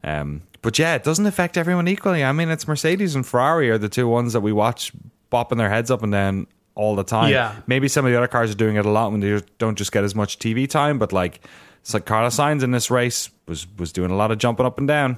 Um, 0.03 0.41
but 0.61 0.79
yeah, 0.79 0.95
it 0.95 1.03
doesn't 1.03 1.25
affect 1.25 1.57
everyone 1.57 1.87
equally. 1.87 2.23
I 2.23 2.31
mean, 2.31 2.49
it's 2.49 2.67
Mercedes 2.67 3.15
and 3.15 3.25
Ferrari 3.25 3.69
are 3.69 3.77
the 3.77 3.89
two 3.89 4.07
ones 4.07 4.33
that 4.33 4.41
we 4.41 4.51
watch 4.51 4.91
bopping 5.31 5.57
their 5.57 5.69
heads 5.69 5.91
up 5.91 6.03
and 6.03 6.11
down 6.11 6.47
all 6.75 6.95
the 6.95 7.03
time. 7.03 7.31
Yeah. 7.31 7.55
Maybe 7.67 7.87
some 7.87 8.05
of 8.05 8.11
the 8.11 8.17
other 8.17 8.27
cars 8.27 8.51
are 8.51 8.55
doing 8.55 8.75
it 8.75 8.85
a 8.85 8.89
lot 8.89 9.11
when 9.11 9.19
they 9.19 9.41
don't 9.57 9.77
just 9.77 9.91
get 9.91 10.03
as 10.03 10.15
much 10.15 10.39
TV 10.39 10.69
time, 10.69 10.99
but 10.99 11.13
like 11.13 11.41
it's 11.81 11.93
like 11.93 12.05
Carlos 12.05 12.37
Sainz 12.37 12.63
in 12.63 12.71
this 12.71 12.91
race 12.91 13.29
was 13.47 13.67
was 13.77 13.91
doing 13.91 14.11
a 14.11 14.15
lot 14.15 14.31
of 14.31 14.37
jumping 14.37 14.65
up 14.65 14.77
and 14.77 14.87
down. 14.87 15.17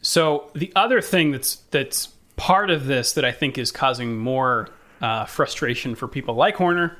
So 0.00 0.50
the 0.54 0.72
other 0.76 1.00
thing 1.00 1.32
that's 1.32 1.56
that's 1.70 2.08
part 2.38 2.70
of 2.70 2.86
this 2.86 3.12
that 3.12 3.24
I 3.24 3.32
think 3.32 3.58
is 3.58 3.70
causing 3.70 4.16
more 4.16 4.70
uh, 5.02 5.26
frustration 5.26 5.94
for 5.94 6.08
people 6.08 6.34
like 6.34 6.56
Horner 6.56 6.96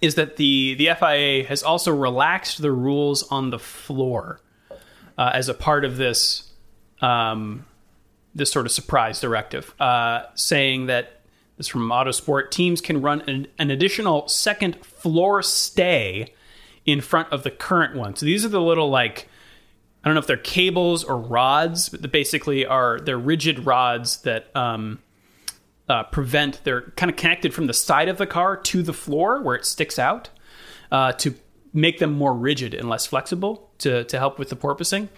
is 0.00 0.14
that 0.14 0.36
the 0.36 0.74
the 0.74 0.90
FIA 0.94 1.44
has 1.44 1.64
also 1.64 1.92
relaxed 1.92 2.62
the 2.62 2.70
rules 2.70 3.24
on 3.24 3.50
the 3.50 3.58
floor 3.58 4.40
uh, 5.16 5.30
as 5.34 5.48
a 5.48 5.54
part 5.54 5.84
of 5.84 5.96
this 5.96 6.52
um, 7.00 7.66
this 8.34 8.52
sort 8.52 8.66
of 8.66 8.72
surprise 8.72 9.20
directive, 9.20 9.74
uh, 9.80 10.22
saying 10.34 10.86
that 10.86 11.20
this 11.56 11.66
is 11.66 11.68
from 11.68 11.88
Autosport 11.88 12.50
teams 12.50 12.80
can 12.80 13.02
run 13.02 13.22
an, 13.22 13.48
an 13.58 13.70
additional 13.70 14.28
second 14.28 14.76
floor 14.84 15.42
stay 15.42 16.32
in 16.86 17.00
front 17.00 17.32
of 17.32 17.42
the 17.42 17.50
current 17.50 17.96
one. 17.96 18.14
So 18.14 18.24
these 18.24 18.44
are 18.44 18.48
the 18.48 18.60
little 18.60 18.88
like 18.88 19.28
I 20.02 20.08
don't 20.08 20.14
know 20.14 20.20
if 20.20 20.26
they're 20.26 20.36
cables 20.36 21.04
or 21.04 21.16
rods, 21.18 21.88
but 21.88 22.02
they 22.02 22.08
basically 22.08 22.64
are 22.64 23.00
they're 23.00 23.18
rigid 23.18 23.66
rods 23.66 24.18
that 24.22 24.54
um, 24.56 25.00
uh, 25.88 26.04
prevent. 26.04 26.60
They're 26.64 26.82
kind 26.96 27.10
of 27.10 27.16
connected 27.16 27.52
from 27.52 27.66
the 27.66 27.74
side 27.74 28.08
of 28.08 28.16
the 28.16 28.26
car 28.26 28.56
to 28.56 28.82
the 28.82 28.92
floor 28.92 29.42
where 29.42 29.56
it 29.56 29.64
sticks 29.64 29.98
out 29.98 30.30
uh, 30.92 31.12
to 31.12 31.34
make 31.72 31.98
them 31.98 32.12
more 32.12 32.32
rigid 32.34 32.74
and 32.74 32.88
less 32.88 33.06
flexible 33.06 33.70
to 33.78 34.04
to 34.04 34.18
help 34.18 34.38
with 34.38 34.50
the 34.50 34.56
porpoising. 34.56 35.08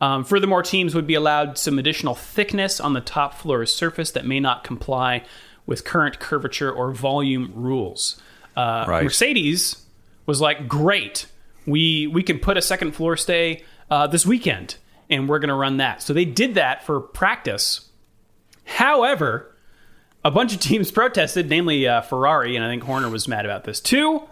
Um, 0.00 0.24
furthermore, 0.24 0.62
teams 0.62 0.94
would 0.94 1.06
be 1.06 1.14
allowed 1.14 1.56
some 1.56 1.78
additional 1.78 2.14
thickness 2.14 2.80
on 2.80 2.92
the 2.92 3.00
top 3.00 3.34
floor's 3.34 3.72
surface 3.74 4.10
that 4.10 4.26
may 4.26 4.40
not 4.40 4.62
comply 4.62 5.24
with 5.64 5.84
current 5.84 6.18
curvature 6.20 6.70
or 6.70 6.92
volume 6.92 7.50
rules. 7.54 8.20
Uh, 8.56 8.84
Right. 8.88 9.04
Mercedes 9.04 9.84
was 10.26 10.40
like, 10.40 10.68
"Great, 10.68 11.26
we 11.66 12.06
we 12.06 12.22
can 12.22 12.38
put 12.38 12.56
a 12.56 12.62
second 12.62 12.92
floor 12.92 13.16
stay 13.16 13.64
uh, 13.90 14.06
this 14.06 14.26
weekend, 14.26 14.76
and 15.08 15.28
we're 15.28 15.38
going 15.38 15.48
to 15.48 15.54
run 15.54 15.78
that." 15.78 16.02
So 16.02 16.12
they 16.12 16.24
did 16.24 16.54
that 16.54 16.84
for 16.84 17.00
practice. 17.00 17.90
However, 18.64 19.54
a 20.24 20.30
bunch 20.30 20.54
of 20.54 20.60
teams 20.68 20.90
protested, 20.90 21.48
namely 21.48 21.86
uh, 21.86 22.02
Ferrari, 22.02 22.56
and 22.56 22.64
I 22.64 22.68
think 22.68 22.82
Horner 22.82 23.08
was 23.08 23.28
mad 23.28 23.44
about 23.44 23.64
this 23.64 23.80
too, 23.80 24.22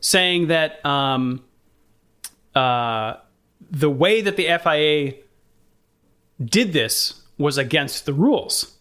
saying 0.00 0.48
that 0.48 0.84
um, 0.86 1.44
uh, 2.54 3.14
the 3.70 3.90
way 3.90 4.20
that 4.20 4.36
the 4.36 4.44
FIA 4.62 5.14
did 6.42 6.72
this 6.72 7.22
was 7.38 7.58
against 7.58 8.06
the 8.06 8.12
rules. 8.12 8.76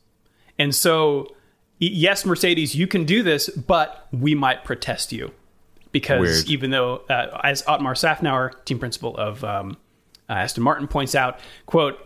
And 0.59 0.75
so, 0.75 1.35
yes, 1.79 2.25
Mercedes, 2.25 2.75
you 2.75 2.87
can 2.87 3.05
do 3.05 3.23
this, 3.23 3.49
but 3.49 4.07
we 4.11 4.35
might 4.35 4.63
protest 4.63 5.11
you. 5.11 5.31
Because 5.91 6.21
Weird. 6.21 6.49
even 6.49 6.71
though, 6.71 6.97
uh, 7.09 7.41
as 7.43 7.63
Otmar 7.67 7.95
Szafnauer, 7.95 8.63
team 8.63 8.79
principal 8.79 9.17
of 9.17 9.43
um, 9.43 9.77
uh, 10.31 10.35
Aston 10.35 10.63
Martin, 10.63 10.87
points 10.87 11.13
out, 11.13 11.39
quote, 11.65 11.99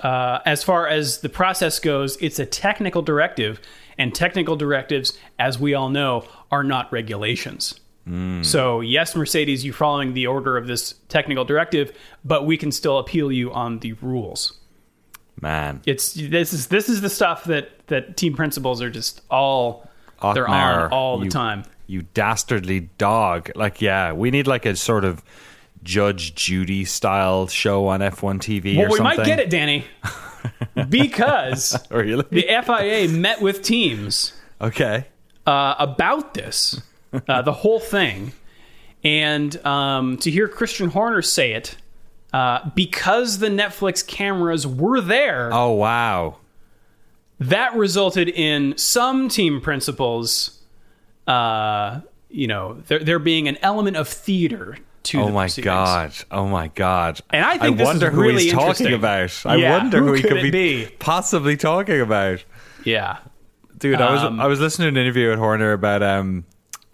uh, 0.00 0.38
as 0.46 0.62
far 0.62 0.86
as 0.86 1.18
the 1.18 1.28
process 1.28 1.80
goes, 1.80 2.16
it's 2.20 2.38
a 2.38 2.46
technical 2.46 3.02
directive, 3.02 3.60
and 3.98 4.14
technical 4.14 4.54
directives, 4.56 5.18
as 5.38 5.58
we 5.58 5.74
all 5.74 5.88
know, 5.88 6.24
are 6.50 6.62
not 6.64 6.90
regulations. 6.92 7.80
So, 8.42 8.80
yes, 8.82 9.16
Mercedes, 9.16 9.64
you're 9.64 9.72
following 9.72 10.12
the 10.12 10.26
order 10.26 10.58
of 10.58 10.66
this 10.66 10.94
technical 11.08 11.46
directive, 11.46 11.90
but 12.22 12.44
we 12.44 12.58
can 12.58 12.70
still 12.70 12.98
appeal 12.98 13.32
you 13.32 13.50
on 13.50 13.78
the 13.78 13.94
rules. 13.94 14.58
Man, 15.40 15.80
It's 15.86 16.12
this 16.12 16.52
is 16.52 16.66
this 16.66 16.90
is 16.90 17.00
the 17.00 17.08
stuff 17.08 17.44
that 17.44 17.86
that 17.86 18.18
team 18.18 18.34
principals 18.34 18.82
are 18.82 18.90
just 18.90 19.22
all 19.30 19.88
they're 20.34 20.46
on 20.46 20.92
all 20.92 21.18
the 21.18 21.24
you- 21.24 21.30
time. 21.30 21.64
You 21.86 22.02
dastardly 22.12 22.90
dog. 22.98 23.50
Like, 23.54 23.80
yeah, 23.80 24.12
we 24.12 24.30
need 24.30 24.46
like 24.46 24.66
a 24.66 24.76
sort 24.76 25.06
of 25.06 25.22
Judge 25.84 26.34
Judy 26.34 26.84
style 26.84 27.46
show 27.46 27.86
on 27.86 28.00
F1 28.00 28.38
TV 28.40 28.76
Well, 28.76 28.86
we 28.90 28.96
something. 28.96 29.04
might 29.18 29.24
get 29.26 29.38
it, 29.38 29.50
Danny, 29.50 29.84
because 30.88 31.76
Really? 31.90 32.24
the 32.30 32.42
FIA 32.64 33.08
met 33.08 33.40
with 33.40 33.62
teams 33.62 34.32
Okay. 34.60 35.06
uh, 35.46 35.74
about 35.78 36.34
this, 36.34 36.80
uh, 37.28 37.42
the 37.42 37.52
whole 37.52 37.80
thing, 37.80 38.32
and 39.02 39.54
um, 39.66 40.16
to 40.18 40.30
hear 40.30 40.48
Christian 40.48 40.90
Horner 40.90 41.22
say 41.22 41.52
it, 41.52 41.76
uh, 42.32 42.68
because 42.74 43.38
the 43.38 43.48
Netflix 43.48 44.06
cameras 44.06 44.66
were 44.66 45.00
there, 45.00 45.50
Oh, 45.52 45.72
wow. 45.72 46.38
that 47.38 47.74
resulted 47.74 48.28
in 48.28 48.76
some 48.78 49.28
team 49.28 49.60
principals, 49.60 50.60
uh, 51.26 52.00
you 52.30 52.46
know, 52.46 52.74
there, 52.88 52.98
there 53.00 53.18
being 53.18 53.46
an 53.48 53.58
element 53.62 53.96
of 53.96 54.08
theater 54.08 54.76
to 55.04 55.20
Oh 55.20 55.30
my 55.30 55.48
god! 55.48 56.12
Oh 56.30 56.46
my 56.46 56.68
god! 56.68 57.20
And 57.30 57.44
I 57.44 57.58
think 57.58 57.76
this 57.78 57.84
wonder 57.86 58.08
is 58.08 58.14
who 58.14 58.20
really 58.20 58.42
he's 58.44 58.52
talking 58.52 58.86
interesting. 58.86 58.94
about. 58.94 59.42
I 59.46 59.56
Yeah, 59.56 59.78
wonder 59.78 59.98
who 59.98 60.06
who, 60.08 60.12
he 60.14 60.22
could 60.22 60.30
could 60.32 60.42
be, 60.42 60.50
be? 60.84 60.86
possibly 60.98 61.56
talking 61.56 62.00
about. 62.00 62.44
Yeah. 62.84 63.18
Dude, 63.78 64.00
I 64.00 64.12
was 64.12 64.22
Um, 64.22 64.40
I 64.40 64.46
was 64.46 64.60
listening 64.60 64.92
to 64.94 65.00
an 65.00 65.04
interview 65.04 65.30
with 65.30 65.38
Horner 65.38 65.72
about 65.72 66.02
um 66.02 66.44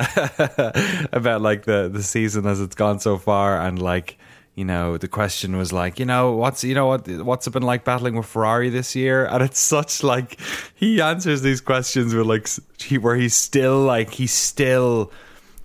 about 1.12 1.42
like 1.42 1.64
the 1.64 1.88
the 1.92 2.02
season 2.02 2.46
as 2.46 2.60
it's 2.60 2.74
gone 2.74 3.00
so 3.00 3.18
far, 3.18 3.60
and 3.60 3.80
like 3.80 4.18
you 4.54 4.64
know 4.64 4.96
the 4.96 5.08
question 5.08 5.56
was 5.56 5.72
like 5.72 5.98
you 5.98 6.04
know 6.06 6.32
what's 6.32 6.64
you 6.64 6.74
know 6.74 6.86
what 6.86 7.06
what's 7.08 7.46
it 7.46 7.50
been 7.50 7.62
like 7.62 7.84
battling 7.84 8.16
with 8.16 8.26
Ferrari 8.26 8.70
this 8.70 8.96
year, 8.96 9.26
and 9.26 9.42
it's 9.42 9.60
such 9.60 10.02
like 10.02 10.38
he 10.74 11.00
answers 11.00 11.42
these 11.42 11.60
questions 11.60 12.14
with 12.14 12.26
like 12.26 12.48
he, 12.82 12.98
where 12.98 13.16
he's 13.16 13.34
still 13.34 13.80
like 13.82 14.10
he's 14.10 14.32
still 14.32 15.12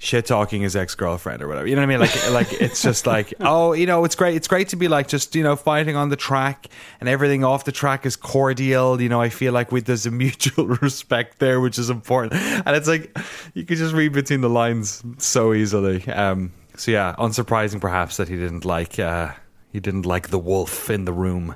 shit 0.05 0.25
talking 0.25 0.61
his 0.61 0.75
ex 0.75 0.95
girlfriend 0.95 1.41
or 1.41 1.47
whatever. 1.47 1.67
You 1.67 1.75
know 1.75 1.81
what 1.81 1.95
I 1.95 1.97
mean? 1.97 1.99
Like, 1.99 2.31
like 2.51 2.61
it's 2.61 2.81
just 2.81 3.07
like, 3.07 3.33
oh, 3.39 3.73
you 3.73 3.85
know, 3.85 4.05
it's 4.05 4.15
great. 4.15 4.35
It's 4.35 4.47
great 4.47 4.69
to 4.69 4.75
be 4.75 4.87
like 4.87 5.07
just 5.07 5.35
you 5.35 5.43
know 5.43 5.55
fighting 5.55 5.95
on 5.95 6.09
the 6.09 6.15
track 6.15 6.67
and 6.99 7.09
everything 7.09 7.43
off 7.43 7.65
the 7.65 7.71
track 7.71 8.05
is 8.05 8.15
cordial. 8.15 9.01
You 9.01 9.09
know, 9.09 9.21
I 9.21 9.29
feel 9.29 9.53
like 9.53 9.71
we, 9.71 9.81
there's 9.81 10.05
a 10.05 10.11
mutual 10.11 10.67
respect 10.81 11.39
there, 11.39 11.59
which 11.59 11.79
is 11.79 11.89
important. 11.89 12.33
And 12.33 12.75
it's 12.75 12.87
like 12.87 13.17
you 13.53 13.65
could 13.65 13.77
just 13.77 13.93
read 13.93 14.13
between 14.13 14.41
the 14.41 14.49
lines 14.49 15.03
so 15.17 15.53
easily. 15.53 16.05
Um, 16.07 16.53
so 16.77 16.91
yeah, 16.91 17.15
unsurprising 17.17 17.81
perhaps 17.81 18.17
that 18.17 18.27
he 18.27 18.35
didn't 18.35 18.65
like 18.65 18.99
uh, 18.99 19.31
he 19.71 19.79
didn't 19.79 20.05
like 20.05 20.29
the 20.29 20.39
wolf 20.39 20.89
in 20.89 21.05
the 21.05 21.13
room. 21.13 21.55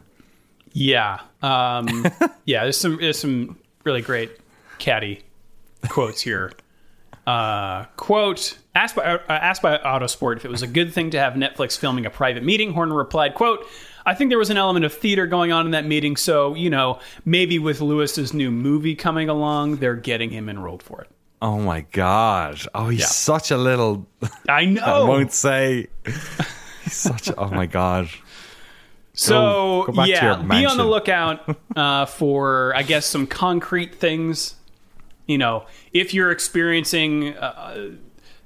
Yeah. 0.74 1.20
Um, 1.42 2.06
yeah, 2.46 2.64
there's 2.64 2.78
some 2.78 2.98
there's 2.98 3.20
some 3.20 3.58
really 3.84 4.02
great 4.02 4.32
caddy 4.78 5.24
quotes 5.88 6.22
here. 6.22 6.54
Uh, 7.30 7.86
quote 7.96 8.58
asked 8.74 8.96
by 8.96 9.04
uh, 9.04 9.20
asked 9.30 9.62
by 9.62 9.78
Autosport 9.78 10.38
if 10.38 10.46
it 10.46 10.50
was 10.50 10.64
a 10.64 10.68
good 10.68 10.92
thing 10.94 11.12
to 11.12 11.20
have 11.20 11.34
Netflix 11.34 11.78
filming 11.78 12.06
a 12.08 12.10
private 12.10 12.44
meeting. 12.44 12.74
Horner 12.74 12.96
replied, 12.96 13.36
"quote 13.36 13.68
I 14.04 14.16
think 14.16 14.32
there 14.32 14.40
was 14.40 14.50
an 14.50 14.58
element 14.58 14.84
of 14.86 14.94
theater 14.94 15.28
going 15.28 15.52
on 15.52 15.66
in 15.66 15.72
that 15.74 15.86
meeting, 15.86 16.16
so 16.18 16.56
you 16.56 16.70
know 16.72 17.00
maybe 17.26 17.60
with 17.60 17.82
Lewis's 17.82 18.34
new 18.34 18.50
movie 18.50 18.96
coming 18.96 19.30
along, 19.30 19.76
they're 19.78 19.96
getting 19.96 20.32
him 20.32 20.50
enrolled 20.50 20.82
for 20.82 21.02
it." 21.02 21.10
Oh 21.42 21.60
my 21.60 21.82
gosh 21.92 22.68
Oh, 22.74 22.90
he's 22.90 23.02
Yeah. 23.02 23.06
such 23.06 23.52
a 23.52 23.58
little. 23.58 24.08
I 24.50 24.66
know 24.66 24.82
I 24.84 25.08
won't 25.08 25.32
say. 25.32 25.88
He's 26.84 26.94
such. 26.94 27.28
A, 27.30 27.36
oh 27.36 27.50
my 27.50 27.66
gosh 27.68 28.22
So 29.14 29.84
go 29.86 29.94
to 30.04 30.10
yeah, 30.10 30.42
be 30.42 30.66
on 30.66 30.78
the 30.78 30.84
lookout 30.86 31.58
uh, 31.76 32.06
for 32.08 32.74
I 32.76 32.84
guess 32.84 33.06
some 33.06 33.28
concrete 33.28 33.96
things. 33.96 34.56
You 35.30 35.38
know, 35.38 35.66
if 35.94 36.12
you're 36.14 36.32
experiencing 36.32 37.38
uh, 37.38 37.92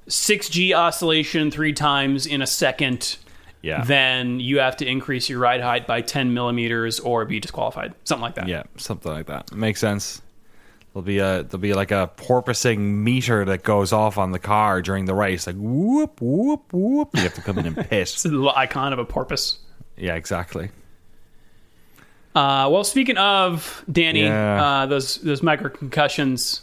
6G 0.10 0.74
oscillation 0.76 1.50
three 1.50 1.72
times 1.72 2.26
in 2.28 2.42
a 2.42 2.46
second, 2.48 3.16
Yeah. 3.62 3.86
then 3.86 4.42
you 4.42 4.60
have 4.60 4.76
to 4.78 4.86
increase 4.86 5.30
your 5.30 5.40
ride 5.40 5.62
height 5.62 5.88
by 5.88 6.02
10 6.02 6.34
millimeters 6.34 7.00
or 7.00 7.24
be 7.24 7.40
disqualified. 7.40 7.94
Something 8.04 8.22
like 8.24 8.36
that. 8.36 8.50
Yeah, 8.50 8.64
something 8.76 9.10
like 9.10 9.28
that. 9.28 9.54
Makes 9.54 9.80
sense. 9.80 10.22
There'll 10.94 11.06
be 11.06 11.20
a 11.20 11.44
there'll 11.44 11.58
be 11.62 11.74
like 11.74 11.92
a 11.92 12.12
porpoising 12.18 12.80
meter 12.80 13.46
that 13.46 13.64
goes 13.64 13.94
off 13.94 14.18
on 14.18 14.32
the 14.32 14.38
car 14.40 14.82
during 14.82 15.06
the 15.06 15.16
race, 15.16 15.48
like 15.48 15.56
whoop 15.56 16.20
whoop 16.22 16.72
whoop. 16.74 17.10
You 17.16 17.22
have 17.22 17.34
to 17.36 17.42
come 17.42 17.58
in 17.60 17.66
and 17.66 17.78
piss. 17.90 18.14
It's 18.14 18.26
a 18.26 18.28
little 18.28 18.52
icon 18.52 18.92
of 18.92 19.00
a 19.00 19.06
porpoise. 19.06 19.58
yeah, 19.98 20.16
exactly. 20.16 20.70
Uh, 22.36 22.68
well, 22.72 22.84
speaking 22.84 23.18
of 23.18 23.84
Danny, 23.92 24.24
Yeah. 24.24 24.64
uh, 24.64 24.86
those 24.86 25.16
those 25.18 25.42
micro 25.42 25.70
concussions. 25.70 26.62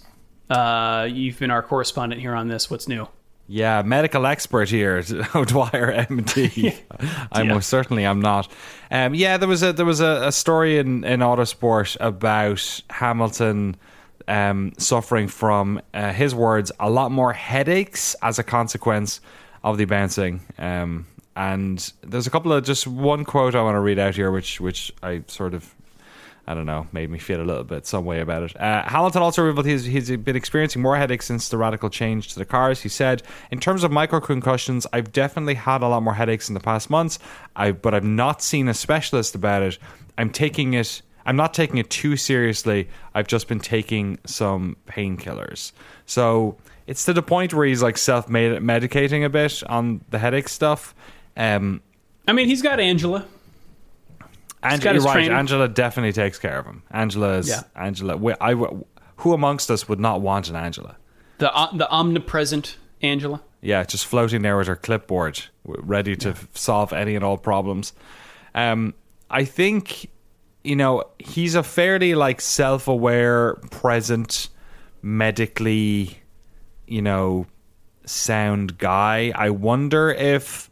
Uh, 0.51 1.09
you've 1.11 1.39
been 1.39 1.51
our 1.51 1.63
correspondent 1.63 2.21
here 2.21 2.35
on 2.35 2.49
this. 2.49 2.69
What's 2.71 2.89
new? 2.89 3.09
Yeah, 3.47 3.83
medical 3.83 4.27
expert 4.27 4.69
here, 4.69 4.99
O'Dwyer 5.35 6.05
MD. 6.09 6.77
I 7.33 7.43
Yeah. 7.43 7.55
most 7.55 7.69
certainly 7.69 8.05
am 8.05 8.21
not. 8.21 8.49
Um, 8.91 9.15
yeah, 9.15 9.37
there 9.39 9.49
was 9.49 9.63
a 9.63 9.73
there 9.73 9.87
was 9.87 10.01
a, 10.01 10.23
a 10.29 10.33
story 10.33 10.79
in 10.79 11.03
in 11.05 11.21
Autosport 11.21 11.97
about 12.01 12.81
Hamilton 12.91 13.77
um, 14.29 14.73
suffering 14.79 15.27
from 15.27 15.81
uh, 15.95 16.13
his 16.13 16.33
words 16.35 16.71
a 16.79 16.89
lot 16.91 17.11
more 17.11 17.33
headaches 17.33 18.15
as 18.23 18.39
a 18.39 18.45
consequence 18.45 19.21
of 19.65 19.79
the 19.79 19.85
bouncing. 19.85 20.43
Um, 20.59 21.07
and 21.35 21.93
there's 22.03 22.27
a 22.29 22.31
couple 22.31 22.53
of 22.53 22.65
just 22.65 22.87
one 22.87 23.25
quote 23.25 23.55
I 23.57 23.63
want 23.63 23.75
to 23.75 23.81
read 23.81 23.99
out 23.99 24.15
here, 24.15 24.31
which 24.31 24.61
which 24.61 24.93
I 25.03 25.23
sort 25.27 25.55
of 25.55 25.75
I 26.47 26.55
don't 26.55 26.67
know, 26.67 26.87
made 26.93 27.11
me 27.11 27.19
feel 27.19 27.41
a 27.41 27.45
little 27.45 27.65
bit 27.65 27.87
some 27.87 28.05
way 28.05 28.21
about 28.21 28.43
it. 28.43 28.61
Uh, 28.61 28.83
Hamilton 28.83 29.23
also 29.23 29.43
revealed 29.43 29.67
he's, 29.67 29.85
he's 29.85 30.11
been 30.11 30.37
experiencing 30.37 30.83
more 30.83 30.97
headaches 30.97 31.27
since 31.27 31.49
the 31.49 31.57
radical 31.57 31.91
change 31.91 32.33
to 32.33 32.39
the 32.39 32.45
cars. 32.45 32.81
He 32.81 32.89
said, 32.89 33.23
"In 33.51 33.61
terms 33.61 33.85
of 33.85 33.93
micro 33.93 34.21
concussions, 34.21 34.87
I've 34.93 35.13
definitely 35.13 35.55
had 35.55 35.83
a 35.83 35.89
lot 35.89 36.03
more 36.03 36.15
headaches 36.15 36.49
in 36.49 36.55
the 36.55 36.61
past 36.61 36.91
months. 36.91 37.19
I 37.55 37.73
but 37.73 37.95
I've 37.95 38.05
not 38.05 38.43
seen 38.43 38.69
a 38.69 38.75
specialist 38.75 39.35
about 39.35 39.63
it. 39.63 39.79
I'm 40.19 40.31
taking 40.31 40.75
it." 40.75 41.03
I'm 41.27 41.37
not 41.37 41.53
taking 41.53 41.77
it 41.77 41.91
too 41.91 42.17
seriously. 42.17 42.89
I've 43.15 43.27
just 43.27 43.47
been 43.47 43.61
taking 43.61 44.19
some 44.25 44.79
painkillers. 44.89 45.73
So 46.07 46.57
it's 46.87 47.05
to 47.05 47.13
the 47.13 47.23
point 47.23 47.55
where 47.55 47.67
he's 47.67 47.83
like 47.83 47.99
self 47.99 48.27
medicating 48.27 49.25
a 49.25 49.29
bit 49.29 49.63
on 49.69 50.01
the 50.11 50.19
headache 50.19 50.49
stuff. 50.49 50.95
Um, 51.37 51.83
I 52.27 52.33
mean, 52.33 52.49
he's 52.49 52.63
got 52.63 52.81
Angela. 52.81 53.27
Angela, 54.63 54.95
you're 54.95 55.03
right. 55.05 55.31
Angela 55.31 55.69
definitely 55.69 56.13
takes 56.13 56.39
care 56.39 56.59
of 56.59 56.67
him. 56.67 56.83
Angela 56.91 57.39
is 57.39 57.49
Yeah. 57.49 57.63
Angela. 57.75 58.17
we- 58.17 58.35
I, 58.41 58.55
who 59.17 59.33
amongst 59.33 59.71
us 59.71 59.89
would 59.89 60.01
not 60.01 60.21
want 60.21 60.49
an 60.51 60.57
Angela? 60.57 60.97
The 61.39 61.55
uh, 61.55 61.75
the 61.75 61.89
omnipresent 61.91 62.77
Angela. 63.03 63.43
Yeah, 63.63 63.85
just 63.85 64.07
floating 64.07 64.43
there 64.43 64.57
with 64.57 64.67
her 64.69 64.77
clipboard, 64.77 65.43
ready 65.65 66.17
to 66.17 66.31
f- 66.31 66.49
solve 66.55 66.93
any 66.93 67.15
and 67.15 67.25
all 67.25 67.37
problems. 67.39 67.93
Um, 68.55 68.95
I 69.31 69.45
think 69.45 70.11
you 70.65 70.77
know 70.77 71.05
he's 71.19 71.55
a 71.55 71.63
fairly 71.63 72.15
like 72.15 72.41
self-aware, 72.41 73.55
present, 73.71 74.49
medically, 75.03 76.19
you 76.87 77.03
know, 77.03 77.47
sound 78.07 78.79
guy. 78.79 79.33
I 79.35 79.51
wonder 79.51 80.11
if 80.11 80.70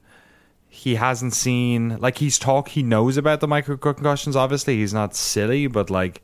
he 0.78 0.94
hasn't 0.94 1.34
seen 1.34 1.98
like 1.98 2.18
he's 2.18 2.38
talk 2.38 2.68
he 2.68 2.84
knows 2.84 3.16
about 3.16 3.40
the 3.40 3.48
micro 3.48 3.76
concussions 3.76 4.36
obviously. 4.36 4.76
He's 4.76 4.94
not 4.94 5.16
silly 5.16 5.66
but 5.66 5.90
like 5.90 6.22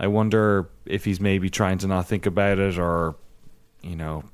i 0.00 0.08
wonder 0.08 0.68
if 0.84 1.04
he's 1.04 1.20
maybe 1.20 1.48
trying 1.48 1.78
to 1.78 1.86
not 1.86 2.06
think 2.06 2.26
about 2.26 2.58
it 2.58 2.78
or 2.78 3.14
you 3.82 3.94
know. 3.94 4.24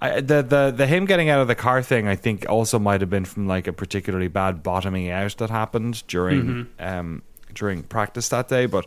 I, 0.00 0.20
the 0.20 0.42
the 0.42 0.74
the 0.76 0.86
him 0.86 1.06
getting 1.06 1.30
out 1.30 1.40
of 1.40 1.48
the 1.48 1.54
car 1.54 1.82
thing 1.82 2.06
i 2.06 2.16
think 2.16 2.44
also 2.50 2.78
might 2.78 3.00
have 3.00 3.08
been 3.08 3.24
from 3.24 3.46
like 3.46 3.66
a 3.66 3.72
particularly 3.72 4.28
bad 4.28 4.62
bottoming 4.62 5.10
out 5.10 5.36
that 5.38 5.48
happened 5.48 6.06
during 6.06 6.68
um 6.78 7.22
during 7.54 7.82
practice 7.82 8.28
that 8.28 8.48
day 8.48 8.66
but 8.66 8.86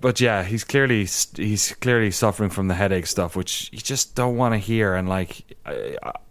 but 0.00 0.20
yeah, 0.20 0.42
he's 0.44 0.64
clearly 0.64 1.06
he's 1.36 1.74
clearly 1.80 2.10
suffering 2.10 2.48
from 2.48 2.68
the 2.68 2.74
headache 2.74 3.06
stuff, 3.06 3.36
which 3.36 3.68
you 3.72 3.78
just 3.78 4.14
don't 4.14 4.36
want 4.36 4.54
to 4.54 4.58
hear. 4.58 4.94
And 4.94 5.08
like, 5.08 5.56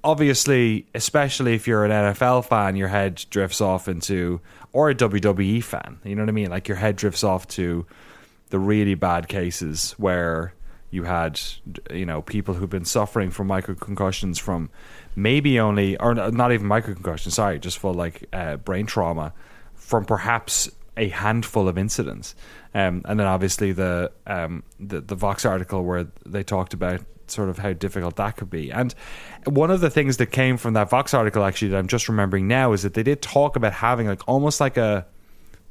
obviously, 0.04 0.88
especially 0.96 1.54
if 1.54 1.68
you're 1.68 1.86
an 1.86 1.92
NFL 1.92 2.46
fan, 2.46 2.76
your 2.76 2.88
head 2.88 3.26
drifts 3.30 3.62
off 3.62 3.88
into, 3.88 4.42
or 4.72 4.90
a 4.90 4.96
WWE 4.96 5.64
fan. 5.64 6.00
You 6.04 6.16
know 6.16 6.24
what 6.24 6.30
I 6.30 6.34
mean? 6.34 6.50
Like 6.50 6.68
your 6.68 6.78
head 6.78 6.96
drifts 6.96 7.24
off 7.24 7.48
to 7.50 7.86
the 8.50 8.58
really 8.58 8.96
bad 8.96 9.28
cases 9.28 9.92
where 9.98 10.56
you 10.90 11.04
had, 11.04 11.40
you 11.92 12.06
know, 12.06 12.22
people 12.22 12.56
who've 12.56 12.70
been 12.70 12.86
suffering 12.86 13.30
from 13.30 13.48
micro 13.48 13.76
concussions 13.76 14.40
from 14.40 14.70
maybe 15.16 15.60
only, 15.60 15.98
or 15.98 16.16
not 16.16 16.52
even 16.52 16.66
micro 16.66 16.94
concussions. 16.96 17.36
Sorry, 17.36 17.60
just 17.60 17.78
for 17.78 17.94
like 17.94 18.28
uh, 18.34 18.58
brain 18.58 18.88
trauma 18.88 19.34
from 19.76 20.06
perhaps 20.06 20.70
a 20.98 21.10
handful 21.10 21.68
of 21.68 21.78
incidents. 21.78 22.36
Um, 22.74 23.02
and 23.06 23.20
then 23.20 23.28
obviously 23.28 23.72
the, 23.72 24.12
um, 24.28 24.64
the 24.80 25.02
the 25.02 25.16
Vox 25.16 25.46
article 25.46 25.84
where 25.84 26.08
they 26.26 26.44
talked 26.44 26.74
about 26.74 27.02
sort 27.28 27.50
of 27.50 27.58
how 27.58 27.74
difficult 27.74 28.16
that 28.18 28.38
could 28.38 28.50
be. 28.50 28.72
And 28.72 28.94
one 29.46 29.72
of 29.72 29.82
the 29.82 29.90
things 29.90 30.18
that 30.18 30.28
came 30.28 30.58
from 30.58 30.74
that 30.74 30.90
Vox 30.90 31.14
article 31.14 31.44
actually 31.44 31.70
that 31.70 31.78
I'm 31.78 31.88
just 31.88 32.10
remembering 32.10 32.48
now 32.48 32.74
is 32.74 32.84
that 32.84 32.94
they 32.94 33.04
did 33.04 33.22
talk 33.22 33.56
about 33.56 33.74
having 33.74 34.08
like 34.08 34.22
almost 34.28 34.60
like 34.60 34.78
a 34.78 35.06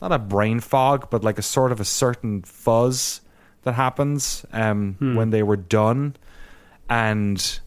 not 0.00 0.12
a 0.12 0.18
brain 0.18 0.60
fog, 0.60 1.10
but 1.10 1.22
like 1.22 1.38
a 1.38 1.42
sort 1.42 1.70
of 1.70 1.80
a 1.80 1.84
certain 1.84 2.42
fuzz 2.42 3.20
that 3.62 3.74
happens 3.74 4.44
um, 4.52 4.96
when 5.14 5.30
they 5.30 5.44
were 5.44 5.56
done. 5.56 6.16
And 6.90 7.60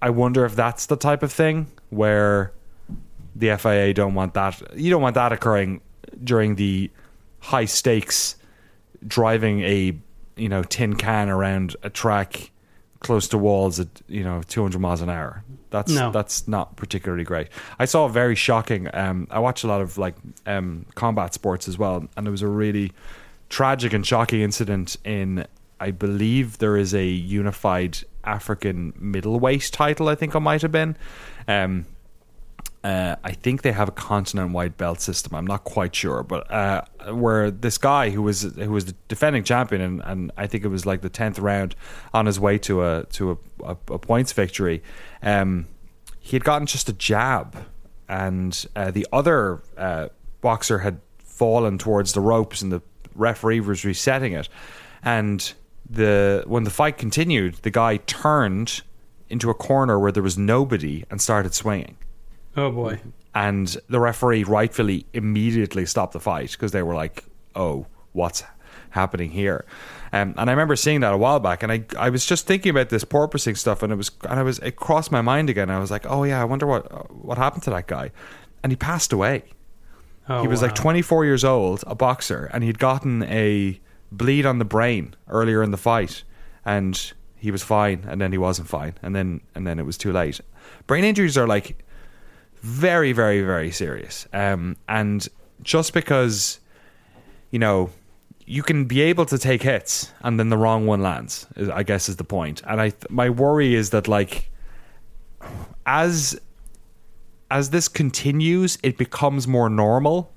I 0.00 0.10
wonder 0.10 0.46
if 0.46 0.56
that's 0.56 0.86
the 0.86 0.96
type 0.96 1.22
of 1.22 1.30
thing 1.30 1.66
where 1.90 2.52
the 3.36 3.56
FIA 3.58 3.92
don't 3.92 4.14
want 4.14 4.34
that. 4.34 4.76
You 4.76 4.90
don't 4.90 5.02
want 5.02 5.14
that 5.16 5.32
occurring 5.32 5.82
during 6.22 6.54
the 6.56 6.90
high 7.40 7.64
stakes 7.64 8.36
driving 9.06 9.60
a 9.62 9.96
you 10.36 10.48
know 10.48 10.62
tin 10.62 10.94
can 10.96 11.28
around 11.28 11.76
a 11.82 11.90
track 11.90 12.50
close 13.00 13.28
to 13.28 13.36
walls 13.38 13.78
at 13.78 13.88
you 14.08 14.24
know 14.24 14.42
200 14.48 14.78
miles 14.80 15.00
an 15.02 15.10
hour. 15.10 15.44
That's 15.70 15.92
No. 15.92 16.10
that's 16.10 16.46
not 16.48 16.76
particularly 16.76 17.24
great. 17.24 17.48
I 17.78 17.84
saw 17.84 18.06
a 18.06 18.08
very 18.08 18.34
shocking. 18.34 18.88
Um, 18.94 19.26
I 19.30 19.40
watch 19.40 19.64
a 19.64 19.66
lot 19.66 19.80
of 19.80 19.98
like 19.98 20.14
um, 20.46 20.86
combat 20.94 21.34
sports 21.34 21.68
as 21.68 21.76
well, 21.78 22.06
and 22.16 22.26
there 22.26 22.30
was 22.30 22.42
a 22.42 22.48
really 22.48 22.92
tragic 23.48 23.92
and 23.92 24.06
shocking 24.06 24.40
incident 24.40 24.96
in. 25.04 25.46
I 25.80 25.90
believe 25.90 26.58
there 26.58 26.76
is 26.76 26.94
a 26.94 27.04
unified 27.04 27.98
African 28.22 28.94
middleweight 28.96 29.70
title. 29.72 30.08
I 30.08 30.14
think 30.14 30.34
it 30.34 30.40
might 30.40 30.62
have 30.62 30.72
been. 30.72 30.96
Um, 31.48 31.84
uh, 32.84 33.16
I 33.24 33.32
think 33.32 33.62
they 33.62 33.72
have 33.72 33.88
a 33.88 33.92
continent-wide 33.92 34.76
belt 34.76 35.00
system. 35.00 35.34
I'm 35.34 35.46
not 35.46 35.64
quite 35.64 35.94
sure, 35.94 36.22
but 36.22 36.50
uh, 36.52 36.82
where 37.12 37.50
this 37.50 37.78
guy 37.78 38.10
who 38.10 38.20
was 38.20 38.42
who 38.42 38.70
was 38.70 38.84
the 38.84 38.94
defending 39.08 39.42
champion, 39.42 39.80
and, 39.80 40.02
and 40.04 40.32
I 40.36 40.46
think 40.46 40.64
it 40.64 40.68
was 40.68 40.84
like 40.84 41.00
the 41.00 41.08
tenth 41.08 41.38
round 41.38 41.74
on 42.12 42.26
his 42.26 42.38
way 42.38 42.58
to 42.58 42.84
a 42.84 43.04
to 43.12 43.30
a, 43.30 43.36
a, 43.64 43.76
a 43.94 43.98
points 43.98 44.32
victory, 44.32 44.82
um, 45.22 45.66
he 46.20 46.36
had 46.36 46.44
gotten 46.44 46.66
just 46.66 46.90
a 46.90 46.92
jab, 46.92 47.56
and 48.06 48.66
uh, 48.76 48.90
the 48.90 49.06
other 49.10 49.62
uh, 49.78 50.08
boxer 50.42 50.80
had 50.80 51.00
fallen 51.24 51.78
towards 51.78 52.12
the 52.12 52.20
ropes, 52.20 52.60
and 52.60 52.70
the 52.70 52.82
referee 53.14 53.60
was 53.60 53.86
resetting 53.86 54.34
it, 54.34 54.50
and 55.02 55.54
the 55.88 56.44
when 56.46 56.64
the 56.64 56.70
fight 56.70 56.98
continued, 56.98 57.54
the 57.62 57.70
guy 57.70 57.96
turned 57.96 58.82
into 59.30 59.48
a 59.48 59.54
corner 59.54 59.98
where 59.98 60.12
there 60.12 60.22
was 60.22 60.36
nobody 60.36 61.02
and 61.10 61.18
started 61.18 61.54
swinging 61.54 61.96
Oh 62.56 62.70
boy. 62.70 63.00
and 63.34 63.76
the 63.88 63.98
referee 64.00 64.44
rightfully 64.44 65.06
immediately 65.12 65.86
stopped 65.86 66.12
the 66.12 66.20
fight 66.20 66.52
because 66.52 66.72
they 66.72 66.82
were 66.82 66.94
like, 66.94 67.24
"Oh, 67.54 67.86
what's 68.12 68.44
happening 68.90 69.30
here?" 69.30 69.64
Um, 70.12 70.34
and 70.36 70.48
I 70.48 70.52
remember 70.52 70.76
seeing 70.76 71.00
that 71.00 71.12
a 71.12 71.16
while 71.16 71.40
back, 71.40 71.62
and 71.64 71.72
I 71.72 71.84
I 71.98 72.10
was 72.10 72.24
just 72.26 72.46
thinking 72.46 72.70
about 72.70 72.90
this 72.90 73.04
porpoising 73.04 73.56
stuff, 73.56 73.82
and 73.82 73.92
it 73.92 73.96
was 73.96 74.10
and 74.28 74.38
I 74.38 74.42
was 74.42 74.58
it 74.60 74.76
crossed 74.76 75.10
my 75.10 75.20
mind 75.20 75.50
again. 75.50 75.68
I 75.70 75.78
was 75.80 75.90
like, 75.90 76.06
"Oh 76.08 76.22
yeah, 76.24 76.40
I 76.40 76.44
wonder 76.44 76.66
what 76.66 77.14
what 77.14 77.38
happened 77.38 77.64
to 77.64 77.70
that 77.70 77.86
guy," 77.88 78.12
and 78.62 78.70
he 78.70 78.76
passed 78.76 79.12
away. 79.12 79.44
Oh, 80.28 80.40
he 80.40 80.48
was 80.48 80.62
like 80.62 80.74
24 80.74 81.26
years 81.26 81.44
old, 81.44 81.84
a 81.86 81.94
boxer, 81.94 82.48
and 82.52 82.64
he'd 82.64 82.78
gotten 82.78 83.24
a 83.24 83.78
bleed 84.10 84.46
on 84.46 84.58
the 84.58 84.64
brain 84.64 85.14
earlier 85.28 85.62
in 85.62 85.70
the 85.70 85.76
fight, 85.76 86.22
and 86.64 87.12
he 87.36 87.50
was 87.50 87.62
fine, 87.62 88.04
and 88.08 88.20
then 88.22 88.32
he 88.32 88.38
wasn't 88.38 88.68
fine, 88.68 88.94
and 89.02 89.14
then 89.14 89.40
and 89.54 89.66
then 89.66 89.78
it 89.78 89.84
was 89.84 89.98
too 89.98 90.12
late. 90.12 90.40
Brain 90.86 91.04
injuries 91.04 91.36
are 91.36 91.46
like 91.46 91.83
very, 92.64 93.12
very, 93.12 93.42
very 93.42 93.70
serious, 93.70 94.26
um, 94.32 94.74
and 94.88 95.28
just 95.62 95.92
because 95.92 96.60
you 97.50 97.58
know 97.58 97.90
you 98.46 98.62
can 98.62 98.86
be 98.86 99.02
able 99.02 99.26
to 99.26 99.36
take 99.36 99.62
hits 99.62 100.12
and 100.22 100.40
then 100.40 100.48
the 100.48 100.56
wrong 100.56 100.86
one 100.86 101.02
lands, 101.02 101.46
I 101.72 101.82
guess 101.82 102.08
is 102.08 102.16
the 102.16 102.24
point. 102.24 102.62
And 102.66 102.80
I, 102.80 102.90
th- 102.90 103.10
my 103.10 103.30
worry 103.30 103.74
is 103.74 103.90
that 103.90 104.08
like 104.08 104.50
as 105.86 106.38
as 107.50 107.70
this 107.70 107.86
continues, 107.88 108.78
it 108.82 108.96
becomes 108.96 109.46
more 109.46 109.68
normal, 109.68 110.32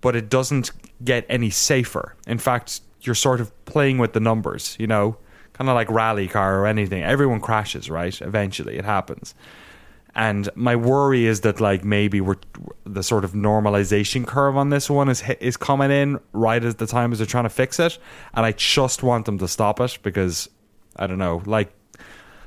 but 0.00 0.14
it 0.14 0.28
doesn't 0.28 0.70
get 1.02 1.24
any 1.30 1.50
safer. 1.50 2.14
In 2.26 2.38
fact, 2.38 2.82
you're 3.00 3.14
sort 3.14 3.40
of 3.40 3.52
playing 3.64 3.98
with 3.98 4.12
the 4.12 4.20
numbers, 4.20 4.76
you 4.78 4.86
know, 4.86 5.16
kind 5.54 5.70
of 5.70 5.74
like 5.74 5.90
rally 5.90 6.28
car 6.28 6.60
or 6.60 6.66
anything. 6.66 7.02
Everyone 7.02 7.40
crashes, 7.40 7.88
right? 7.90 8.20
Eventually, 8.20 8.76
it 8.76 8.84
happens. 8.84 9.34
And 10.18 10.50
my 10.56 10.74
worry 10.74 11.26
is 11.26 11.42
that 11.42 11.60
like 11.60 11.84
maybe 11.84 12.20
we're 12.20 12.38
the 12.84 13.04
sort 13.04 13.24
of 13.24 13.34
normalization 13.34 14.26
curve 14.26 14.56
on 14.56 14.68
this 14.68 14.90
one 14.90 15.08
is 15.08 15.22
is 15.38 15.56
coming 15.56 15.92
in 15.92 16.18
right 16.32 16.62
at 16.62 16.78
the 16.78 16.88
time 16.88 17.12
as 17.12 17.18
they're 17.18 17.26
trying 17.26 17.44
to 17.44 17.50
fix 17.50 17.78
it, 17.78 17.98
and 18.34 18.44
I 18.44 18.50
just 18.50 19.04
want 19.04 19.26
them 19.26 19.38
to 19.38 19.46
stop 19.46 19.78
it 19.78 19.96
because 20.02 20.50
I 20.96 21.06
don't 21.06 21.18
know, 21.18 21.40
like 21.46 21.72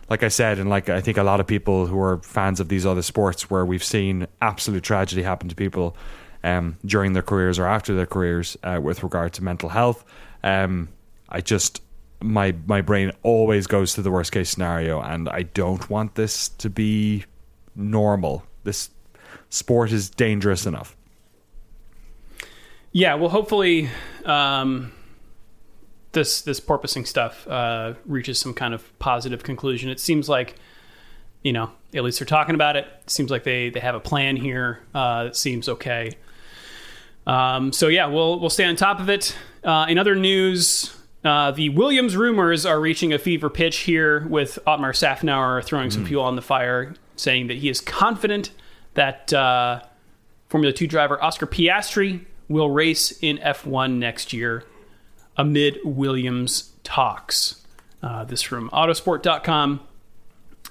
like 0.10 0.22
I 0.22 0.28
said, 0.28 0.60
and 0.60 0.70
like 0.70 0.90
I 0.90 1.00
think 1.00 1.18
a 1.18 1.24
lot 1.24 1.40
of 1.40 1.48
people 1.48 1.88
who 1.88 1.98
are 2.02 2.18
fans 2.18 2.60
of 2.60 2.68
these 2.68 2.86
other 2.86 3.02
sports 3.02 3.50
where 3.50 3.66
we've 3.66 3.84
seen 3.84 4.28
absolute 4.42 4.84
tragedy 4.84 5.24
happen 5.24 5.48
to 5.48 5.56
people 5.56 5.96
um, 6.44 6.76
during 6.86 7.14
their 7.14 7.24
careers 7.24 7.58
or 7.58 7.68
after 7.68 7.96
their 7.96 8.06
careers 8.06 8.58
uh, 8.64 8.82
with 8.84 9.02
regard 9.02 9.32
to 9.34 9.46
mental 9.46 9.70
health. 9.70 10.04
Um, 10.44 10.90
I 11.30 11.40
just 11.40 11.82
my 12.22 12.54
my 12.66 12.82
brain 12.82 13.14
always 13.24 13.66
goes 13.66 13.94
to 13.94 14.02
the 14.02 14.12
worst 14.12 14.34
case 14.34 14.50
scenario, 14.50 15.00
and 15.00 15.30
I 15.30 15.44
don't 15.44 15.90
want 15.90 16.16
this 16.16 16.50
to 16.50 16.70
be 16.70 17.24
normal. 17.76 18.44
This 18.64 18.90
sport 19.50 19.92
is 19.92 20.10
dangerous 20.10 20.66
enough. 20.66 20.96
Yeah, 22.92 23.16
well, 23.16 23.30
hopefully, 23.30 23.90
um, 24.26 24.92
this 26.12 26.42
this 26.42 26.60
porpoising 26.60 27.08
stuff 27.08 27.48
uh, 27.48 27.94
reaches 28.06 28.38
some 28.38 28.54
kind 28.54 28.74
of 28.74 29.00
positive 29.00 29.44
conclusion. 29.44 29.90
It 29.90 30.00
seems 30.00 30.28
like, 30.28 30.56
you 31.42 31.54
know, 31.54 31.72
at 31.94 32.04
least 32.04 32.20
they're 32.20 32.26
talking 32.26 32.56
about 32.56 32.76
it. 32.76 32.86
it 33.04 33.10
seems 33.10 33.32
like 33.32 33.44
they 33.44 33.70
they 33.70 33.80
have 33.80 33.96
a 33.96 34.00
plan 34.00 34.36
here. 34.36 34.82
Uh, 34.94 35.26
it 35.28 35.36
seems 35.36 35.70
okay. 35.70 36.12
Um, 37.26 37.72
so 37.72 37.88
yeah, 37.88 38.08
we'll 38.08 38.40
we'll 38.40 38.50
stay 38.50 38.66
on 38.66 38.76
top 38.76 39.00
of 39.00 39.10
it. 39.10 39.36
Uh, 39.64 39.86
in 39.88 39.98
other 39.98 40.16
news, 40.16 40.94
uh, 41.24 41.52
the 41.52 41.70
Williams 41.70 42.16
rumors 42.16 42.66
are 42.66 42.80
reaching 42.80 43.14
a 43.14 43.20
fever 43.20 43.50
pitch 43.50 43.80
here, 43.80 44.26
with 44.28 44.58
Otmar 44.66 44.94
Szafnauer 44.94 45.64
throwing 45.64 45.92
some 45.92 46.06
fuel 46.06 46.24
on 46.24 46.36
the 46.36 46.42
fire, 46.42 46.94
saying 47.16 47.48
that 47.48 47.58
he 47.58 47.70
is 47.70 47.80
confident 47.80 48.52
that 48.96 49.32
uh, 49.32 49.82
Formula 50.50 50.74
Two 50.74 50.88
driver 50.88 51.22
Oscar 51.24 51.46
Piastri 51.46 52.26
will 52.48 52.70
race 52.70 53.12
in 53.22 53.38
F1 53.38 53.98
next 53.98 54.34
year 54.34 54.64
amid 55.38 55.78
Williams 55.84 56.72
talks. 56.84 57.66
Uh, 58.02 58.24
this 58.24 58.42
from 58.42 58.70
Autosport.com. 58.72 59.80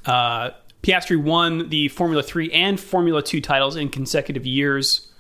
Uh, 0.05 0.51
Piastri 0.83 1.23
won 1.23 1.69
the 1.69 1.89
Formula 1.89 2.23
Three 2.25 2.51
and 2.51 2.81
Formula 2.81 3.23
Two 3.23 3.41
titles 3.41 3.77
in 3.77 3.89
consecutive 3.89 4.45
years, 4.45 5.13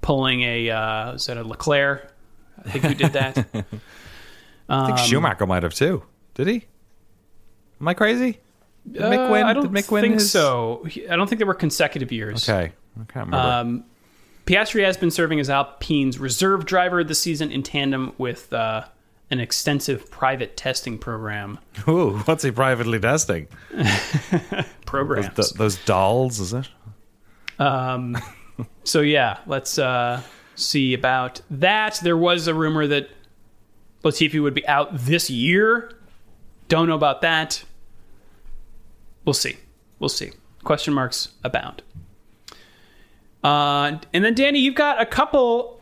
pulling 0.00 0.42
a 0.42 0.70
uh, 0.70 1.14
is 1.14 1.26
that 1.26 1.38
a 1.38 1.42
Leclerc? 1.42 2.12
I 2.64 2.70
think 2.70 2.84
who 2.84 2.94
did 2.94 3.12
that. 3.14 3.64
I 4.70 4.86
think 4.86 4.98
Schumacher 4.98 5.46
might 5.46 5.62
have 5.62 5.74
too. 5.74 6.02
Did 6.34 6.46
he? 6.46 6.64
Am 7.80 7.88
I 7.88 7.94
crazy? 7.94 8.38
Did 8.90 9.02
Mick 9.02 9.28
Uh, 9.28 9.32
win? 9.32 9.44
I 9.46 9.52
don't 9.52 9.72
Mick 9.72 10.00
think 10.00 10.14
his- 10.14 10.30
so. 10.30 10.86
I 11.10 11.16
don't 11.16 11.26
think 11.28 11.38
they 11.38 11.44
were 11.44 11.54
consecutive 11.54 12.10
years. 12.12 12.48
Okay, 12.48 12.72
I 12.98 13.04
can't 13.12 13.26
remember. 13.26 13.36
Um, 13.36 13.84
Piastri 14.46 14.84
has 14.84 14.96
been 14.96 15.10
serving 15.10 15.38
as 15.40 15.48
Alpine's 15.50 16.18
reserve 16.18 16.64
driver 16.66 17.04
this 17.04 17.20
season 17.20 17.50
in 17.52 17.62
tandem 17.62 18.12
with 18.18 18.52
uh, 18.52 18.84
an 19.30 19.38
extensive 19.38 20.10
private 20.10 20.56
testing 20.56 20.98
program. 20.98 21.58
Ooh, 21.88 22.18
what's 22.24 22.42
he 22.42 22.50
privately 22.50 22.98
testing? 22.98 23.48
Programs. 24.86 25.34
Th- 25.36 25.52
those 25.52 25.76
dolls, 25.84 26.40
is 26.40 26.52
it? 26.52 26.68
Um, 27.58 28.16
so 28.84 29.00
yeah, 29.00 29.38
let's 29.46 29.78
uh, 29.78 30.22
see 30.56 30.94
about 30.94 31.40
that. 31.50 32.00
There 32.02 32.16
was 32.16 32.48
a 32.48 32.54
rumor 32.54 32.86
that 32.88 33.08
Latifi 34.02 34.42
would 34.42 34.54
be 34.54 34.66
out 34.66 34.88
this 34.96 35.28
year. 35.30 35.92
Don't 36.68 36.88
know 36.88 36.94
about 36.94 37.20
that. 37.22 37.62
We'll 39.24 39.34
see. 39.34 39.56
We'll 39.98 40.08
see. 40.08 40.30
Question 40.64 40.94
marks 40.94 41.28
abound. 41.44 41.82
Uh, 43.42 43.98
and 44.12 44.24
then 44.24 44.34
Danny, 44.34 44.60
you've 44.60 44.74
got 44.74 45.00
a 45.00 45.06
couple 45.06 45.80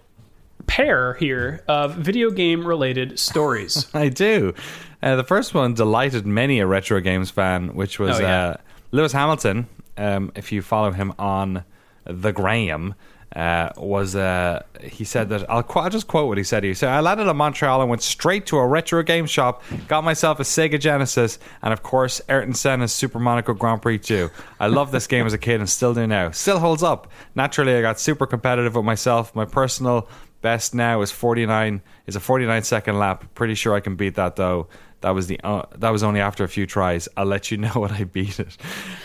pair 0.66 1.14
here 1.14 1.64
of 1.68 1.94
video 1.96 2.30
game 2.30 2.66
related 2.66 3.18
stories. 3.18 3.86
I 3.94 4.08
do. 4.08 4.54
Uh, 5.02 5.16
the 5.16 5.24
first 5.24 5.54
one 5.54 5.74
delighted 5.74 6.26
many 6.26 6.60
a 6.60 6.66
retro 6.66 7.00
games 7.00 7.30
fan, 7.30 7.74
which 7.74 7.98
was 7.98 8.18
Oh, 8.18 8.22
yeah. 8.22 8.44
uh, 8.48 8.56
Lewis 8.92 9.12
Hamilton. 9.12 9.66
Um, 9.96 10.30
if 10.36 10.52
you 10.52 10.62
follow 10.62 10.92
him 10.92 11.12
on 11.18 11.64
the 12.04 12.32
Graham, 12.32 12.94
uh, 13.36 13.70
was 13.76 14.16
uh, 14.16 14.62
he 14.82 15.04
said 15.04 15.28
that 15.28 15.48
I'll, 15.50 15.62
qu- 15.62 15.80
I'll 15.80 15.90
just 15.90 16.08
quote 16.08 16.28
what 16.28 16.38
he 16.38 16.44
said. 16.44 16.64
He 16.64 16.72
said, 16.74 16.88
"I 16.88 17.00
landed 17.00 17.28
in 17.28 17.36
Montreal 17.36 17.80
and 17.80 17.90
went 17.90 18.02
straight 18.02 18.46
to 18.46 18.58
a 18.58 18.66
retro 18.66 19.02
game 19.02 19.26
shop, 19.26 19.62
got 19.86 20.02
myself 20.02 20.40
a 20.40 20.44
Sega 20.44 20.80
Genesis, 20.80 21.38
and 21.62 21.72
of 21.72 21.82
course 21.82 22.20
Ayrton 22.28 22.54
Senna's 22.54 22.92
Super 22.92 23.18
Monaco 23.18 23.52
Grand 23.52 23.82
Prix 23.82 23.98
2. 23.98 24.30
I 24.58 24.68
loved 24.68 24.92
this 24.92 25.06
game 25.06 25.26
as 25.26 25.34
a 25.34 25.38
kid 25.38 25.60
and 25.60 25.68
still 25.68 25.92
do 25.94 26.06
now. 26.06 26.30
Still 26.30 26.58
holds 26.58 26.82
up. 26.82 27.10
Naturally, 27.34 27.74
I 27.76 27.82
got 27.82 28.00
super 28.00 28.26
competitive 28.26 28.74
with 28.74 28.84
myself. 28.84 29.34
My 29.34 29.44
personal 29.44 30.08
best 30.40 30.74
now 30.74 31.02
is 31.02 31.10
49 31.10 31.82
is 32.06 32.16
a 32.16 32.20
49 32.20 32.62
second 32.62 32.98
lap. 32.98 33.24
Pretty 33.34 33.54
sure 33.54 33.74
I 33.74 33.80
can 33.80 33.94
beat 33.96 34.14
that 34.14 34.36
though." 34.36 34.68
That 35.00 35.10
was 35.10 35.28
the 35.28 35.38
uh, 35.44 35.62
that 35.76 35.90
was 35.90 36.02
only 36.02 36.20
after 36.20 36.42
a 36.42 36.48
few 36.48 36.66
tries. 36.66 37.08
I'll 37.16 37.26
let 37.26 37.50
you 37.50 37.56
know 37.56 37.70
when 37.74 37.92
I 37.92 38.04
beat 38.04 38.40
it. 38.40 38.56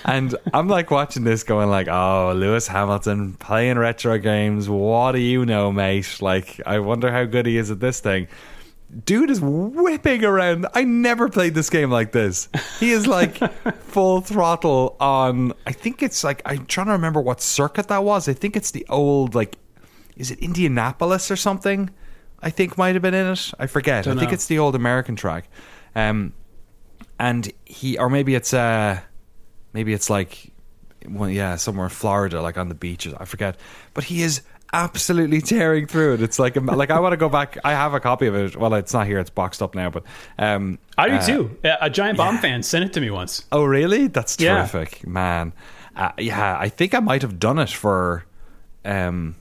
And 0.05 0.35
I'm 0.53 0.67
like 0.67 0.89
watching 0.89 1.23
this, 1.23 1.43
going 1.43 1.69
like, 1.69 1.87
"Oh, 1.87 2.33
Lewis 2.35 2.67
Hamilton 2.67 3.33
playing 3.33 3.77
retro 3.77 4.17
games. 4.17 4.67
What 4.67 5.11
do 5.13 5.19
you 5.19 5.45
know, 5.45 5.71
mate? 5.71 6.17
Like, 6.21 6.59
I 6.65 6.79
wonder 6.79 7.11
how 7.11 7.25
good 7.25 7.45
he 7.45 7.57
is 7.57 7.69
at 7.71 7.79
this 7.79 7.99
thing." 7.99 8.27
Dude 9.05 9.31
is 9.31 9.41
whipping 9.41 10.23
around. 10.23 10.67
I 10.75 10.83
never 10.83 11.27
played 11.27 11.55
this 11.55 11.69
game 11.71 11.89
like 11.89 12.11
this. 12.11 12.47
He 12.79 12.91
is 12.91 13.07
like 13.07 13.37
full 13.85 14.21
throttle 14.21 14.95
on. 14.99 15.53
I 15.65 15.71
think 15.71 16.03
it's 16.03 16.23
like 16.23 16.41
I'm 16.45 16.65
trying 16.67 16.87
to 16.87 16.91
remember 16.93 17.19
what 17.19 17.41
circuit 17.41 17.87
that 17.87 18.03
was. 18.03 18.27
I 18.29 18.33
think 18.33 18.55
it's 18.55 18.69
the 18.71 18.85
old 18.89 19.33
like, 19.33 19.57
is 20.15 20.29
it 20.29 20.39
Indianapolis 20.39 21.31
or 21.31 21.35
something? 21.35 21.89
I 22.43 22.49
think 22.49 22.77
might 22.77 22.93
have 22.93 23.01
been 23.01 23.13
in 23.13 23.27
it. 23.27 23.51
I 23.57 23.67
forget. 23.67 24.05
Don't 24.05 24.17
I 24.17 24.19
think 24.19 24.31
know. 24.31 24.35
it's 24.35 24.47
the 24.47 24.59
old 24.59 24.75
American 24.75 25.15
track. 25.15 25.49
Um, 25.95 26.33
and 27.19 27.51
he, 27.65 27.97
or 27.97 28.09
maybe 28.09 28.35
it's 28.35 28.53
uh, 28.53 28.99
maybe 29.73 29.93
it's 29.93 30.09
like, 30.09 30.51
well, 31.07 31.29
yeah, 31.29 31.55
somewhere 31.55 31.85
in 31.85 31.89
Florida, 31.91 32.41
like 32.41 32.57
on 32.57 32.69
the 32.69 32.75
beaches. 32.75 33.13
I 33.19 33.25
forget. 33.25 33.57
But 33.93 34.05
he 34.05 34.21
is 34.23 34.41
absolutely 34.73 35.39
tearing 35.53 35.85
through 35.85 36.15
it. 36.15 36.21
It's 36.21 36.39
like, 36.39 36.55
like 36.55 36.89
I 36.89 36.99
want 36.99 37.13
to 37.13 37.17
go 37.17 37.29
back. 37.29 37.57
I 37.63 37.71
have 37.71 37.93
a 37.93 37.99
copy 37.99 38.27
of 38.27 38.35
it. 38.35 38.55
Well, 38.55 38.73
it's 38.73 38.93
not 38.93 39.05
here. 39.05 39.19
It's 39.19 39.29
boxed 39.29 39.61
up 39.61 39.75
now. 39.75 39.89
But 39.89 40.03
um, 40.39 40.79
I 40.97 41.09
do 41.09 41.15
uh, 41.15 41.25
too. 41.25 41.57
A 41.63 41.77
a 41.81 41.89
giant 41.89 42.17
bomb 42.17 42.39
fan 42.39 42.63
sent 42.63 42.85
it 42.85 42.93
to 42.93 43.01
me 43.01 43.09
once. 43.11 43.45
Oh, 43.51 43.63
really? 43.63 44.07
That's 44.07 44.39
Yeah. 44.39 44.55
terrific, 44.57 45.05
man. 45.07 45.53
Uh, 45.95 46.11
yeah, 46.17 46.57
I 46.59 46.69
think 46.69 46.95
I 46.95 46.99
might 46.99 47.21
have 47.21 47.37
done 47.37 47.59
it 47.59 47.69
for 47.69 48.25
um, 48.83 49.35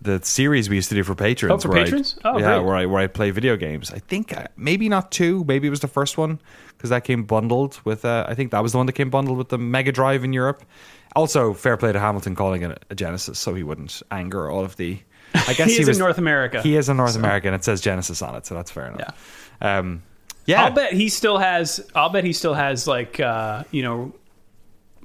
the 0.00 0.20
series 0.22 0.68
we 0.68 0.76
used 0.76 0.88
to 0.90 0.94
do 0.94 1.02
for 1.02 1.14
patrons. 1.14 1.64
Oh, 1.64 1.68
for 1.68 1.76
I- 1.76 1.84
patrons? 1.84 2.18
Oh, 2.24 2.38
yeah, 2.38 2.56
great. 2.56 2.64
where 2.66 2.76
I 2.76 2.86
where 2.86 3.00
I 3.02 3.06
play 3.06 3.30
video 3.30 3.56
games. 3.56 3.90
I 3.90 3.98
think 3.98 4.36
uh, 4.36 4.46
maybe 4.56 4.88
not 4.88 5.10
two, 5.10 5.44
maybe 5.44 5.66
it 5.66 5.70
was 5.70 5.80
the 5.80 5.88
first 5.88 6.18
one 6.18 6.40
because 6.76 6.90
that 6.90 7.04
came 7.04 7.24
bundled 7.24 7.80
with. 7.84 8.04
Uh, 8.04 8.24
I 8.28 8.34
think 8.34 8.50
that 8.50 8.62
was 8.62 8.72
the 8.72 8.78
one 8.78 8.86
that 8.86 8.92
came 8.92 9.10
bundled 9.10 9.38
with 9.38 9.48
the 9.48 9.58
Mega 9.58 9.92
Drive 9.92 10.22
in 10.24 10.32
Europe. 10.32 10.62
Also, 11.14 11.54
fair 11.54 11.76
play 11.78 11.92
to 11.92 11.98
Hamilton 11.98 12.34
calling 12.34 12.62
it 12.62 12.84
a 12.90 12.94
Genesis, 12.94 13.38
so 13.38 13.54
he 13.54 13.62
wouldn't 13.62 14.02
anger 14.10 14.50
all 14.50 14.62
of 14.64 14.76
the. 14.76 14.98
I 15.34 15.54
guess 15.54 15.58
He 15.70 15.76
he, 15.76 15.80
is 15.82 15.88
was 15.88 15.96
in 15.96 16.02
North 16.02 16.18
America. 16.18 16.60
He 16.60 16.76
is 16.76 16.88
in 16.90 16.96
North 16.98 17.16
America, 17.16 17.46
and 17.48 17.54
it 17.54 17.64
says 17.64 17.80
Genesis 17.80 18.20
on 18.20 18.34
it, 18.36 18.44
so 18.44 18.54
that's 18.54 18.70
fair 18.70 18.88
enough. 18.88 19.50
Yeah. 19.62 19.78
Um, 19.78 20.02
yeah. 20.44 20.64
I'll 20.64 20.70
bet 20.72 20.92
he 20.92 21.08
still 21.08 21.38
has. 21.38 21.80
I'll 21.94 22.10
bet 22.10 22.24
he 22.24 22.34
still 22.34 22.52
has 22.54 22.86
like 22.86 23.18
uh, 23.18 23.64
you 23.70 23.82
know, 23.82 24.14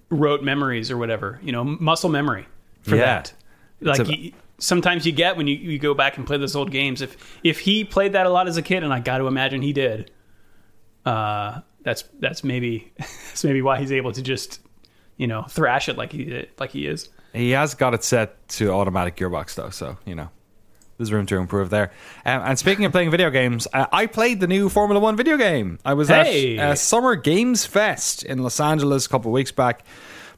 rote 0.10 0.44
memories 0.44 0.92
or 0.92 0.98
whatever. 0.98 1.39
You 1.42 1.52
know, 1.54 1.64
muscle 1.64 2.10
memory 2.10 2.46
for 2.82 2.96
Yeah. 2.98 3.06
that. 3.06 3.34
Like 3.80 4.00
a- 4.10 4.34
sometimes 4.62 5.05
you 5.05 5.12
get 5.12 5.36
when 5.36 5.47
you, 5.47 5.55
you 5.55 5.80
go 5.80 5.93
back 5.93 6.18
and 6.18 6.26
play 6.26 6.38
those 6.38 6.55
old 6.55 6.72
games. 6.72 7.01
If 7.01 7.18
if 7.43 7.59
he 7.59 7.84
played 7.84 8.14
that 8.14 8.26
a 8.26 8.30
lot 8.30 8.47
as 8.47 8.55
a 8.55 8.62
kid, 8.62 8.84
and 8.84 8.93
I 8.93 8.99
got 9.01 9.18
to 9.18 9.28
imagine 9.28 9.62
he 9.62 9.74
did, 9.74 10.12
uh, 11.05 11.62
that's 11.84 12.03
that's 12.20 12.43
maybe 12.43 12.93
that's 12.97 13.43
maybe 13.43 13.62
why 13.62 13.80
he's 13.80 13.91
able 13.91 14.12
to 14.14 14.22
just 14.22 14.59
you 15.18 15.28
know 15.28 15.43
thrash 15.43 15.89
it 15.89 15.97
like 15.97 16.12
he 16.12 16.24
did, 16.24 16.49
like 16.59 16.72
he 16.72 16.88
is. 16.88 17.09
He 17.34 17.51
has 17.51 17.74
got 17.76 17.93
it 17.93 18.03
set 18.03 18.47
to 18.49 18.72
automatic 18.72 19.16
gearbox 19.16 19.55
though, 19.55 19.70
so 19.70 19.97
you 20.05 20.16
know 20.16 20.30
there's 20.97 21.12
room 21.12 21.26
to 21.28 21.38
improve 21.38 21.70
there. 21.70 21.91
Um, 22.26 22.41
and 22.45 22.59
speaking 22.59 22.86
of 22.86 22.91
playing 22.91 23.09
video 23.09 23.30
games, 23.32 23.68
uh, 23.74 23.88
I 23.91 24.05
played 24.05 24.39
the 24.39 24.47
new 24.47 24.70
Formula 24.70 24.99
One 24.99 25.16
video 25.16 25.38
game. 25.38 25.80
I 25.84 25.93
was 25.95 26.09
Hey! 26.09 26.57
at 26.57 26.72
uh, 26.72 26.76
Summer 26.76 27.16
Games 27.16 27.66
Fest 27.66 28.24
in 28.24 28.43
Los 28.43 28.59
Angeles 28.59 29.05
a 29.05 29.09
couple 29.09 29.32
of 29.32 29.34
weeks 29.34 29.51
back. 29.51 29.84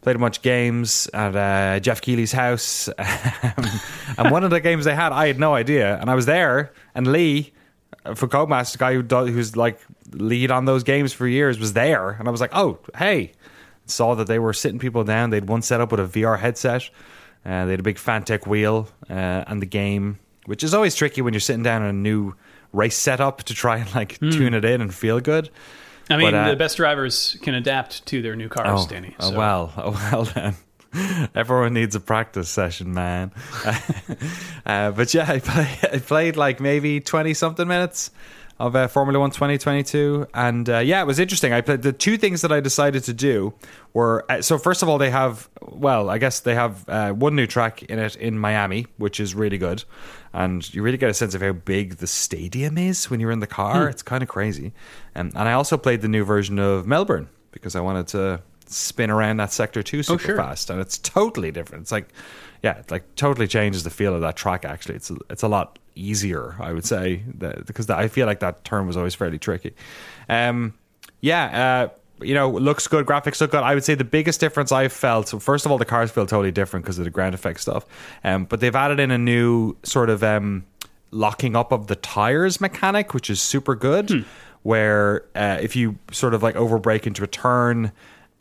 Played 0.03 0.17
a 0.17 0.19
bunch 0.19 0.37
of 0.37 0.43
games 0.43 1.07
at 1.13 1.35
uh, 1.35 1.79
Geoff 1.79 2.01
Keighley's 2.01 2.31
house, 2.33 2.89
Um, 2.99 3.65
and 4.17 4.31
one 4.31 4.43
of 4.43 4.51
the 4.51 4.59
games 4.59 4.85
they 4.85 4.93
had, 4.93 5.11
I 5.13 5.27
had 5.27 5.39
no 5.39 5.55
idea, 5.55 5.97
and 5.99 6.09
I 6.09 6.15
was 6.15 6.25
there, 6.25 6.71
and 6.93 7.07
Lee. 7.07 7.51
uh, 8.05 8.13
For 8.13 8.27
Codemaster, 8.27 8.73
the 8.73 8.77
guy 8.79 8.93
who 8.93 9.01
does, 9.01 9.29
who's 9.29 9.55
like 9.55 9.79
lead 10.11 10.51
on 10.51 10.65
those 10.65 10.83
games 10.83 11.13
for 11.13 11.25
years, 11.27 11.57
was 11.57 11.73
there, 11.73 12.09
and 12.11 12.27
I 12.27 12.31
was 12.31 12.41
like, 12.41 12.51
"Oh, 12.53 12.79
hey!" 12.97 13.31
Saw 13.85 14.13
that 14.15 14.27
they 14.27 14.39
were 14.39 14.53
sitting 14.53 14.77
people 14.79 15.03
down. 15.03 15.29
They'd 15.29 15.47
one 15.47 15.61
set 15.61 15.81
up 15.81 15.91
with 15.91 15.99
a 15.99 16.05
VR 16.19 16.37
headset. 16.39 16.89
Uh, 17.45 17.65
they 17.65 17.71
had 17.71 17.79
a 17.79 17.83
big 17.83 17.97
Fanatec 17.97 18.45
wheel 18.47 18.87
uh, 19.09 19.43
and 19.47 19.61
the 19.61 19.65
game, 19.65 20.19
which 20.45 20.63
is 20.63 20.73
always 20.73 20.95
tricky 20.95 21.21
when 21.21 21.33
you're 21.33 21.41
sitting 21.41 21.63
down 21.63 21.81
in 21.81 21.89
a 21.89 21.93
new 21.93 22.33
race 22.71 22.97
setup 22.97 23.43
to 23.43 23.53
try 23.53 23.77
and 23.77 23.93
like 23.95 24.17
tune 24.19 24.53
it 24.53 24.63
in 24.65 24.79
and 24.81 24.93
feel 24.93 25.19
good. 25.19 25.49
I 26.09 26.17
mean, 26.17 26.31
But, 26.31 26.33
uh, 26.33 26.49
the 26.49 26.55
best 26.55 26.77
drivers 26.77 27.37
can 27.41 27.53
adapt 27.53 28.05
to 28.07 28.21
their 28.21 28.35
new 28.35 28.49
cars, 28.49 28.81
Oh, 28.83 28.87
Danny. 28.87 29.15
oh 29.19 29.31
well, 29.31 29.71
oh 29.77 29.91
well 30.11 30.23
then. 30.25 30.55
Everyone 31.35 31.73
needs 31.73 31.95
a 31.95 31.99
practice 31.99 32.49
session, 32.49 32.93
man. 32.93 33.31
uh, 34.65 34.91
but 34.91 35.13
yeah, 35.13 35.25
I, 35.27 35.39
play, 35.39 35.77
I 35.91 35.97
played 35.99 36.35
like 36.37 36.59
maybe 36.59 36.99
twenty 36.99 37.33
something 37.33 37.67
minutes 37.67 38.11
of 38.63 38.77
uh, 38.77 38.87
Formula 38.87 39.19
One 39.19 39.29
2022, 39.29 40.25
and 40.33 40.69
uh, 40.69 40.77
yeah, 40.79 41.01
it 41.01 41.05
was 41.05 41.19
interesting. 41.19 41.51
I 41.51 41.59
played 41.59 41.81
the 41.81 41.91
two 41.91 42.17
things 42.17 42.41
that 42.43 42.51
I 42.53 42.61
decided 42.61 43.03
to 43.03 43.13
do 43.13 43.53
were 43.93 44.25
uh, 44.29 44.41
so 44.41 44.57
first 44.57 44.81
of 44.81 44.87
all 44.87 44.97
they 44.97 45.09
have 45.09 45.49
well, 45.61 46.09
I 46.09 46.17
guess 46.17 46.39
they 46.39 46.55
have 46.55 46.87
uh, 46.87 47.11
one 47.11 47.35
new 47.35 47.45
track 47.45 47.83
in 47.83 47.99
it 47.99 48.15
in 48.15 48.39
Miami, 48.39 48.87
which 48.97 49.19
is 49.19 49.35
really 49.35 49.57
good, 49.57 49.83
and 50.31 50.73
you 50.73 50.81
really 50.81 50.97
get 50.97 51.09
a 51.09 51.13
sense 51.13 51.35
of 51.35 51.41
how 51.41 51.51
big 51.51 51.97
the 51.97 52.07
stadium 52.07 52.77
is 52.77 53.09
when 53.09 53.19
you're 53.19 53.31
in 53.31 53.41
the 53.41 53.47
car. 53.47 53.89
It's 53.89 54.01
kind 54.01 54.23
of 54.23 54.29
crazy, 54.29 54.71
um, 55.13 55.31
and 55.35 55.49
I 55.49 55.53
also 55.53 55.75
played 55.75 56.01
the 56.01 56.07
new 56.07 56.23
version 56.23 56.57
of 56.57 56.87
Melbourne 56.87 57.27
because 57.51 57.75
I 57.75 57.81
wanted 57.81 58.07
to 58.09 58.41
spin 58.65 59.11
around 59.11 59.37
that 59.37 59.51
sector 59.51 59.83
too 59.83 60.03
super 60.03 60.23
sure. 60.23 60.37
fast, 60.37 60.69
and 60.69 60.79
it's 60.79 60.97
totally 60.99 61.51
different. 61.51 61.81
It's 61.81 61.91
like 61.91 62.07
yeah, 62.63 62.77
it 62.77 62.89
like 62.89 63.15
totally 63.15 63.49
changes 63.49 63.83
the 63.83 63.89
feel 63.89 64.15
of 64.15 64.21
that 64.21 64.37
track. 64.37 64.63
Actually, 64.63 64.95
it's 64.95 65.11
a, 65.11 65.17
it's 65.29 65.43
a 65.43 65.49
lot 65.49 65.79
easier, 65.95 66.55
I 66.59 66.73
would 66.73 66.85
say, 66.85 67.23
that, 67.39 67.65
because 67.65 67.89
I 67.89 68.07
feel 68.07 68.25
like 68.25 68.39
that 68.39 68.63
term 68.63 68.87
was 68.87 68.97
always 68.97 69.15
fairly 69.15 69.39
tricky. 69.39 69.73
Um, 70.29 70.73
yeah, 71.21 71.89
uh, 71.89 72.23
you 72.23 72.33
know, 72.33 72.49
looks 72.49 72.87
good, 72.87 73.05
graphics 73.05 73.41
look 73.41 73.51
good. 73.51 73.63
I 73.63 73.73
would 73.73 73.83
say 73.83 73.95
the 73.95 74.03
biggest 74.03 74.39
difference 74.39 74.71
I 74.71 74.87
felt. 74.87 75.27
So 75.27 75.39
first 75.39 75.65
of 75.65 75.71
all, 75.71 75.77
the 75.77 75.85
cars 75.85 76.11
feel 76.11 76.25
totally 76.25 76.51
different 76.51 76.85
because 76.85 76.97
of 76.99 77.05
the 77.05 77.11
ground 77.11 77.35
effect 77.35 77.59
stuff. 77.59 77.85
Um, 78.23 78.45
but 78.45 78.59
they've 78.59 78.75
added 78.75 78.99
in 78.99 79.11
a 79.11 79.17
new 79.17 79.75
sort 79.83 80.09
of 80.09 80.23
um, 80.23 80.65
locking 81.11 81.55
up 81.55 81.71
of 81.71 81.87
the 81.87 81.95
tires 81.95 82.61
mechanic, 82.61 83.13
which 83.13 83.29
is 83.29 83.41
super 83.41 83.75
good. 83.75 84.25
Where 84.63 85.25
uh, 85.35 85.57
if 85.61 85.75
you 85.75 85.99
sort 86.11 86.33
of 86.33 86.41
like 86.41 86.55
overbrake 86.55 87.05
into 87.05 87.21
a 87.21 87.27
turn, 87.27 87.91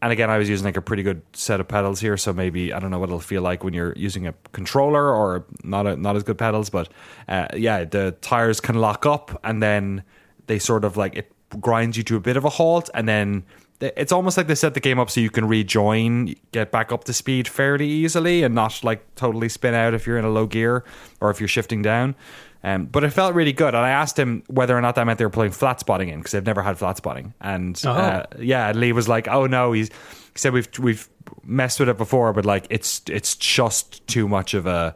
and 0.03 0.11
again, 0.11 0.30
I 0.30 0.36
was 0.36 0.48
using 0.48 0.64
like 0.64 0.76
a 0.76 0.82
pretty 0.82 1.05
good 1.05 1.22
set 1.32 1.61
of 1.61 1.68
pedals 1.68 2.00
here, 2.00 2.16
so 2.16 2.32
maybe 2.32 2.72
I 2.72 2.80
don't 2.80 2.90
know 2.90 2.98
what 2.98 3.09
it'll 3.09 3.20
feel 3.20 3.40
like 3.40 3.62
when 3.62 3.72
you're 3.72 3.94
using 3.96 4.26
a 4.26 4.34
controller 4.50 5.09
or 5.14 5.46
not 5.62 5.86
a, 5.86 5.94
not 5.94 6.16
as 6.16 6.24
good 6.24 6.38
pedals, 6.38 6.70
but 6.70 6.88
uh, 7.28 7.46
yeah, 7.57 7.84
the 7.84 8.16
tires 8.20 8.61
can 8.61 8.74
lock 8.74 9.07
up 9.07 9.40
and 9.44 9.62
then 9.62 10.03
they 10.48 10.59
sort 10.59 10.84
of 10.84 10.96
like 10.96 11.14
it 11.14 11.32
grinds 11.61 11.96
you 11.96 12.03
to 12.03 12.16
a 12.16 12.20
bit 12.20 12.36
of 12.36 12.44
a 12.44 12.48
halt, 12.48 12.90
and 12.94 13.09
then 13.09 13.44
it's 13.80 14.11
almost 14.11 14.36
like 14.36 14.48
they 14.48 14.57
set 14.57 14.74
the 14.74 14.80
game 14.80 14.98
up 14.98 15.09
so 15.09 15.20
you 15.20 15.30
can 15.30 15.46
rejoin, 15.46 16.34
get 16.50 16.72
back 16.72 16.90
up 16.90 17.05
to 17.05 17.12
speed 17.12 17.46
fairly 17.46 17.88
easily, 17.88 18.42
and 18.42 18.57
not 18.57 18.82
like 18.82 19.14
totally 19.14 19.48
spin 19.48 19.72
out 19.72 19.94
if 19.94 20.05
you're 20.05 20.18
in 20.18 20.24
a 20.24 20.30
low 20.30 20.46
gear 20.46 20.84
or 21.20 21.30
if 21.30 21.40
you're 21.40 21.48
shifting 21.48 21.80
down. 21.80 22.16
Um, 22.65 22.87
but 22.87 23.03
it 23.03 23.11
felt 23.11 23.35
really 23.35 23.53
good, 23.53 23.75
and 23.75 23.85
I 23.85 23.91
asked 23.91 24.17
him 24.19 24.45
whether 24.47 24.77
or 24.77 24.81
not 24.81 24.95
that 24.95 25.05
meant 25.05 25.19
they 25.19 25.25
were 25.25 25.31
playing 25.31 25.51
flat 25.53 25.81
spotting 25.81 26.09
in 26.11 26.21
because 26.21 26.31
they've 26.33 26.47
never 26.47 26.63
had 26.63 26.79
flat 26.79 26.97
spotting. 26.97 27.35
And 27.41 27.81
uh, 27.85 28.25
yeah, 28.39 28.69
and 28.69 28.79
Lee 28.79 28.93
was 28.93 29.09
like, 29.09 29.27
"Oh 29.27 29.47
no," 29.47 29.73
he's, 29.73 29.89
he 29.89 30.39
said 30.39 30.53
we've 30.53 30.69
we've 30.79 31.09
messed 31.43 31.81
with 31.81 31.89
it 31.89 31.99
before, 31.99 32.33
but 32.33 32.45
like 32.45 32.67
it's 32.71 33.03
it's 33.09 33.35
just 33.35 34.07
too 34.07 34.29
much 34.29 34.55
of 34.55 34.67
a 34.67 34.95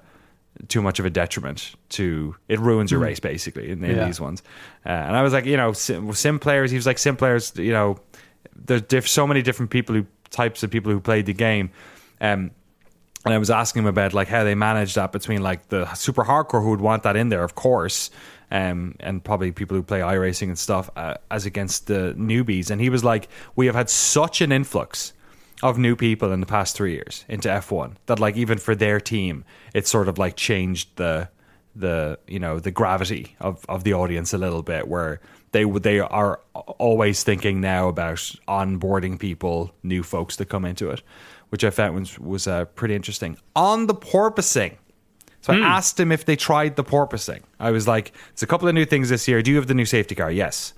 too 0.68 0.80
much 0.80 0.98
of 1.00 1.04
a 1.06 1.10
detriment 1.10 1.74
to 1.90 2.34
it 2.48 2.58
ruins 2.60 2.90
your 2.90 3.00
race 3.00 3.20
basically 3.20 3.68
in, 3.70 3.82
in 3.84 3.96
Yeah. 3.96 4.06
these 4.06 4.20
ones. 4.20 4.42
Uh, 4.86 4.90
and 4.90 5.16
I 5.16 5.22
was 5.22 5.32
like, 5.32 5.44
you 5.44 5.56
know, 5.56 5.72
sim, 5.72 6.12
sim 6.14 6.38
players. 6.38 6.70
He 6.70 6.76
was 6.76 6.86
like, 6.86 6.98
sim 6.98 7.16
players. 7.16 7.52
You 7.56 7.72
know, 7.72 7.98
there's 8.54 8.82
diff- 8.82 9.08
so 9.08 9.26
many 9.26 9.42
different 9.42 9.70
people 9.70 9.94
who 9.96 10.06
types 10.30 10.62
of 10.62 10.70
people 10.70 10.92
who 10.92 11.00
played 11.00 11.26
the 11.26 11.34
game. 11.34 11.70
Um, 12.20 12.52
and 13.26 13.34
I 13.34 13.38
was 13.38 13.50
asking 13.50 13.82
him 13.82 13.88
about 13.88 14.14
like 14.14 14.28
how 14.28 14.44
they 14.44 14.54
manage 14.54 14.94
that 14.94 15.10
between 15.10 15.42
like 15.42 15.68
the 15.68 15.92
super 15.94 16.24
hardcore 16.24 16.62
who 16.62 16.70
would 16.70 16.80
want 16.80 17.02
that 17.02 17.16
in 17.16 17.28
there, 17.28 17.42
of 17.42 17.56
course, 17.56 18.10
um, 18.52 18.94
and 19.00 19.22
probably 19.22 19.50
people 19.50 19.76
who 19.76 19.82
play 19.82 19.98
iRacing 19.98 20.46
and 20.48 20.58
stuff, 20.58 20.88
uh, 20.96 21.14
as 21.28 21.44
against 21.44 21.88
the 21.88 22.14
newbies. 22.16 22.70
And 22.70 22.80
he 22.80 22.88
was 22.88 23.02
like, 23.02 23.28
"We 23.56 23.66
have 23.66 23.74
had 23.74 23.90
such 23.90 24.40
an 24.40 24.52
influx 24.52 25.12
of 25.60 25.76
new 25.76 25.96
people 25.96 26.32
in 26.32 26.38
the 26.38 26.46
past 26.46 26.76
three 26.76 26.92
years 26.92 27.24
into 27.28 27.48
F1 27.48 27.96
that 28.06 28.20
like 28.20 28.36
even 28.36 28.58
for 28.58 28.76
their 28.76 29.00
team, 29.00 29.44
it's 29.74 29.90
sort 29.90 30.08
of 30.08 30.18
like 30.18 30.36
changed 30.36 30.88
the 30.96 31.28
the 31.74 32.18
you 32.28 32.38
know 32.38 32.58
the 32.60 32.70
gravity 32.70 33.36
of 33.40 33.64
of 33.68 33.84
the 33.84 33.92
audience 33.92 34.32
a 34.32 34.38
little 34.38 34.62
bit 34.62 34.88
where 34.88 35.20
they 35.52 35.64
they 35.64 36.00
are 36.00 36.40
always 36.78 37.22
thinking 37.22 37.60
now 37.60 37.88
about 37.88 38.18
onboarding 38.48 39.18
people 39.18 39.72
new 39.82 40.02
folks 40.02 40.36
that 40.36 40.46
come 40.46 40.64
into 40.64 40.90
it 40.90 41.02
which 41.50 41.64
i 41.64 41.70
found 41.70 41.94
was 41.94 42.18
was 42.18 42.46
uh, 42.46 42.64
pretty 42.66 42.94
interesting. 42.94 43.36
On 43.54 43.86
the 43.86 43.94
porpoising. 43.94 44.76
So 45.42 45.52
i 45.52 45.58
asked 45.58 45.98
him 46.00 46.10
if 46.10 46.24
they 46.24 46.34
tried 46.36 46.76
the 46.76 46.84
porpoising. 46.84 47.42
I 47.60 47.70
was 47.70 47.86
like 47.86 48.12
it's 48.32 48.42
a 48.42 48.46
couple 48.46 48.66
of 48.68 48.74
new 48.74 48.84
things 48.84 49.08
this 49.08 49.28
year. 49.28 49.42
Do 49.42 49.50
you 49.50 49.56
have 49.56 49.66
the 49.68 49.74
new 49.74 49.84
safety 49.86 50.14
car? 50.14 50.30
Yes. 50.30 50.74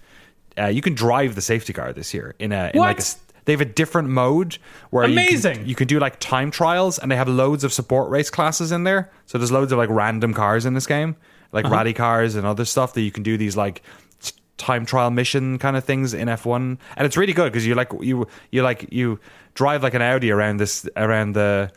Uh, 0.58 0.66
you 0.66 0.82
can 0.82 0.94
drive 0.94 1.34
the 1.36 1.40
safety 1.42 1.72
car 1.72 1.92
this 1.92 2.12
year 2.12 2.34
in 2.38 2.52
a 2.52 2.70
in 2.74 2.80
like 2.80 2.98
a 2.98 3.02
What? 3.02 3.16
they 3.44 3.52
have 3.52 3.60
a 3.62 3.64
different 3.64 4.08
mode 4.10 4.58
where 4.90 5.06
you 5.08 5.14
can- 5.16 5.26
Amazing. 5.28 5.66
you 5.66 5.74
can 5.74 5.86
do 5.86 5.98
like 5.98 6.20
time 6.20 6.50
trials 6.50 6.98
and 6.98 7.10
they 7.10 7.16
have 7.16 7.28
loads 7.28 7.64
of 7.64 7.72
support 7.72 8.10
race 8.10 8.28
classes 8.28 8.72
in 8.72 8.84
there. 8.84 9.10
So 9.26 9.38
there's 9.38 9.52
loads 9.52 9.72
of 9.72 9.78
like 9.78 9.88
random 9.88 10.34
cars 10.34 10.66
in 10.66 10.74
this 10.74 10.86
game 10.86 11.16
like 11.50 11.64
rally 11.70 11.94
cars 11.94 12.34
and 12.34 12.46
other 12.46 12.66
stuff 12.66 12.92
that 12.92 13.00
you 13.00 13.10
can 13.10 13.22
do 13.22 13.38
these 13.38 13.56
like 13.56 13.80
time 14.59 14.84
trial 14.84 15.11
mission 15.11 15.56
kind 15.59 15.76
of 15.76 15.84
things 15.84 16.12
in 16.12 16.28
F1 16.28 16.76
and 16.96 17.06
it's 17.06 17.16
really 17.16 17.32
good 17.32 17.50
because 17.52 17.66
you 17.66 17.74
like 17.74 17.90
you 18.00 18.26
you 18.52 18.62
like 18.62 18.86
you 18.92 19.18
drive 19.54 19.82
like 19.82 19.94
an 19.94 20.02
Audi 20.02 20.30
around 20.30 20.59
this 20.59 20.86
around 20.96 21.32
the 21.34 21.70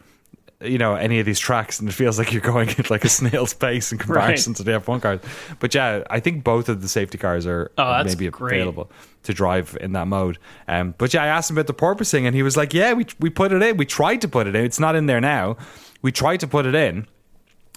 you 0.62 0.78
know 0.78 0.94
any 0.96 1.20
of 1.20 1.26
these 1.26 1.40
tracks 1.40 1.80
and 1.80 1.88
it 1.90 1.94
feels 1.94 2.20
like 2.20 2.32
you're 2.34 2.42
going 2.42 2.70
at 2.70 2.90
like 2.90 3.04
a 3.06 3.10
snail's 3.10 3.54
pace 3.66 3.92
in 3.92 3.98
comparison 3.98 4.52
Right. 4.54 4.58
to 4.58 4.64
the 4.64 4.72
F1 4.80 5.02
cars 5.02 5.20
but 5.60 5.74
yeah 5.74 6.04
I 6.10 6.20
think 6.20 6.44
both 6.44 6.70
of 6.70 6.82
the 6.82 6.88
safety 6.88 7.18
cars 7.18 7.48
are 7.48 7.72
Oh, 7.78 8.04
maybe 8.04 8.30
great. 8.30 8.56
available 8.62 8.92
to 9.24 9.34
drive 9.34 9.78
in 9.80 9.92
that 9.94 10.08
mode. 10.08 10.40
Um, 10.68 10.96
but 10.98 11.14
yeah, 11.14 11.24
I 11.24 11.28
asked 11.28 11.52
him 11.52 11.56
about 11.58 11.68
the 11.68 11.76
porpoising, 11.76 12.26
and 12.26 12.36
he 12.36 12.42
was 12.42 12.58
like, 12.58 12.74
"Yeah, 12.74 12.94
we 12.94 13.06
we 13.20 13.30
put 13.30 13.52
it 13.54 13.62
in. 13.62 13.78
We 13.78 13.86
tried 13.86 14.20
to 14.22 14.28
put 14.28 14.48
it 14.48 14.56
in. 14.56 14.66
It's 14.66 14.80
not 14.80 14.96
in 14.96 15.06
there 15.06 15.22
now. 15.22 15.58
We 16.02 16.12
tried 16.12 16.40
to 16.40 16.48
put 16.48 16.66
it 16.66 16.74
in." 16.74 17.06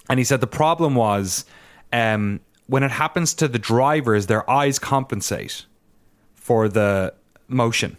And 0.09 0.17
he 0.19 0.23
said 0.23 0.41
the 0.41 0.47
problem 0.47 0.95
was 0.95 1.45
um, 1.93 2.39
when 2.67 2.83
it 2.83 2.91
happens 2.91 3.33
to 3.35 3.47
the 3.47 3.59
drivers, 3.59 4.27
their 4.27 4.49
eyes 4.49 4.79
compensate 4.79 5.65
for 6.33 6.67
the 6.67 7.13
motion. 7.47 7.97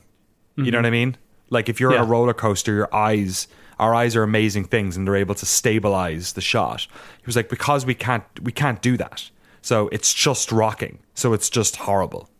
You 0.56 0.70
know 0.70 0.78
what 0.78 0.86
I 0.86 0.88
mm-hmm. 0.88 0.92
mean? 0.92 1.16
Like 1.50 1.68
if 1.68 1.80
you're 1.80 1.90
on 1.90 1.96
Yeah. 1.96 2.02
a 2.02 2.06
roller 2.06 2.32
coaster, 2.32 2.72
your 2.72 2.94
eyes, 2.94 3.46
our 3.78 3.94
eyes 3.94 4.16
are 4.16 4.22
amazing 4.22 4.64
things, 4.64 4.96
and 4.96 5.06
they're 5.06 5.16
able 5.16 5.34
to 5.34 5.46
stabilize 5.46 6.32
the 6.32 6.40
shot. 6.40 6.80
He 7.18 7.26
was 7.26 7.36
like, 7.36 7.50
because 7.50 7.84
we 7.84 7.94
can't, 7.94 8.24
we 8.42 8.52
can't 8.52 8.80
do 8.80 8.96
that. 8.96 9.30
So 9.60 9.88
it's 9.88 10.14
just 10.14 10.50
rocking. 10.50 10.98
So 11.14 11.34
it's 11.34 11.50
just 11.50 11.76
horrible. 11.76 12.30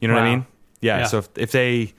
You 0.00 0.08
know 0.08 0.14
what 0.14 0.24
I 0.24 0.30
mean? 0.30 0.46
Yeah. 0.80 0.98
Yeah. 0.98 1.06
So 1.06 1.18
if, 1.18 1.28
if 1.36 1.52
they, 1.52 1.94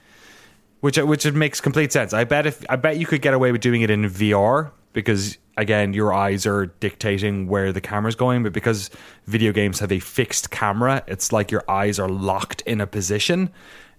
which 0.80 0.96
which 0.98 1.26
it 1.26 1.34
makes 1.34 1.60
complete 1.60 1.92
sense. 1.92 2.12
I 2.12 2.24
bet 2.24 2.46
if 2.46 2.64
I 2.68 2.76
bet 2.76 2.98
you 2.98 3.06
could 3.06 3.22
get 3.22 3.34
away 3.34 3.50
with 3.52 3.60
doing 3.60 3.82
it 3.82 3.90
in 3.90 4.02
VR 4.04 4.70
because 4.92 5.38
again 5.58 5.92
your 5.92 6.14
eyes 6.14 6.46
are 6.46 6.66
dictating 6.80 7.46
where 7.48 7.72
the 7.72 7.80
camera's 7.80 8.14
going, 8.14 8.42
but 8.42 8.52
because 8.54 8.90
video 9.26 9.52
games 9.52 9.80
have 9.80 9.92
a 9.92 9.98
fixed 9.98 10.50
camera, 10.50 11.02
it's 11.06 11.32
like 11.32 11.50
your 11.50 11.64
eyes 11.68 11.98
are 11.98 12.08
locked 12.08 12.62
in 12.62 12.80
a 12.80 12.86
position. 12.86 13.50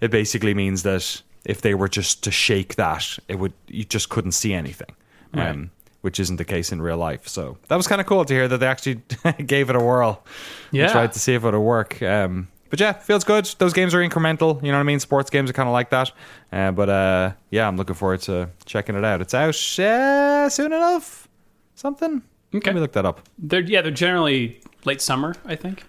It 0.01 0.09
basically 0.11 0.53
means 0.53 0.83
that 0.83 1.21
if 1.45 1.61
they 1.61 1.73
were 1.75 1.87
just 1.87 2.23
to 2.23 2.31
shake 2.31 2.75
that, 2.75 3.17
it 3.27 3.35
would 3.35 3.53
you 3.67 3.83
just 3.83 4.09
couldn't 4.09 4.31
see 4.33 4.53
anything. 4.53 4.95
Um, 5.33 5.69
which 6.01 6.19
isn't 6.19 6.37
the 6.37 6.45
case 6.45 6.71
in 6.71 6.81
real 6.81 6.97
life. 6.97 7.27
So 7.27 7.57
that 7.67 7.75
was 7.75 7.85
kind 7.87 7.99
of 8.01 8.07
cool 8.07 8.23
to 8.25 8.33
hear 8.33 8.47
that 8.47 8.57
they 8.59 8.65
actually 8.67 9.01
gave 9.45 9.69
it 9.69 9.75
a 9.75 9.79
whirl. 9.79 10.23
and 10.69 10.77
Yeah. 10.79 10.91
tried 10.91 11.11
to 11.13 11.19
see 11.19 11.33
if 11.35 11.43
it 11.43 11.51
would 11.51 11.59
work. 11.59 12.01
Um, 12.01 12.47
but 12.69 12.79
yeah, 12.79 12.93
feels 12.93 13.23
good. 13.23 13.45
Those 13.57 13.73
games 13.73 13.93
are 13.93 13.99
incremental. 13.99 14.61
You 14.63 14.71
know 14.71 14.77
what 14.77 14.83
I 14.83 14.91
mean? 14.91 14.99
Sports 14.99 15.29
games 15.29 15.49
are 15.49 15.53
kind 15.53 15.67
of 15.67 15.73
like 15.73 15.89
that. 15.91 16.11
Uh, 16.53 16.71
but 16.71 16.89
uh, 16.89 17.31
yeah, 17.51 17.67
I'm 17.67 17.77
looking 17.77 17.95
forward 17.95 18.21
to 18.21 18.49
checking 18.65 18.95
it 18.95 19.03
out. 19.03 19.21
It's 19.21 19.33
out 19.33 19.55
uh, 19.79 20.49
soon 20.49 20.67
enough. 20.73 21.27
Something. 21.79 22.21
Okay. 22.53 22.69
Let 22.71 22.75
me 22.75 22.81
look 22.81 22.91
that 22.91 23.05
up. 23.05 23.21
They're 23.37 23.61
yeah, 23.61 23.81
they're 23.81 23.91
generally 23.91 24.59
late 24.83 25.01
summer, 25.01 25.33
I 25.45 25.55
think. 25.55 25.83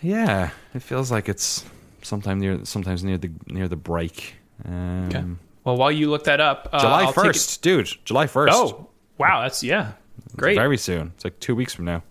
Yeah, 0.00 0.50
it 0.74 0.80
feels 0.82 1.10
like 1.10 1.28
it's 1.28 1.64
sometime 2.00 2.40
near, 2.40 2.64
sometimes 2.64 3.04
near 3.04 3.18
the 3.18 3.30
near 3.46 3.68
the 3.68 3.76
break. 3.76 4.36
Um, 4.64 5.06
Okay. 5.08 5.22
Well, 5.64 5.76
while 5.76 5.92
you 5.92 6.08
look 6.10 6.24
that 6.24 6.40
up, 6.40 6.68
uh, 6.72 6.78
July 6.80 7.00
I'll 7.02 7.12
take 7.12 7.24
it- 7.24 7.26
first, 7.34 7.62
dude. 7.62 7.88
July 8.06 8.26
first. 8.26 8.54
Oh, 8.54 8.88
wow, 9.18 9.42
that's 9.42 9.62
yeah, 9.62 9.92
great. 10.36 10.56
very 10.56 10.78
soon. 10.78 11.12
It's 11.14 11.24
like 11.24 11.38
two 11.40 11.54
weeks 11.54 11.74
from 11.74 11.84
now. 11.84 12.02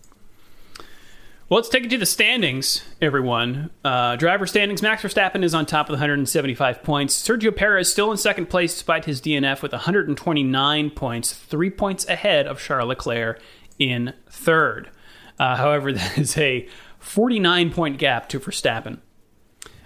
Well, 1.50 1.58
let's 1.58 1.68
take 1.68 1.84
it 1.84 1.90
to 1.90 1.98
the 1.98 2.06
standings, 2.06 2.84
everyone. 3.02 3.70
Uh, 3.84 4.16
driver 4.16 4.48
standings: 4.48 4.82
Max 4.82 5.04
Verstappen 5.04 5.44
is 5.44 5.54
on 5.54 5.66
top 5.66 5.90
with 5.90 5.96
175 6.00 6.82
points. 6.84 7.22
Sergio 7.22 7.54
Perez 7.54 7.88
is 7.88 7.92
still 7.92 8.12
in 8.12 8.18
second 8.18 8.46
place 8.46 8.74
despite 8.74 9.04
his 9.04 9.20
DNF 9.20 9.62
with 9.62 9.74
129 9.74 10.90
points, 10.92 11.34
three 11.34 11.70
points 11.70 12.08
ahead 12.08 12.48
of 12.48 12.62
Charles 12.62 12.88
Leclerc 12.88 13.42
in 13.78 14.14
third. 14.30 14.90
Uh, 15.38 15.58
however, 15.58 15.92
that 15.94 16.18
is 16.18 16.38
a 16.38 16.66
49 17.00 17.72
point 17.72 17.98
gap 17.98 18.30
to 18.30 18.40
Verstappen. 18.40 19.00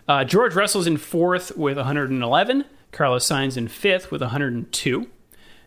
Uh, 0.08 0.24
George 0.24 0.54
Russell's 0.54 0.88
in 0.88 0.98
fourth 0.98 1.58
with 1.58 1.78
111. 1.78 2.66
Carlos 2.92 3.28
Sainz 3.28 3.58
in 3.58 3.68
fifth 3.68 4.12
with 4.12 4.22
102. 4.22 5.08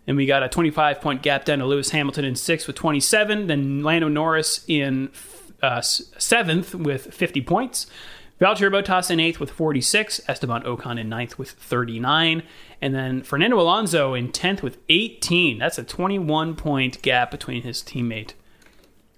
And 0.06 0.16
we 0.16 0.24
got 0.24 0.44
a 0.44 0.48
25 0.48 1.00
point 1.00 1.22
gap 1.22 1.44
down 1.44 1.58
to 1.58 1.66
Lewis 1.66 1.90
Hamilton 1.90 2.24
in 2.24 2.36
sixth 2.36 2.68
with 2.68 2.76
27. 2.76 3.48
Then 3.48 3.82
Lando 3.82 4.08
Norris 4.08 4.64
in 4.68 5.10
uh, 5.62 5.80
seventh 5.80 6.74
with 6.74 7.12
50 7.14 7.40
points. 7.42 7.86
Valtteri 8.40 8.70
Bottas 8.70 9.10
in 9.10 9.20
eighth 9.20 9.38
with 9.38 9.50
46. 9.50 10.22
Esteban 10.26 10.62
Ocon 10.62 10.98
in 10.98 11.08
ninth 11.08 11.38
with 11.38 11.50
39. 11.50 12.42
And 12.80 12.94
then 12.94 13.22
Fernando 13.22 13.60
Alonso 13.60 14.14
in 14.14 14.32
10th 14.32 14.62
with 14.62 14.78
18. 14.88 15.58
That's 15.58 15.78
a 15.78 15.84
21 15.84 16.56
point 16.56 17.02
gap 17.02 17.30
between 17.30 17.62
his 17.62 17.82
teammate 17.82 18.32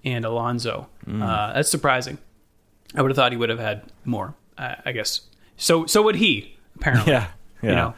and 0.05 0.25
Alonso. 0.25 0.89
Uh, 1.09 1.53
that's 1.53 1.71
surprising. 1.71 2.19
I 2.95 3.03
would 3.03 3.11
have 3.11 3.17
thought 3.17 3.31
he 3.33 3.39
would 3.39 3.49
have 3.49 3.61
had 3.61 3.85
more. 4.05 4.35
Uh, 4.59 4.75
I 4.85 4.93
guess 4.93 5.23
so. 5.57 5.87
So 5.87 6.03
would 6.03 6.17
he. 6.17 6.57
Apparently, 6.77 7.13
Yeah, 7.13 7.29
yeah. 7.63 7.71
You 7.71 7.77
know, 7.77 7.95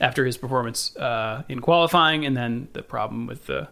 after 0.00 0.26
his 0.26 0.36
performance 0.36 0.94
uh, 0.96 1.42
in 1.48 1.60
qualifying, 1.60 2.26
and 2.26 2.36
then 2.36 2.68
the 2.74 2.82
problem 2.82 3.26
with 3.26 3.46
the 3.46 3.68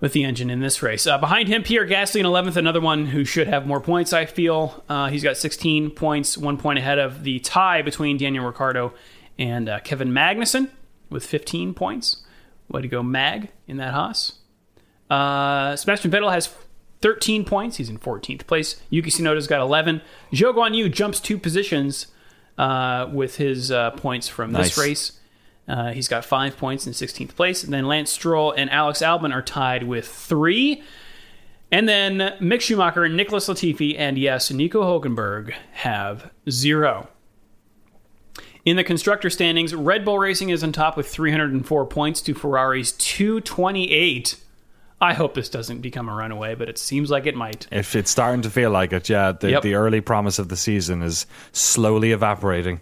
with 0.00 0.12
the 0.12 0.24
engine 0.24 0.50
in 0.50 0.60
this 0.60 0.82
race. 0.82 1.06
Uh, 1.06 1.18
behind 1.18 1.48
him, 1.48 1.62
Pierre 1.62 1.86
Gasly 1.86 2.20
in 2.20 2.26
11th, 2.26 2.56
another 2.56 2.80
one 2.80 3.06
who 3.06 3.24
should 3.24 3.46
have 3.48 3.66
more 3.66 3.80
points, 3.80 4.12
I 4.12 4.26
feel. 4.26 4.84
Uh, 4.88 5.08
he's 5.08 5.22
got 5.22 5.36
16 5.36 5.90
points, 5.90 6.36
one 6.36 6.58
point 6.58 6.78
ahead 6.78 6.98
of 6.98 7.22
the 7.24 7.38
tie 7.40 7.82
between 7.82 8.18
Daniel 8.18 8.44
Ricciardo 8.44 8.92
and 9.38 9.68
uh, 9.68 9.80
Kevin 9.80 10.10
Magnussen 10.10 10.70
with 11.08 11.24
15 11.24 11.74
points. 11.74 12.22
Way 12.68 12.82
to 12.82 12.88
go, 12.88 13.02
Mag, 13.02 13.50
in 13.66 13.76
that 13.78 13.94
Haas. 13.94 14.34
Uh, 15.08 15.76
Sebastian 15.76 16.10
Vettel 16.10 16.32
has 16.32 16.52
13 17.00 17.44
points. 17.44 17.76
He's 17.76 17.88
in 17.88 17.98
14th 17.98 18.46
place. 18.46 18.80
Yuki 18.90 19.10
Tsunoda's 19.10 19.46
got 19.46 19.60
11. 19.60 20.02
Zhou 20.32 20.54
Guan 20.54 20.74
Yu 20.74 20.88
jumps 20.88 21.20
two 21.20 21.38
positions 21.38 22.08
uh, 22.58 23.08
with 23.12 23.36
his 23.36 23.70
uh, 23.70 23.92
points 23.92 24.28
from 24.28 24.52
this 24.52 24.76
race. 24.76 25.12
Uh, 25.68 25.90
he's 25.92 26.08
got 26.08 26.24
five 26.24 26.56
points 26.56 26.86
in 26.86 26.92
16th 26.92 27.34
place. 27.34 27.64
And 27.64 27.72
then 27.72 27.86
Lance 27.86 28.10
Stroll 28.10 28.52
and 28.52 28.70
Alex 28.70 29.00
Albon 29.00 29.34
are 29.34 29.42
tied 29.42 29.82
with 29.82 30.06
three. 30.06 30.82
And 31.72 31.88
then 31.88 32.18
Mick 32.40 32.60
Schumacher 32.60 33.02
and 33.04 33.16
Nicholas 33.16 33.48
Latifi 33.48 33.96
and 33.98 34.16
yes, 34.16 34.50
Nico 34.52 34.82
Hulkenberg 34.82 35.52
have 35.72 36.30
zero. 36.48 37.08
In 38.64 38.76
the 38.76 38.84
constructor 38.84 39.30
standings, 39.30 39.74
Red 39.74 40.04
Bull 40.04 40.18
Racing 40.18 40.50
is 40.50 40.62
on 40.64 40.72
top 40.72 40.96
with 40.96 41.08
304 41.08 41.86
points 41.86 42.20
to 42.22 42.34
Ferrari's 42.34 42.92
228. 42.92 44.40
I 45.00 45.12
hope 45.14 45.34
this 45.34 45.48
doesn't 45.48 45.82
become 45.82 46.08
a 46.08 46.14
runaway, 46.14 46.54
but 46.54 46.68
it 46.68 46.78
seems 46.78 47.10
like 47.10 47.26
it 47.26 47.36
might. 47.36 47.66
If 47.70 47.94
it's 47.94 48.10
starting 48.10 48.42
to 48.42 48.50
feel 48.50 48.70
like 48.70 48.92
it, 48.92 49.08
yeah, 49.08 49.32
the, 49.32 49.50
Yep. 49.50 49.62
the 49.62 49.74
early 49.74 50.00
promise 50.00 50.38
of 50.38 50.48
the 50.48 50.56
season 50.56 51.02
is 51.02 51.26
slowly 51.52 52.12
evaporating. 52.12 52.80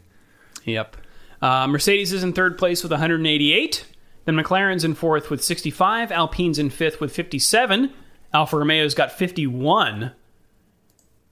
Yep. 0.64 0.97
Uh, 1.45 1.66
Mercedes 1.66 2.11
is 2.14 2.22
in 2.22 2.32
third 2.32 2.57
place 2.57 2.82
with 2.82 2.90
188. 2.90 3.84
Then 4.24 4.34
McLaren's 4.34 4.82
in 4.82 4.95
fourth 4.95 5.28
with 5.28 5.45
65. 5.45 6.11
Alpine's 6.11 6.59
in 6.59 6.70
fifth 6.70 7.03
with 7.03 7.14
57. 7.14 7.92
Alfa 8.32 8.57
Romeo's 8.57 8.95
got 8.95 9.12
51. 9.12 10.12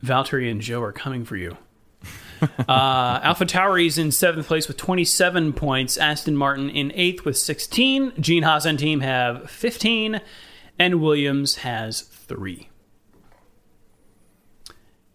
Valtteri 0.04 0.50
and 0.50 0.60
Zhou 0.60 0.82
are 0.82 0.92
coming 0.92 1.24
for 1.24 1.36
you. 1.36 1.56
uh, 2.42 3.20
AlphaTauri's 3.20 3.96
in 3.96 4.12
seventh 4.12 4.46
place 4.46 4.68
with 4.68 4.76
27 4.76 5.54
points. 5.54 5.96
Aston 5.96 6.36
Martin 6.36 6.68
in 6.68 6.92
eighth 6.94 7.24
with 7.24 7.38
16. 7.38 8.12
Gene 8.20 8.42
Haas 8.42 8.66
and 8.66 8.78
team 8.78 9.00
have 9.00 9.50
15. 9.50 10.20
And 10.78 11.00
Williams 11.00 11.56
has 11.56 12.02
three. 12.02 12.68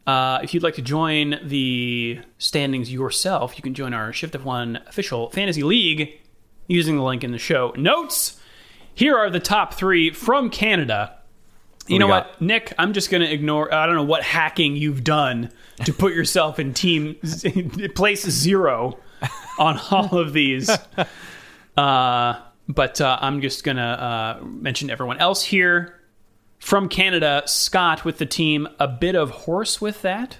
Uh, 0.07 0.39
if 0.41 0.53
you'd 0.53 0.63
like 0.63 0.75
to 0.75 0.81
join 0.81 1.37
the 1.43 2.19
standings 2.37 2.91
yourself, 2.91 3.57
you 3.57 3.61
can 3.61 3.73
join 3.73 3.93
our 3.93 4.13
Shift 4.13 4.33
F1 4.33 4.87
official 4.87 5.29
fantasy 5.31 5.63
league 5.63 6.17
using 6.67 6.95
the 6.95 7.03
link 7.03 7.25
in 7.25 7.31
the 7.31 7.37
show 7.37 7.73
notes. 7.75 8.39
Here 8.95 9.17
are 9.17 9.29
the 9.29 9.41
top 9.41 9.73
three 9.73 10.11
from 10.11 10.49
Canada. 10.49 11.13
You 11.87 11.95
we 11.95 11.99
know 11.99 12.07
got? 12.07 12.29
what, 12.29 12.41
Nick? 12.41 12.73
I'm 12.79 12.93
just 12.93 13.11
going 13.11 13.21
to 13.21 13.31
ignore. 13.31 13.73
I 13.73 13.85
don't 13.85 13.95
know 13.95 14.03
what 14.03 14.23
hacking 14.23 14.77
you've 14.77 15.03
done 15.03 15.51
to 15.85 15.93
put 15.93 16.13
yourself 16.13 16.57
in 16.57 16.73
team 16.73 17.15
place 17.95 18.27
zero 18.27 18.97
on 19.59 19.79
all 19.91 20.17
of 20.17 20.33
these. 20.33 20.69
Uh, 21.77 22.41
but 22.67 22.99
uh, 22.99 23.19
I'm 23.21 23.39
just 23.39 23.63
going 23.63 23.77
to 23.77 23.83
uh, 23.83 24.39
mention 24.43 24.89
everyone 24.89 25.19
else 25.19 25.43
here. 25.43 25.96
From 26.59 26.89
Canada, 26.89 27.43
Scott 27.45 28.03
with 28.03 28.17
the 28.17 28.25
team, 28.25 28.67
a 28.79 28.87
bit 28.87 29.15
of 29.15 29.29
horse 29.29 29.79
with 29.79 30.01
that, 30.01 30.37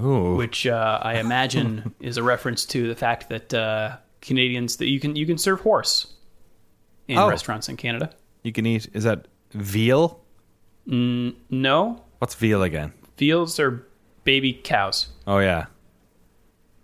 Ooh. 0.00 0.36
which 0.36 0.66
uh, 0.66 1.00
I 1.02 1.14
imagine 1.18 1.94
is 2.00 2.16
a 2.16 2.22
reference 2.22 2.64
to 2.66 2.86
the 2.88 2.94
fact 2.94 3.28
that 3.28 3.52
uh, 3.52 3.96
Canadians 4.20 4.76
that 4.76 4.86
you 4.88 5.00
can 5.00 5.16
you 5.16 5.26
can 5.26 5.36
serve 5.38 5.60
horse 5.60 6.14
in 7.08 7.18
Oh. 7.18 7.28
restaurants 7.28 7.68
in 7.68 7.76
Canada. 7.76 8.10
You 8.42 8.52
can 8.52 8.64
eat, 8.66 8.88
is 8.94 9.04
that 9.04 9.26
veal? 9.52 10.20
No, 10.86 12.02
What's 12.18 12.34
veal 12.34 12.62
again? 12.62 12.92
veals 13.18 13.58
are 13.60 13.86
baby 14.24 14.52
cows. 14.54 15.08
Oh, 15.26 15.38
yeah. 15.38 15.66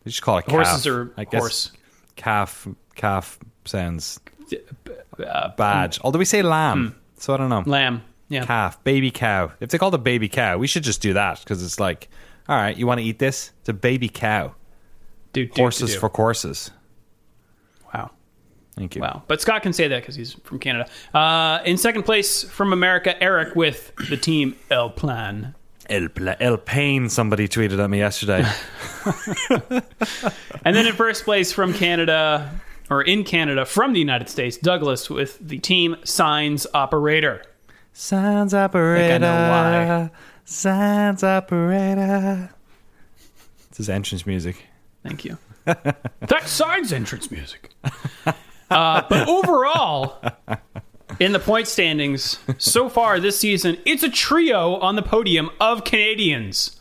You 0.04 0.10
just 0.10 0.20
call 0.22 0.38
it 0.38 0.46
calf. 0.46 0.66
Horses 0.66 0.86
are 0.86 1.12
I 1.16 1.24
horse. 1.30 1.72
Calf, 2.16 2.66
calf 2.96 3.38
sounds 3.64 4.20
Uh, 5.18 5.48
bad. 5.56 5.96
Although 6.02 6.18
we 6.18 6.24
say 6.26 6.42
lamb, 6.42 6.96
so 7.16 7.32
I 7.32 7.36
don't 7.38 7.48
know. 7.48 7.62
lamb. 7.64 8.02
Yeah. 8.34 8.44
calf, 8.44 8.82
baby 8.84 9.10
cow. 9.10 9.52
If 9.60 9.70
they 9.70 9.78
called 9.78 9.94
it 9.94 10.04
baby 10.04 10.28
cow, 10.28 10.58
we 10.58 10.66
should 10.66 10.82
just 10.82 11.00
do 11.00 11.12
that 11.14 11.40
because 11.40 11.62
it's 11.64 11.80
like, 11.80 12.08
all 12.48 12.56
right, 12.56 12.76
you 12.76 12.86
want 12.86 13.00
to 13.00 13.04
eat 13.06 13.18
this? 13.18 13.52
It's 13.60 13.68
a 13.68 13.72
baby 13.74 14.08
cow. 14.08 14.54
Do, 15.32 15.46
do, 15.46 15.52
do, 15.52 15.62
Horses 15.62 15.94
do. 15.94 15.98
for 16.00 16.08
courses. 16.08 16.70
wow. 17.92 18.10
Thank 18.76 18.94
you. 18.96 19.02
Wow. 19.02 19.22
But 19.26 19.40
Scott 19.40 19.62
can 19.62 19.72
say 19.72 19.88
that 19.88 20.02
because 20.02 20.14
he's 20.16 20.32
from 20.34 20.58
Canada. 20.58 20.88
Uh, 21.12 21.60
in 21.64 21.76
second 21.76 22.02
place 22.02 22.42
from 22.44 22.72
America, 22.72 23.20
Eric 23.22 23.54
with 23.56 23.92
the 24.10 24.16
team 24.16 24.56
El 24.70 24.90
Plan. 24.90 25.54
El, 25.88 26.08
Pla- 26.08 26.36
El 26.40 26.56
Pain, 26.56 27.08
somebody 27.08 27.46
tweeted 27.46 27.78
at 27.82 27.88
me 27.90 27.98
yesterday. 27.98 28.44
And 30.64 30.74
then 30.74 30.86
in 30.86 30.94
first 30.94 31.24
place 31.24 31.52
from 31.52 31.74
Canada, 31.74 32.50
or 32.90 33.02
in 33.02 33.22
Canada 33.24 33.64
from 33.66 33.92
the 33.92 33.98
United 33.98 34.28
States, 34.30 34.56
Douglas 34.56 35.10
with 35.10 35.38
the 35.46 35.58
team 35.58 35.96
Sainz 36.04 36.66
Operator. 36.72 37.42
Sainz 37.94 38.52
operator. 38.52 39.24
why. 39.24 40.10
Sainz 40.46 41.22
operator. 41.22 42.50
It's 43.68 43.78
his 43.78 43.88
entrance 43.88 44.26
music. 44.26 44.64
Thank 45.02 45.24
you. 45.24 45.38
That's 45.64 46.60
Sainz 46.60 46.92
entrance 46.92 47.30
music. 47.30 47.70
Uh, 48.70 49.02
but 49.08 49.28
overall, 49.28 50.20
in 51.20 51.32
the 51.32 51.38
point 51.38 51.68
standings 51.68 52.38
so 52.58 52.88
far 52.88 53.20
this 53.20 53.38
season, 53.38 53.78
it's 53.84 54.02
a 54.02 54.10
trio 54.10 54.76
on 54.76 54.96
the 54.96 55.02
podium 55.02 55.50
of 55.60 55.84
Canadians. 55.84 56.80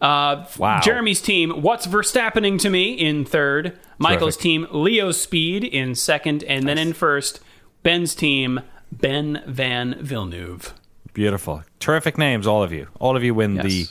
Uh, 0.00 0.46
Wow. 0.58 0.80
Jeremy's 0.80 1.20
team, 1.20 1.50
What's 1.62 1.86
Verstappening 1.86 2.58
to 2.60 2.70
Me 2.70 2.92
in 2.92 3.24
third. 3.24 3.78
Michael's 3.98 4.36
team, 4.36 4.66
Leo 4.70 5.10
Speed 5.10 5.64
in 5.64 5.94
second. 5.94 6.44
And 6.44 6.68
then 6.68 6.78
in 6.78 6.92
first, 6.92 7.40
Ben's 7.82 8.14
team, 8.14 8.60
Ben 8.92 9.42
Van 9.46 9.96
Villeneuve. 10.00 10.74
Beautiful. 11.12 11.62
Terrific 11.80 12.16
names, 12.18 12.46
all 12.46 12.62
of 12.62 12.72
you. 12.72 12.88
All 13.00 13.16
of 13.16 13.24
you 13.24 13.34
win 13.34 13.56
Yes. 13.56 13.64
the 13.64 13.86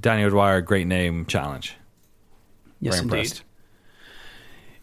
Daniel 0.00 0.30
Dwyer 0.30 0.60
Great 0.60 0.86
Name 0.86 1.24
Challenge. 1.26 1.74
Yes, 2.80 2.94
Very 2.94 3.04
indeed. 3.04 3.14
impressed. 3.16 3.42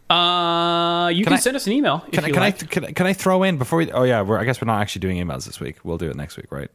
Uh, 0.08 1.08
you 1.12 1.24
can, 1.24 1.32
I- 1.32 1.36
send 1.36 1.56
us 1.56 1.66
an 1.66 1.72
email 1.72 2.04
if 2.06 2.12
Can, 2.12 2.24
I, 2.24 2.28
can, 2.28 2.36
I, 2.38 2.40
like. 2.40 2.70
can, 2.70 2.84
I, 2.84 2.92
can 2.92 3.06
I 3.06 3.12
throw 3.12 3.42
in 3.42 3.58
before 3.58 3.78
we. 3.78 3.90
Oh, 3.90 4.04
yeah, 4.04 4.22
we're, 4.22 4.38
I 4.38 4.44
guess 4.44 4.60
we're 4.60 4.66
not 4.66 4.80
actually 4.80 5.00
doing 5.00 5.16
emails 5.16 5.46
this 5.46 5.58
week. 5.58 5.78
We'll 5.84 5.98
do 5.98 6.08
it 6.10 6.16
next 6.16 6.36
week, 6.36 6.46
right? 6.50 6.70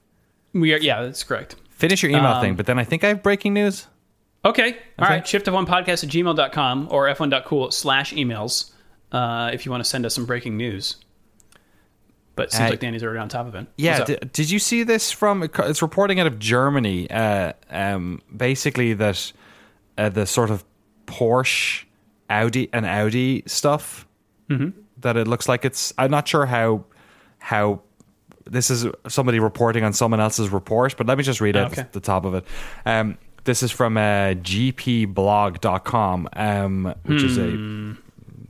we 0.53 0.73
are, 0.73 0.77
yeah, 0.77 1.01
that's 1.03 1.23
correct. 1.23 1.55
Finish 1.69 2.03
your 2.03 2.11
email 2.11 2.25
Um, 2.25 2.41
thing, 2.41 2.55
but 2.55 2.65
then 2.65 2.77
I 2.77 2.83
think 2.83 3.05
I 3.05 3.07
have 3.07 3.23
breaking 3.23 3.53
news. 3.53 3.87
Okay. 4.43 4.63
All 4.99 5.05
Okay. 5.05 5.13
right. 5.15 5.27
Shift 5.27 5.45
F1 5.45 5.65
podcast 5.65 6.03
at 6.03 6.09
gmail.com 6.09 6.87
or 6.91 7.07
f1.cool 7.07 7.71
slash 7.71 8.11
emails 8.13 8.71
uh, 9.13 9.49
if 9.53 9.65
you 9.65 9.71
want 9.71 9.81
to 9.83 9.89
send 9.89 10.05
us 10.05 10.13
some 10.13 10.25
breaking 10.25 10.57
news. 10.57 10.97
But 12.35 12.47
it 12.47 12.51
seems 12.53 12.67
Uh, 12.67 12.69
like 12.71 12.79
Danny's 12.79 13.03
already 13.03 13.19
on 13.19 13.27
top 13.29 13.45
of 13.47 13.55
it. 13.55 13.67
Yeah, 13.77 14.05
did, 14.05 14.49
you 14.49 14.57
see 14.59 14.83
this 14.83 15.11
from? 15.11 15.43
It's 15.43 15.81
reporting 15.81 16.19
out 16.19 16.27
of 16.27 16.39
Germany. 16.39 17.09
Uh, 17.11 17.53
um, 17.69 18.21
basically, 18.35 18.93
that 18.93 19.31
uh, 19.97 20.09
the 20.09 20.25
sort 20.25 20.49
of 20.49 20.63
Porsche, 21.07 21.83
Audi, 22.29 22.69
and 22.71 22.85
Audi 22.85 23.43
stuff. 23.47 24.07
Mm-hmm. 24.49 24.69
That 25.01 25.17
it 25.17 25.27
looks 25.27 25.49
like 25.49 25.65
it's. 25.65 25.93
I'm 25.97 26.11
not 26.11 26.27
sure 26.27 26.45
how 26.45 26.85
how 27.39 27.81
this 28.49 28.69
is 28.71 28.85
somebody 29.07 29.39
reporting 29.39 29.83
on 29.83 29.93
someone 29.93 30.19
else's 30.19 30.49
report, 30.49 30.95
but 30.97 31.07
let 31.07 31.17
me 31.17 31.23
just 31.23 31.41
read 31.41 31.55
out 31.57 31.71
Okay. 31.73 31.83
the, 31.91 31.99
the 31.99 32.05
top 32.05 32.23
of 32.25 32.33
it. 32.35 32.45
Um, 32.85 33.17
this 33.43 33.61
is 33.63 33.71
from 33.71 33.97
uh, 33.97 34.35
gpblog.com, 34.35 36.29
um, 36.33 36.95
which 37.05 37.23
is 37.23 37.35
Hmm. 37.37 37.93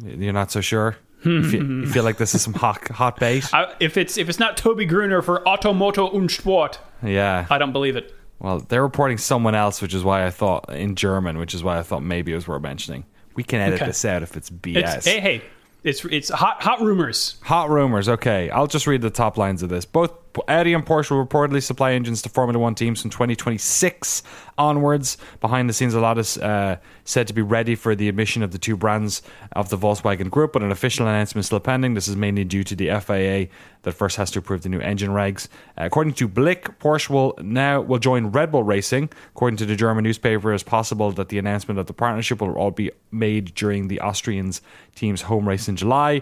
a. 0.04 0.10
You're 0.18 0.34
not 0.34 0.52
so 0.52 0.62
sure. 0.62 0.98
You, 1.24 1.44
feel, 1.50 1.64
you 1.64 1.86
feel 1.88 2.04
like 2.04 2.18
this 2.18 2.34
is 2.34 2.42
some 2.42 2.54
hot 2.54 2.88
hot 2.90 3.20
bait. 3.20 3.54
I, 3.54 3.74
if 3.80 3.96
it's 3.98 4.18
if 4.18 4.28
it's 4.30 4.40
not 4.40 4.58
Tobi 4.58 4.90
Grüner 4.90 5.24
for 5.24 5.48
Auto 5.48 5.72
Motor 5.74 6.04
und 6.14 6.32
Sport, 6.32 6.80
yeah. 7.04 7.46
I 7.50 7.58
don't 7.58 7.72
believe 7.74 7.96
it. 7.96 8.14
Well, 8.40 8.60
they're 8.60 8.82
reporting 8.82 9.20
someone 9.20 9.54
else, 9.54 9.82
which 9.84 9.94
is 9.94 10.04
why 10.04 10.26
I 10.26 10.32
thought 10.32 10.70
in 10.74 10.96
German, 10.96 11.38
which 11.38 11.54
is 11.54 11.64
why 11.64 11.78
I 11.78 11.84
thought 11.84 12.02
maybe 12.02 12.32
it 12.32 12.36
was 12.36 12.48
worth 12.48 12.64
mentioning. 12.64 13.06
We 13.36 13.44
can 13.44 13.60
edit 13.62 13.76
Okay. 13.82 13.86
this 13.86 14.04
out 14.04 14.24
if 14.24 14.36
it's 14.36 14.50
BS. 14.50 14.96
It's, 14.98 15.06
hey, 15.06 15.20
hey, 15.20 15.42
it's 15.84 16.04
it's 16.06 16.30
hot 16.30 16.62
hot 16.64 16.82
rumors. 16.82 17.36
Hot 17.44 17.70
rumors. 17.70 18.10
Okay, 18.10 18.50
I'll 18.50 18.66
just 18.68 18.88
read 18.88 19.02
the 19.02 19.12
top 19.12 19.38
lines 19.38 19.62
of 19.62 19.70
this. 19.70 19.86
Both 19.86 20.31
Audi 20.48 20.74
and 20.74 20.86
Porsche 20.86 21.12
will 21.12 21.26
reportedly 21.26 21.62
supply 21.62 21.94
engines 21.94 22.22
to 22.22 22.30
Formula 22.30 22.60
One 22.60 22.76
teams 22.76 23.02
from 23.02 23.10
2026 23.10 24.24
onwards. 24.58 25.18
Behind 25.40 25.70
the 25.70 25.74
scenes, 25.74 25.94
a 25.94 26.00
lot 26.00 26.18
is 26.18 26.38
uh, 26.38 26.78
said 27.04 27.28
to 27.28 27.34
be 27.34 27.42
ready 27.42 27.76
for 27.76 27.96
the 27.96 28.08
admission 28.08 28.44
of 28.44 28.52
the 28.52 28.58
two 28.58 28.78
brands 28.78 29.22
of 29.54 29.70
the 29.70 29.78
Volkswagen 29.78 30.30
Group, 30.30 30.54
but 30.54 30.64
an 30.64 30.72
official 30.72 31.08
announcement 31.08 31.42
is 31.44 31.48
still 31.48 31.60
pending. 31.60 31.94
This 31.94 32.08
is 32.08 32.16
mainly 32.16 32.44
due 32.44 32.64
to 32.64 32.76
the 32.76 33.00
FIA 33.00 33.48
that 33.84 33.92
first 33.94 34.18
has 34.18 34.32
to 34.32 34.40
approve 34.40 34.62
the 34.62 34.70
new 34.70 34.80
engine 34.80 35.12
regs. 35.12 35.48
Uh, 35.78 35.86
according 35.86 36.14
to 36.14 36.28
Blick, 36.28 36.80
Porsche 36.80 37.10
will 37.10 37.38
now 37.42 37.82
will 37.82 38.00
join 38.00 38.28
Red 38.28 38.52
Bull 38.52 38.64
Racing. 38.64 39.10
According 39.36 39.58
to 39.58 39.66
the 39.66 39.76
German 39.76 40.04
newspaper, 40.04 40.54
it's 40.54 40.64
possible 40.64 41.12
that 41.12 41.30
the 41.30 41.38
announcement 41.40 41.80
of 41.80 41.88
the 41.88 41.94
partnership 41.94 42.42
will 42.42 42.54
all 42.54 42.72
be 42.72 42.92
made 43.12 43.54
during 43.56 43.88
the 43.88 44.00
Austrians 44.02 44.62
team's 44.96 45.24
home 45.24 45.48
race 45.48 45.68
in 45.68 45.76
July. 45.76 46.22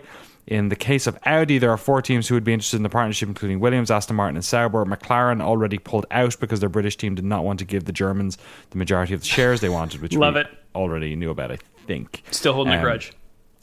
In 0.50 0.70
the 0.70 0.76
case 0.76 1.06
of 1.06 1.16
Audi, 1.28 1.60
there 1.60 1.70
are 1.70 1.78
four 1.78 2.02
teams 2.02 2.28
who 2.28 2.34
would 2.34 2.43
be 2.43 2.54
interested 2.54 2.78
in 2.78 2.82
the 2.84 2.89
partnership, 2.89 3.30
including 3.30 3.60
Williams, 3.60 3.91
Aston 3.91 4.16
Martin, 4.16 4.36
and 4.36 4.43
Sauber. 4.43 4.84
McLaren 4.84 5.43
already 5.43 5.78
pulled 5.78 6.08
out 6.10 6.36
because 6.39 6.60
their 6.60 6.70
British 6.70 6.97
team 6.97 7.14
did 7.14 7.24
not 7.24 7.43
want 7.43 7.60
to 7.60 7.66
give 7.66 7.86
the 7.86 7.91
Germans 7.91 8.36
the 8.72 8.80
majority 8.80 9.14
of 9.14 9.20
the 9.20 9.28
shares 9.28 9.62
they 9.62 9.70
wanted, 9.70 10.02
which 10.02 10.16
Love 10.16 10.34
we 10.34 10.41
it. 10.41 10.47
already 10.74 11.16
knew 11.16 11.30
about, 11.30 11.52
I 11.52 11.60
think. 11.86 12.24
Still 12.32 12.54
holding 12.54 12.74
a 12.74 12.78
Um, 12.78 12.82
grudge. 12.82 13.14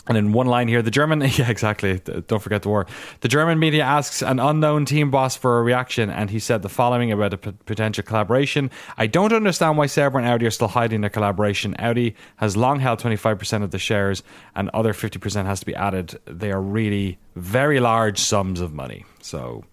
And 0.09 0.17
in 0.17 0.33
one 0.33 0.47
line 0.47 0.69
here, 0.69 0.83
the 0.83 0.91
German, 0.91 1.21
yeah, 1.33 1.51
exactly. 1.51 1.99
Don't 2.29 2.41
forget 2.41 2.63
the 2.63 2.69
war. 2.69 2.87
The 3.23 3.29
German 3.29 3.59
media 3.59 3.83
asks 3.83 4.23
an 4.23 4.39
unknown 4.39 4.85
team 4.85 5.11
boss 5.11 5.35
for 5.37 5.59
a 5.59 5.63
reaction, 5.63 6.11
and 6.11 6.31
he 6.31 6.39
said 6.39 6.63
the 6.63 6.69
following 6.69 7.11
about 7.11 7.33
a 7.35 7.39
p- 7.39 7.53
potential 7.65 8.05
collaboration. 8.05 8.71
I 8.97 9.09
don't 9.09 9.33
understand 9.33 9.79
why 9.79 9.87
Sauber 9.87 10.19
and 10.19 10.29
Audi 10.29 10.47
are 10.47 10.51
still 10.53 10.69
hiding 10.69 11.01
their 11.01 11.11
collaboration. 11.11 11.75
Audi 11.81 12.15
has 12.37 12.57
long 12.57 12.79
held 12.79 13.01
25% 13.01 13.65
of 13.65 13.73
the 13.73 13.79
shares, 13.79 14.23
and 14.55 14.69
other 14.71 14.93
50% 14.93 15.45
has 15.45 15.59
to 15.61 15.67
be 15.67 15.75
added. 15.75 16.19
They 16.25 16.53
are 16.53 16.63
really 16.63 17.19
very 17.35 17.81
large 17.81 18.19
sums 18.21 18.61
of 18.61 18.73
money. 18.73 19.05
So 19.21 19.65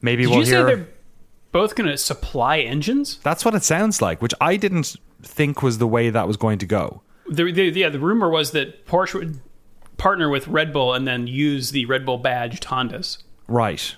maybe 0.00 0.22
Did 0.22 0.30
we'll 0.30 0.38
you 0.40 0.44
say 0.46 0.50
hear. 0.52 0.64
they're 0.64 0.88
both 1.52 1.74
going 1.74 1.90
to 1.90 1.98
supply 1.98 2.60
engines? 2.60 3.18
That's 3.22 3.44
what 3.44 3.54
it 3.54 3.62
sounds 3.62 4.00
like, 4.00 4.22
which 4.22 4.32
I 4.40 4.56
didn't 4.56 4.96
think 5.22 5.62
was 5.62 5.76
the 5.76 5.86
way 5.86 6.08
that 6.08 6.26
was 6.26 6.38
going 6.38 6.58
to 6.60 6.66
go. 6.66 7.02
The, 7.28 7.52
the, 7.52 7.64
yeah, 7.68 7.90
the 7.90 8.00
rumor 8.00 8.28
was 8.30 8.52
that 8.52 8.86
Porsche 8.86 9.14
would 9.14 9.40
partner 10.00 10.30
with 10.30 10.48
Red 10.48 10.72
Bull 10.72 10.94
and 10.94 11.06
then 11.06 11.26
use 11.26 11.70
the 11.70 11.84
Red 11.84 12.06
Bull 12.06 12.18
badged 12.18 12.64
Hondas. 12.64 13.18
Right. 13.46 13.94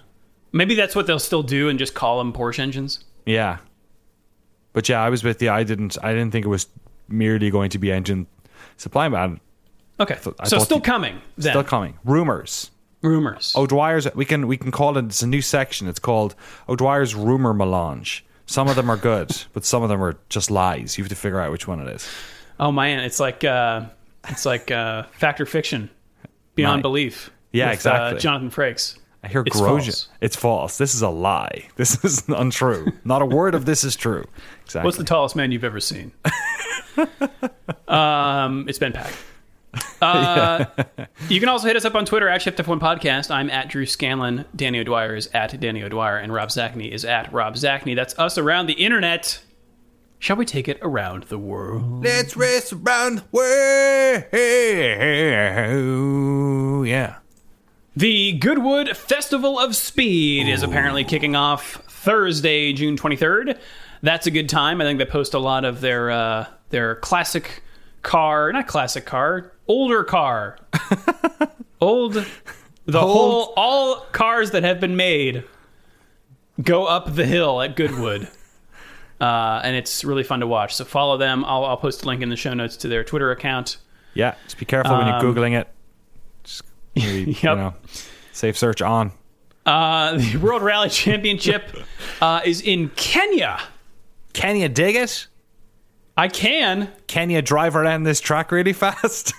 Maybe 0.51 0.75
that's 0.75 0.97
what 0.97 1.07
they'll 1.07 1.19
still 1.19 1.45
do 1.45 1.69
and 1.69 1.79
just 1.79 1.95
call 1.95 2.19
them 2.19 2.33
Porsche 2.33 2.59
engines. 2.59 3.05
Yeah. 3.25 3.59
But 4.73 4.89
yeah, 4.89 5.01
I 5.01 5.09
was 5.09 5.23
with 5.23 5.41
you. 5.41 5.51
I 5.51 5.63
didn't. 5.63 5.97
I 6.03 6.13
didn't 6.13 6.33
think 6.33 6.45
it 6.45 6.49
was 6.49 6.67
merely 7.09 7.51
going 7.51 7.71
to 7.71 7.79
be 7.79 7.93
engine 7.93 8.27
supply, 8.77 9.09
Man. 9.09 9.41
Okay, 10.01 10.19
I 10.41 10.49
so 10.49 10.59
still 10.59 10.81
coming. 10.81 11.21
Then 11.37 11.53
still 11.53 11.65
coming. 11.65 11.99
Rumors. 12.05 12.71
rumors. 13.03 13.53
O'Dwyer's. 13.55 14.13
We 14.15 14.25
can 14.25 14.47
we 14.49 14.57
can 14.57 14.71
call 14.71 14.97
it. 14.97 15.05
It's 15.05 15.23
a 15.23 15.27
new 15.27 15.43
section. 15.43 15.87
It's 15.89 15.99
called 16.01 16.35
O'Dwyer's 16.69 17.15
rumor 17.15 17.55
melange. 17.55 18.25
Some 18.47 18.69
of 18.69 18.77
them 18.77 18.91
are 18.91 18.97
good, 18.97 19.31
but 19.53 19.65
some 19.65 19.83
of 19.83 19.89
them 19.89 20.03
are 20.03 20.19
just 20.29 20.51
lies. 20.51 20.99
You 20.99 21.05
have 21.05 21.11
to 21.11 21.17
figure 21.17 21.41
out 21.41 21.53
which 21.53 21.69
one 21.69 21.81
it 21.81 21.89
is. 21.95 22.09
Oh 22.59 22.73
man, 22.73 23.01
it's 23.01 23.21
like 23.21 23.45
uh, 23.45 23.83
it's 24.29 24.45
like 24.47 24.71
uh, 24.71 25.05
fact 25.13 25.41
or 25.41 25.47
fiction, 25.47 25.91
beyond 26.55 26.77
Right. 26.79 26.83
belief. 26.83 27.31
Yeah, 27.53 27.67
with, 27.67 27.75
exactly. 27.75 28.17
Uh, 28.17 28.21
Jonathan 28.21 28.51
Frakes. 28.51 28.99
I 29.25 29.29
hear 29.29 29.45
It's 29.47 29.61
Grosjean. 29.61 29.85
false. 29.85 30.09
It's 30.21 30.37
false. 30.37 30.79
This 30.79 30.95
is 30.95 31.03
a 31.03 31.09
lie. 31.09 31.69
This 31.77 32.05
is 32.05 32.25
untrue. 32.29 32.93
Not 33.05 33.23
a 33.23 33.27
word 33.27 33.55
of 33.55 33.65
this 33.67 33.85
is 33.85 33.95
true. 33.95 34.25
Exactly. 34.65 34.87
What's 34.87 34.97
the 34.99 35.05
tallest 35.05 35.37
man 35.37 35.53
you've 35.53 35.63
ever 35.65 35.79
seen? 35.81 36.13
um, 37.89 38.67
it's 38.69 38.79
Ben 38.79 38.93
Pack. 38.93 39.13
Uh, 40.03 40.65
You 41.29 41.39
can 41.41 41.49
also 41.49 41.67
hit 41.67 41.77
us 41.77 41.85
up 41.87 41.95
on 41.95 42.05
Twitter 42.05 42.29
at 42.29 42.43
Shift 42.43 42.59
F1 42.59 42.79
Podcast. 42.81 43.31
I'm 43.31 43.49
at 43.49 43.69
Drew 43.71 43.87
Scanlon. 43.87 44.45
Danny 44.55 44.81
O'Dwyer 44.81 45.15
is 45.15 45.29
at 45.33 45.59
Danny 45.61 45.83
O'Dwyer, 45.83 46.19
and 46.19 46.33
Rob 46.35 46.49
Zacny 46.51 46.91
is 46.91 47.05
at 47.07 47.33
Rob 47.33 47.55
Zacny. 47.55 47.95
That's 47.97 48.19
us 48.19 48.37
around 48.37 48.67
the 48.67 48.75
internet. 48.75 49.41
Shall 50.23 50.37
we 50.37 50.47
take 50.47 50.69
it 50.69 50.79
around 50.83 51.25
the 51.25 51.37
world? 51.37 52.05
Let's 52.05 52.37
race 52.37 52.73
around 52.73 53.19
the 53.19 53.25
world. 53.33 54.25
Yeah. 56.87 57.17
The 57.97 58.33
Goodwood 58.35 58.97
Festival 58.97 59.59
of 59.59 59.75
Speed 59.75 60.47
is 60.47 60.63
apparently 60.63 61.03
kicking 61.03 61.35
off 61.35 61.83
Thursday, 61.89 62.73
June 62.73 62.97
23rd. 62.97 63.59
That's 64.03 64.29
a 64.29 64.31
good 64.31 64.49
time. 64.49 64.81
I 64.81 64.85
think 64.85 65.01
they 65.01 65.07
post 65.07 65.35
a 65.35 65.41
lot 65.41 65.65
of 65.65 65.81
their 65.81 66.13
uh, 66.13 66.47
their 66.71 66.95
classic 66.95 67.65
car, 68.03 68.53
not 68.53 68.69
classic 68.69 69.05
car, 69.05 69.51
older 69.67 70.05
car, 70.05 70.57
old, 71.81 72.25
the 72.87 73.01
whole 73.01 73.53
all 73.57 74.07
cars 74.13 74.53
that 74.53 74.63
have 74.63 74.79
been 74.79 74.95
made 74.95 75.43
go 76.63 76.87
up 76.87 77.13
the 77.13 77.27
hill 77.27 77.61
at 77.61 77.75
Goodwood. 77.75 78.29
Uh, 79.23 79.61
and 79.63 79.77
it's 79.77 80.03
really 80.05 80.25
fun 80.25 80.41
to 80.41 80.47
watch. 80.49 80.75
So 80.75 80.85
follow 80.85 81.17
them. 81.17 81.45
I'll, 81.45 81.65
I'll 81.65 81.77
post 81.77 82.03
a 82.03 82.07
link 82.07 82.23
in 82.23 82.29
the 82.29 82.37
show 82.37 82.55
notes 82.55 82.77
to 82.79 82.89
their 82.89 83.05
Twitter 83.05 83.31
account. 83.31 83.77
Yeah. 84.15 84.35
Just 84.45 84.59
be 84.59 84.65
careful 84.65 84.97
when 84.97 85.07
you're 85.07 85.17
Um, 85.17 85.23
googling 85.25 85.59
it. 85.61 85.69
Just 86.43 86.63
maybe, 86.97 87.31
Yep. 87.41 87.43
you 87.43 87.55
know, 87.55 87.75
safe 88.33 88.59
search 88.59 88.83
on. 88.83 89.13
Uh, 89.65 90.17
the 90.19 90.37
World 90.43 90.63
Rally 90.63 90.89
Championship 90.89 91.63
uh, 92.21 92.41
is 92.45 92.63
in 92.63 92.89
Kenya. 92.97 93.61
Can 94.33 94.57
you 94.57 94.69
dig 94.69 94.97
it? 94.97 95.29
I 96.17 96.29
can 96.29 96.91
Can 97.07 97.31
you 97.31 97.41
drive 97.41 97.75
around 97.75 98.03
this 98.03 98.21
track 98.21 98.53
really 98.53 98.75
fast? 98.75 99.33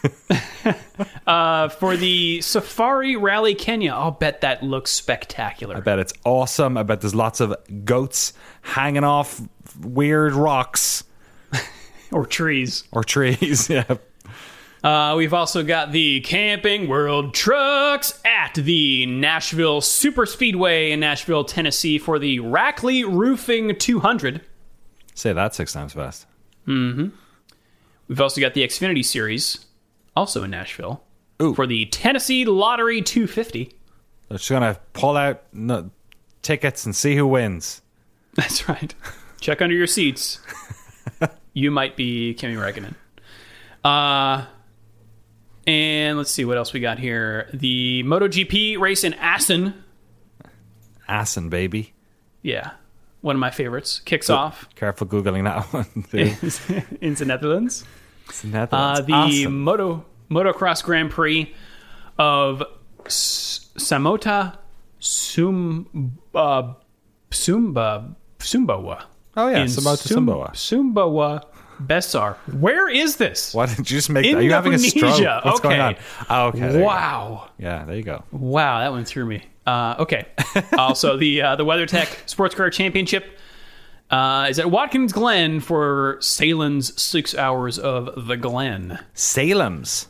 uh, 1.28 1.70
for 1.70 1.96
the 1.96 2.42
Safari 2.42 3.16
Rally 3.16 3.54
Kenya. 3.54 3.92
I'll 3.94 4.12
bet 4.12 4.42
that 4.42 4.64
looks 4.64 4.90
spectacular. 4.92 5.78
I 5.78 5.82
bet 5.82 6.00
it's 6.00 6.14
awesome. 6.26 6.78
I 6.78 6.84
bet 6.84 7.02
there's 7.02 7.14
lots 7.14 7.42
of 7.42 7.54
goats 7.86 8.34
hanging 8.62 9.04
off 9.04 9.40
weird 9.82 10.34
rocks 10.34 11.04
Or 12.12 12.26
trees. 12.26 12.84
or 12.92 13.04
trees. 13.04 13.70
yeah. 13.72 13.86
Uh, 14.84 15.16
we've 15.18 15.34
also 15.34 15.64
got 15.64 15.92
the 15.94 16.20
Camping 16.22 16.88
World 16.90 17.34
Trucks 17.34 18.20
at 18.26 18.54
the 18.56 19.06
Nashville 19.06 19.80
Super 19.80 20.26
Speedway 20.26 20.92
in 20.92 21.00
Nashville, 21.00 21.46
Tennessee 21.46 21.98
for 21.98 22.20
the 22.20 22.40
Rackley 22.40 23.04
Roofing 23.04 23.78
200. 23.78 24.42
Say 25.16 25.32
that 25.32 25.56
six 25.56 25.72
times 25.72 25.94
fast. 25.94 26.26
We've 26.68 27.12
also 28.20 28.42
got 28.42 28.54
the 28.54 28.68
Xfinity 28.68 29.06
Series, 29.06 29.66
also 30.16 30.44
in 30.44 30.52
Nashville, 30.52 31.02
Ooh. 31.42 31.54
for 31.54 31.66
the 31.66 31.86
Tennessee 31.86 32.44
Lottery 32.46 33.02
250. 33.02 33.72
They're 34.28 34.38
just 34.38 34.50
gonna 34.50 34.78
pull 34.92 35.16
out 35.16 35.44
no, 35.54 35.92
tickets 36.42 36.86
and 36.86 36.96
see 36.96 37.16
who 37.16 37.26
wins. 37.28 37.82
That's 38.36 38.68
right. 38.68 38.94
Check 39.44 39.62
under 39.62 39.76
your 39.76 39.88
seats. 39.88 40.40
you 41.54 41.70
might 41.70 41.98
be 41.98 42.34
Kimi 42.36 42.56
Räikkönen. 42.56 42.96
Uh, 43.84 44.46
and 45.68 46.18
let's 46.18 46.32
see 46.32 46.46
what 46.46 46.56
else 46.56 46.72
we 46.72 46.80
got 46.80 46.98
here. 46.98 47.50
The 47.54 48.04
MotoGP 48.04 48.80
race 48.80 49.04
in 49.04 49.14
Assen. 49.16 49.84
Assen, 51.10 51.50
baby. 51.50 51.92
Yeah, 52.42 52.72
one 53.20 53.36
of 53.36 53.42
my 53.42 53.52
favorites. 53.52 54.00
Kicks 54.06 54.30
off 54.30 54.70
Careful 54.76 55.08
googling 55.08 55.44
that 55.44 55.66
one. 55.74 55.88
in 57.02 57.14
the 57.16 57.26
Netherlands. 57.26 57.84
It's 58.30 58.44
the 58.44 58.48
Netherlands. 58.48 59.00
Uh, 59.02 59.04
the 59.04 59.14
Assen. 59.14 59.60
Moto 59.60 60.06
Motocross 60.32 60.82
Grand 60.82 61.12
Prix 61.12 61.54
of 62.18 62.64
S- 63.06 63.70
Samota 63.76 64.58
Sum 65.00 66.18
uh, 66.34 66.76
Sumba 67.30 68.16
Sumbawa. 68.40 69.04
Oh 69.36 69.48
yeah, 69.48 69.60
in 69.62 69.68
Samota 69.68 69.98
Sum- 70.08 70.28
Sumbawa. 70.28 70.52
Sumbawa 70.52 71.44
Besar. 71.80 72.38
Where 72.60 72.88
is 72.88 73.18
this? 73.18 73.54
What 73.54 73.70
did 73.70 73.80
you 73.80 73.98
just 73.98 74.10
make? 74.10 74.34
Are 74.36 74.42
you 74.42 74.54
having 74.54 74.74
a 74.74 74.80
stroke? 74.80 75.20
What's 75.44 75.60
going 75.60 75.80
on? 75.82 75.96
Oh, 76.30 76.48
okay. 76.48 76.60
there 76.60 76.72
you 76.72 76.78
go. 76.80 76.86
Wow. 76.86 77.50
Yeah, 77.58 77.86
there 77.86 77.96
you 77.96 78.04
go. 78.04 78.24
Wow, 78.32 78.80
that 78.80 78.92
one 78.92 79.06
threw 79.06 79.26
me. 79.26 79.44
Uh, 79.66 79.96
okay. 80.00 80.28
also, 80.78 81.18
the 81.18 81.42
uh, 81.42 81.56
the 81.56 81.66
WeatherTech 81.66 82.30
Sports 82.30 82.54
Car 82.54 82.70
Championship 82.70 83.38
uh, 84.12 84.48
is 84.50 84.60
at 84.60 84.70
Watkins 84.70 85.14
Glen 85.14 85.60
for 85.60 86.18
Salem's 86.20 87.02
Six 87.02 87.36
Hours 87.36 87.80
of 87.80 88.28
the 88.28 88.38
Glen. 88.38 89.00
Salem's. 89.14 90.08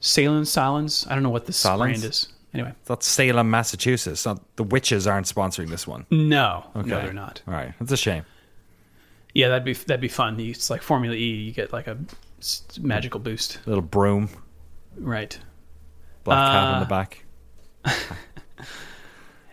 Salem, 0.00 0.44
Salins. 0.44 1.06
I 1.10 1.14
don't 1.14 1.24
know 1.24 1.30
what 1.30 1.46
this 1.46 1.62
brand 1.64 2.04
is. 2.04 2.28
Anyway, 2.54 2.72
That's 2.86 3.04
Salem, 3.06 3.50
Massachusetts. 3.50 4.24
Not, 4.24 4.40
the 4.56 4.62
witches 4.62 5.06
aren't 5.06 5.26
sponsoring 5.26 5.68
this 5.68 5.86
one. 5.86 6.06
no, 6.10 6.64
Okay. 6.76 6.88
no, 6.88 7.02
they're 7.02 7.12
not. 7.12 7.42
All 7.46 7.52
right, 7.54 7.74
that's 7.78 7.92
a 7.92 7.96
shame. 7.96 8.24
Yeah, 9.34 9.48
that'd 9.48 9.64
be 9.64 9.72
that'd 9.74 10.00
be 10.00 10.08
fun. 10.08 10.38
It's 10.40 10.70
like 10.70 10.82
Formula 10.82 11.14
E. 11.14 11.24
You 11.34 11.52
get 11.52 11.72
like 11.72 11.86
a 11.86 11.98
magical 12.80 13.20
boost, 13.20 13.60
Little 13.66 13.82
broom, 13.82 14.28
right? 14.96 15.38
black 16.24 16.52
cat 16.52 16.64
Uh, 16.64 16.74
in 16.74 16.80
the 16.80 16.86
back. 16.86 17.24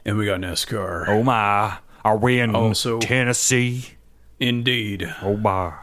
And 0.08 0.18
we 0.18 0.26
got 0.28 0.40
NASCAR. 0.40 1.06
Oh 1.08 1.24
my, 1.24 1.78
are 2.04 2.18
we 2.18 2.40
in 2.40 2.54
Also- 2.56 3.00
Tennessee? 3.00 3.86
Indeed, 4.40 5.12
Oh 5.24 5.36
my. 5.38 5.74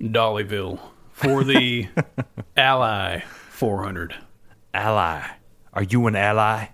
Dollyville 0.00 0.78
for 1.12 1.44
the 1.44 1.88
Ally 2.56 3.20
400. 3.50 4.14
Ally. 4.72 5.22
Are 5.74 5.82
you 5.82 6.06
an 6.06 6.16
ally? 6.16 6.68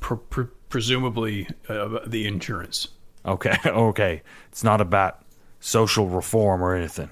Pr- 0.00 0.14
pr- 0.14 0.42
presumably 0.70 1.48
uh, 1.68 1.98
the 2.06 2.26
insurance. 2.26 2.88
Okay, 3.26 3.56
okay. 3.66 4.22
It's 4.48 4.64
not 4.64 4.80
about 4.80 5.22
social 5.60 6.08
reform 6.08 6.62
or 6.62 6.74
anything. 6.74 7.08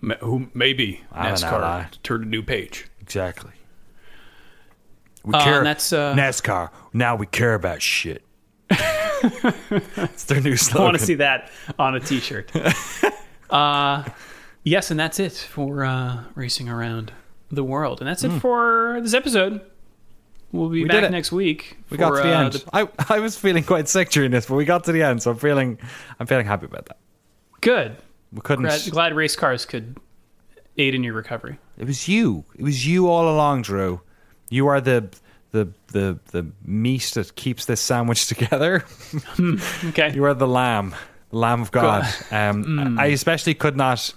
Ma- 0.00 0.14
Who 0.20 0.48
maybe 0.54 1.02
I 1.12 1.28
don't 1.30 1.40
know, 1.42 1.46
NASCAR 1.48 1.60
lad. 1.60 1.98
turned 2.02 2.24
a 2.24 2.28
new 2.28 2.42
page. 2.42 2.86
Exactly. 3.00 3.50
We 5.24 5.34
Uh, 5.34 5.44
care. 5.44 5.58
and 5.58 5.66
that's, 5.66 5.92
uh, 5.92 6.14
NASCAR. 6.14 6.70
Now 6.94 7.14
we 7.16 7.26
care 7.26 7.54
about 7.54 7.82
shit. 7.82 8.24
it's 8.70 10.24
their 10.24 10.40
new 10.40 10.56
slogan. 10.56 10.56
I 10.56 10.56
slogan. 10.56 10.84
want 10.84 10.98
to 10.98 11.04
see 11.04 11.14
that 11.16 11.50
on 11.78 11.94
a 11.94 12.00
T-shirt. 12.00 12.50
uh, 13.50 14.04
yes, 14.64 14.90
and 14.90 14.98
that's 14.98 15.20
it 15.20 15.32
for 15.32 15.84
uh, 15.84 16.24
racing 16.34 16.68
around 16.70 17.12
the 17.50 17.64
world, 17.64 18.00
and 18.00 18.08
that's 18.08 18.24
it 18.24 18.30
for 18.40 18.98
this 19.02 19.12
episode. 19.12 19.60
We'll 20.52 20.68
be. 20.68 20.82
We 20.82 20.88
back 20.88 21.10
next 21.10 21.30
week. 21.32 21.78
We 21.90 21.96
got 21.96 22.10
to 22.16 22.22
the 22.22 22.34
uh, 22.36 22.44
end. 22.44 22.64
I, 22.72 22.88
I 23.08 23.20
was 23.20 23.36
feeling 23.36 23.62
quite 23.62 23.88
sick 23.88 24.10
during 24.10 24.30
this, 24.32 24.46
but 24.46 24.56
we 24.56 24.64
got 24.64 24.84
to 24.84 24.92
the 24.92 25.02
end, 25.02 25.22
so 25.22 25.30
I'm 25.30 25.36
feeling 25.36 25.78
I'm 26.18 26.26
feeling 26.26 26.46
happy 26.46 26.66
about 26.66 26.86
that. 26.86 26.98
good. 27.60 27.96
We 28.32 28.40
couldn't. 28.42 28.64
Glad, 28.64 28.90
glad 28.90 29.14
race 29.16 29.34
cars 29.34 29.64
could 29.64 29.98
aid 30.76 30.94
in 30.94 31.02
your 31.02 31.14
recovery. 31.14 31.58
It 31.78 31.86
was 31.86 32.06
you. 32.08 32.44
It 32.56 32.62
was 32.62 32.86
you 32.86 33.08
all 33.08 33.28
along, 33.28 33.62
Drew. 33.62 34.00
You 34.50 34.68
are 34.68 34.80
the 34.80 35.08
the 35.52 35.72
the 35.88 36.18
the 36.32 36.46
meat 36.64 37.10
that 37.14 37.34
keeps 37.34 37.64
this 37.64 37.80
sandwich 37.80 38.26
together. 38.32 38.84
Okay. 39.84 40.12
You 40.14 40.24
are 40.24 40.34
the 40.34 40.46
lamb, 40.48 40.94
the 41.30 41.38
lamb 41.38 41.62
of 41.62 41.70
God. 41.70 42.06
Um, 42.30 42.98
I 42.98 43.06
especially 43.06 43.54
could 43.54 43.76
not. 43.76 44.12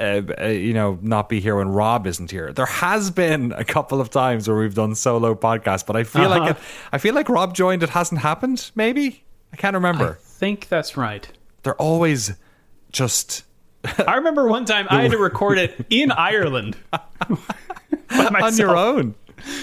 Uh, 0.00 0.22
uh, 0.40 0.46
you 0.46 0.72
know, 0.72 0.98
not 1.02 1.28
be 1.28 1.40
here 1.40 1.56
when 1.56 1.68
Rob 1.68 2.06
isn't 2.06 2.30
here. 2.30 2.52
There 2.52 2.64
has 2.66 3.10
been 3.10 3.52
a 3.52 3.64
couple 3.64 4.00
of 4.00 4.08
times 4.08 4.48
where 4.48 4.56
we've 4.56 4.74
done 4.74 4.94
solo 4.94 5.34
podcasts, 5.34 5.84
but 5.84 5.94
I 5.96 6.04
feel 6.04 6.30
like 6.30 6.52
it, 6.52 6.56
I 6.90 6.98
feel 6.98 7.14
like 7.14 7.28
Rob 7.28 7.54
joined. 7.54 7.82
It 7.82 7.90
hasn't 7.90 8.20
happened. 8.22 8.70
Maybe 8.74 9.22
I 9.52 9.56
can't 9.56 9.74
remember. 9.74 10.18
I 10.20 10.24
think 10.24 10.68
that's 10.68 10.96
right. 10.96 11.28
They're 11.62 11.74
always 11.76 12.32
just 12.92 13.44
I 14.06 14.14
remember 14.16 14.48
one 14.48 14.64
time 14.64 14.86
I 14.90 15.02
had 15.02 15.10
to 15.12 15.18
record 15.18 15.58
it 15.58 15.86
in 15.90 16.10
Ireland 16.32 16.76
on 18.10 18.56
your 18.56 18.76
own. 18.76 19.14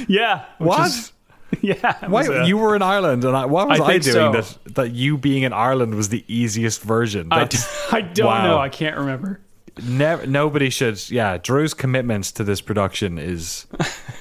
Yeah. 0.08 0.46
What? 0.58 0.88
is- 0.88 1.12
yeah. 1.62 1.98
Why 2.08 2.22
was, 2.22 2.30
uh, 2.30 2.44
you 2.44 2.58
were 2.58 2.76
in 2.76 2.82
Ireland 2.82 3.24
and 3.24 3.36
I, 3.36 3.46
what 3.46 3.68
was 3.70 3.80
I 3.80 3.86
I, 3.86 3.98
doing 4.00 4.14
so. 4.14 4.32
that 4.34 4.58
that 4.76 4.92
you 4.92 5.18
being 5.18 5.44
in 5.44 5.54
Ireland 5.54 5.96
was 5.96 6.10
the 6.10 6.24
easiest 6.28 6.82
version? 6.82 7.30
I, 7.32 7.40
That's 7.40 7.94
I 7.94 8.02
don't 8.02 8.28
Wow. 8.28 8.44
know. 8.48 8.58
I 8.60 8.70
can't 8.70 8.98
remember. 8.98 9.40
Never 9.84 10.26
nobody 10.28 10.70
should. 10.70 11.10
Yeah, 11.10 11.38
Drew's 11.38 11.74
commitment 11.74 12.26
to 12.36 12.44
this 12.44 12.62
production 12.62 13.18
is 13.18 13.68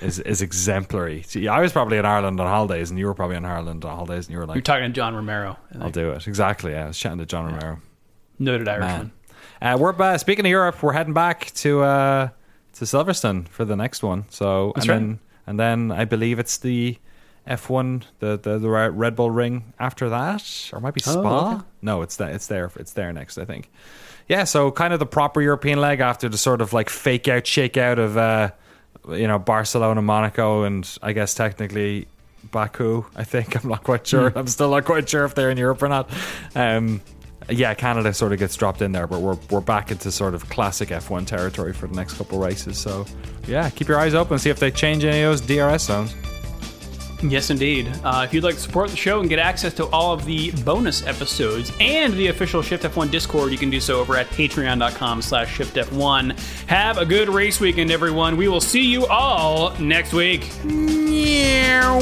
is 0.01 0.19
is 0.21 0.43
exemplary. 0.43 1.23
See, 1.23 1.49
I 1.49 1.61
was 1.61 1.73
probably 1.73 1.99
in 1.99 2.05
Ireland 2.07 2.41
on 2.41 2.47
holidays, 2.47 2.91
and 2.91 2.99
you 2.99 3.07
were 3.07 3.15
probably 3.15 3.37
in 3.37 3.45
Ireland 3.45 3.85
on 3.85 3.95
holidays, 3.95 4.27
and 4.27 4.33
you 4.33 4.39
were 4.39 4.47
like, 4.47 4.57
You're 4.57 4.63
talking 4.63 4.85
to 4.85 4.93
John 4.93 5.15
Romero, 5.15 5.59
"I'll 5.81 5.91
do 5.91 6.11
it." 6.11 6.27
Exactly. 6.27 6.73
Yeah, 6.73 6.85
I 6.85 6.89
was 6.89 6.99
chatting 6.99 7.19
to 7.19 7.27
John 7.27 7.47
Romero. 7.47 7.81
noted 8.39 8.69
Irishman. 8.69 9.13
Uh, 9.63 9.77
we're 9.81 9.93
back. 9.93 10.21
Speaking 10.21 10.45
of 10.45 10.51
Europe, 10.51 10.83
we're 10.83 10.93
heading 10.93 11.15
back 11.15 11.51
to 11.55 11.83
uh, 11.83 12.29
to 12.75 12.85
Silverstone 12.85 13.49
for 13.49 13.65
the 13.65 13.77
next 13.77 14.03
one. 14.03 14.27
So 14.31 14.73
That's 14.75 14.87
and 14.87 14.91
right. 14.91 14.99
then 14.99 15.19
and 15.47 15.61
then 15.61 15.93
I 15.99 16.05
believe 16.05 16.39
it's 16.39 16.59
the 16.59 16.99
F1, 17.49 18.03
the, 18.19 18.37
the 18.39 18.59
the 18.59 18.69
Red 18.69 19.15
Bull 19.17 19.31
Ring 19.31 19.73
after 19.79 20.09
that, 20.09 20.71
or 20.73 20.81
might 20.81 20.95
be 20.95 21.01
Spa. 21.01 21.13
Oh, 21.15 21.55
okay. 21.55 21.65
No, 21.81 22.03
it's 22.03 22.17
that 22.17 22.35
it's 22.35 22.49
there. 22.49 22.71
It's 22.77 22.93
there 22.93 23.13
next, 23.13 23.39
I 23.39 23.45
think. 23.45 23.71
Yeah, 24.29 24.45
so 24.45 24.71
kind 24.71 24.93
of 24.93 24.99
the 24.99 25.07
proper 25.07 25.41
European 25.41 25.81
leg 25.81 26.01
after 26.01 26.29
the 26.29 26.39
sort 26.39 26.61
of 26.61 26.73
like 26.73 26.91
fake 26.91 27.29
out, 27.29 27.47
shake 27.47 27.77
out 27.77 27.99
of 27.99 28.17
uh, 28.17 28.51
you 29.09 29.29
know 29.29 29.39
Barcelona, 29.39 30.03
Monaco, 30.03 30.65
and 30.65 30.89
I 31.03 31.13
guess 31.13 31.35
technically 31.35 32.09
Baku. 32.51 33.05
I 33.15 33.25
think 33.25 33.55
I'm 33.63 33.71
not 33.71 33.85
quite 33.85 34.07
sure. 34.07 34.31
Hmm. 34.31 34.39
I'm 34.39 34.47
still 34.49 34.71
not 34.71 34.85
quite 34.85 35.09
sure 35.09 35.25
if 35.25 35.35
they're 35.35 35.51
in 35.51 35.59
Europe 35.59 35.83
or 35.83 35.89
not. 35.89 36.11
Um, 36.55 37.01
yeah, 37.49 37.75
Canada 37.75 38.13
sort 38.13 38.33
of 38.33 38.41
gets 38.41 38.57
dropped 38.57 38.83
in 38.83 38.93
there, 38.93 39.07
but 39.07 39.21
we're 39.21 39.39
we're 39.51 39.61
back 39.61 39.91
into 39.91 40.11
sort 40.11 40.35
of 40.35 40.49
classic 40.49 40.89
F1 40.89 41.27
territory 41.27 41.73
for 41.73 41.87
the 41.87 41.95
next 41.95 42.15
couple 42.15 42.39
races. 42.41 42.79
So 42.79 43.07
yeah, 43.47 43.71
keep 43.71 43.87
your 43.87 44.01
eyes 44.01 44.15
open, 44.15 44.39
see 44.39 44.51
if 44.51 44.59
they 44.59 44.73
change 44.73 45.05
any 45.05 45.23
of 45.23 45.31
those 45.31 45.41
DRS 45.41 45.83
zones. 45.83 46.15
Yes, 47.23 47.51
indeed. 47.51 47.93
Uh, 48.05 48.23
if 48.27 48.35
you'd 48.35 48.45
like 48.45 48.57
to 48.57 48.61
support 48.61 48.91
the 48.91 48.97
show 48.97 49.21
and 49.21 49.29
get 49.29 49.39
access 49.39 49.73
to 49.75 49.87
all 49.87 50.13
of 50.13 50.25
the 50.25 50.51
bonus 50.65 51.07
episodes 51.07 51.73
and 51.81 52.13
the 52.15 52.29
official 52.29 52.63
Shift 52.63 52.85
F1 52.85 53.11
Discord, 53.11 53.53
you 53.53 53.59
can 53.59 53.71
do 53.71 53.81
so 53.81 54.01
over 54.01 54.17
at 54.17 54.27
patreon.com 54.29 55.23
slash 55.23 55.57
shiftf1. 55.57 56.39
Have 56.67 56.99
a 56.99 57.07
good 57.07 57.29
race 57.29 57.59
weekend, 57.59 57.91
everyone. 57.91 58.37
We 58.37 58.49
will 58.49 58.61
see 58.61 58.85
you 58.85 59.07
all 59.07 59.77
next 59.79 60.13
week. 60.13 60.53
Meow. 60.65 61.99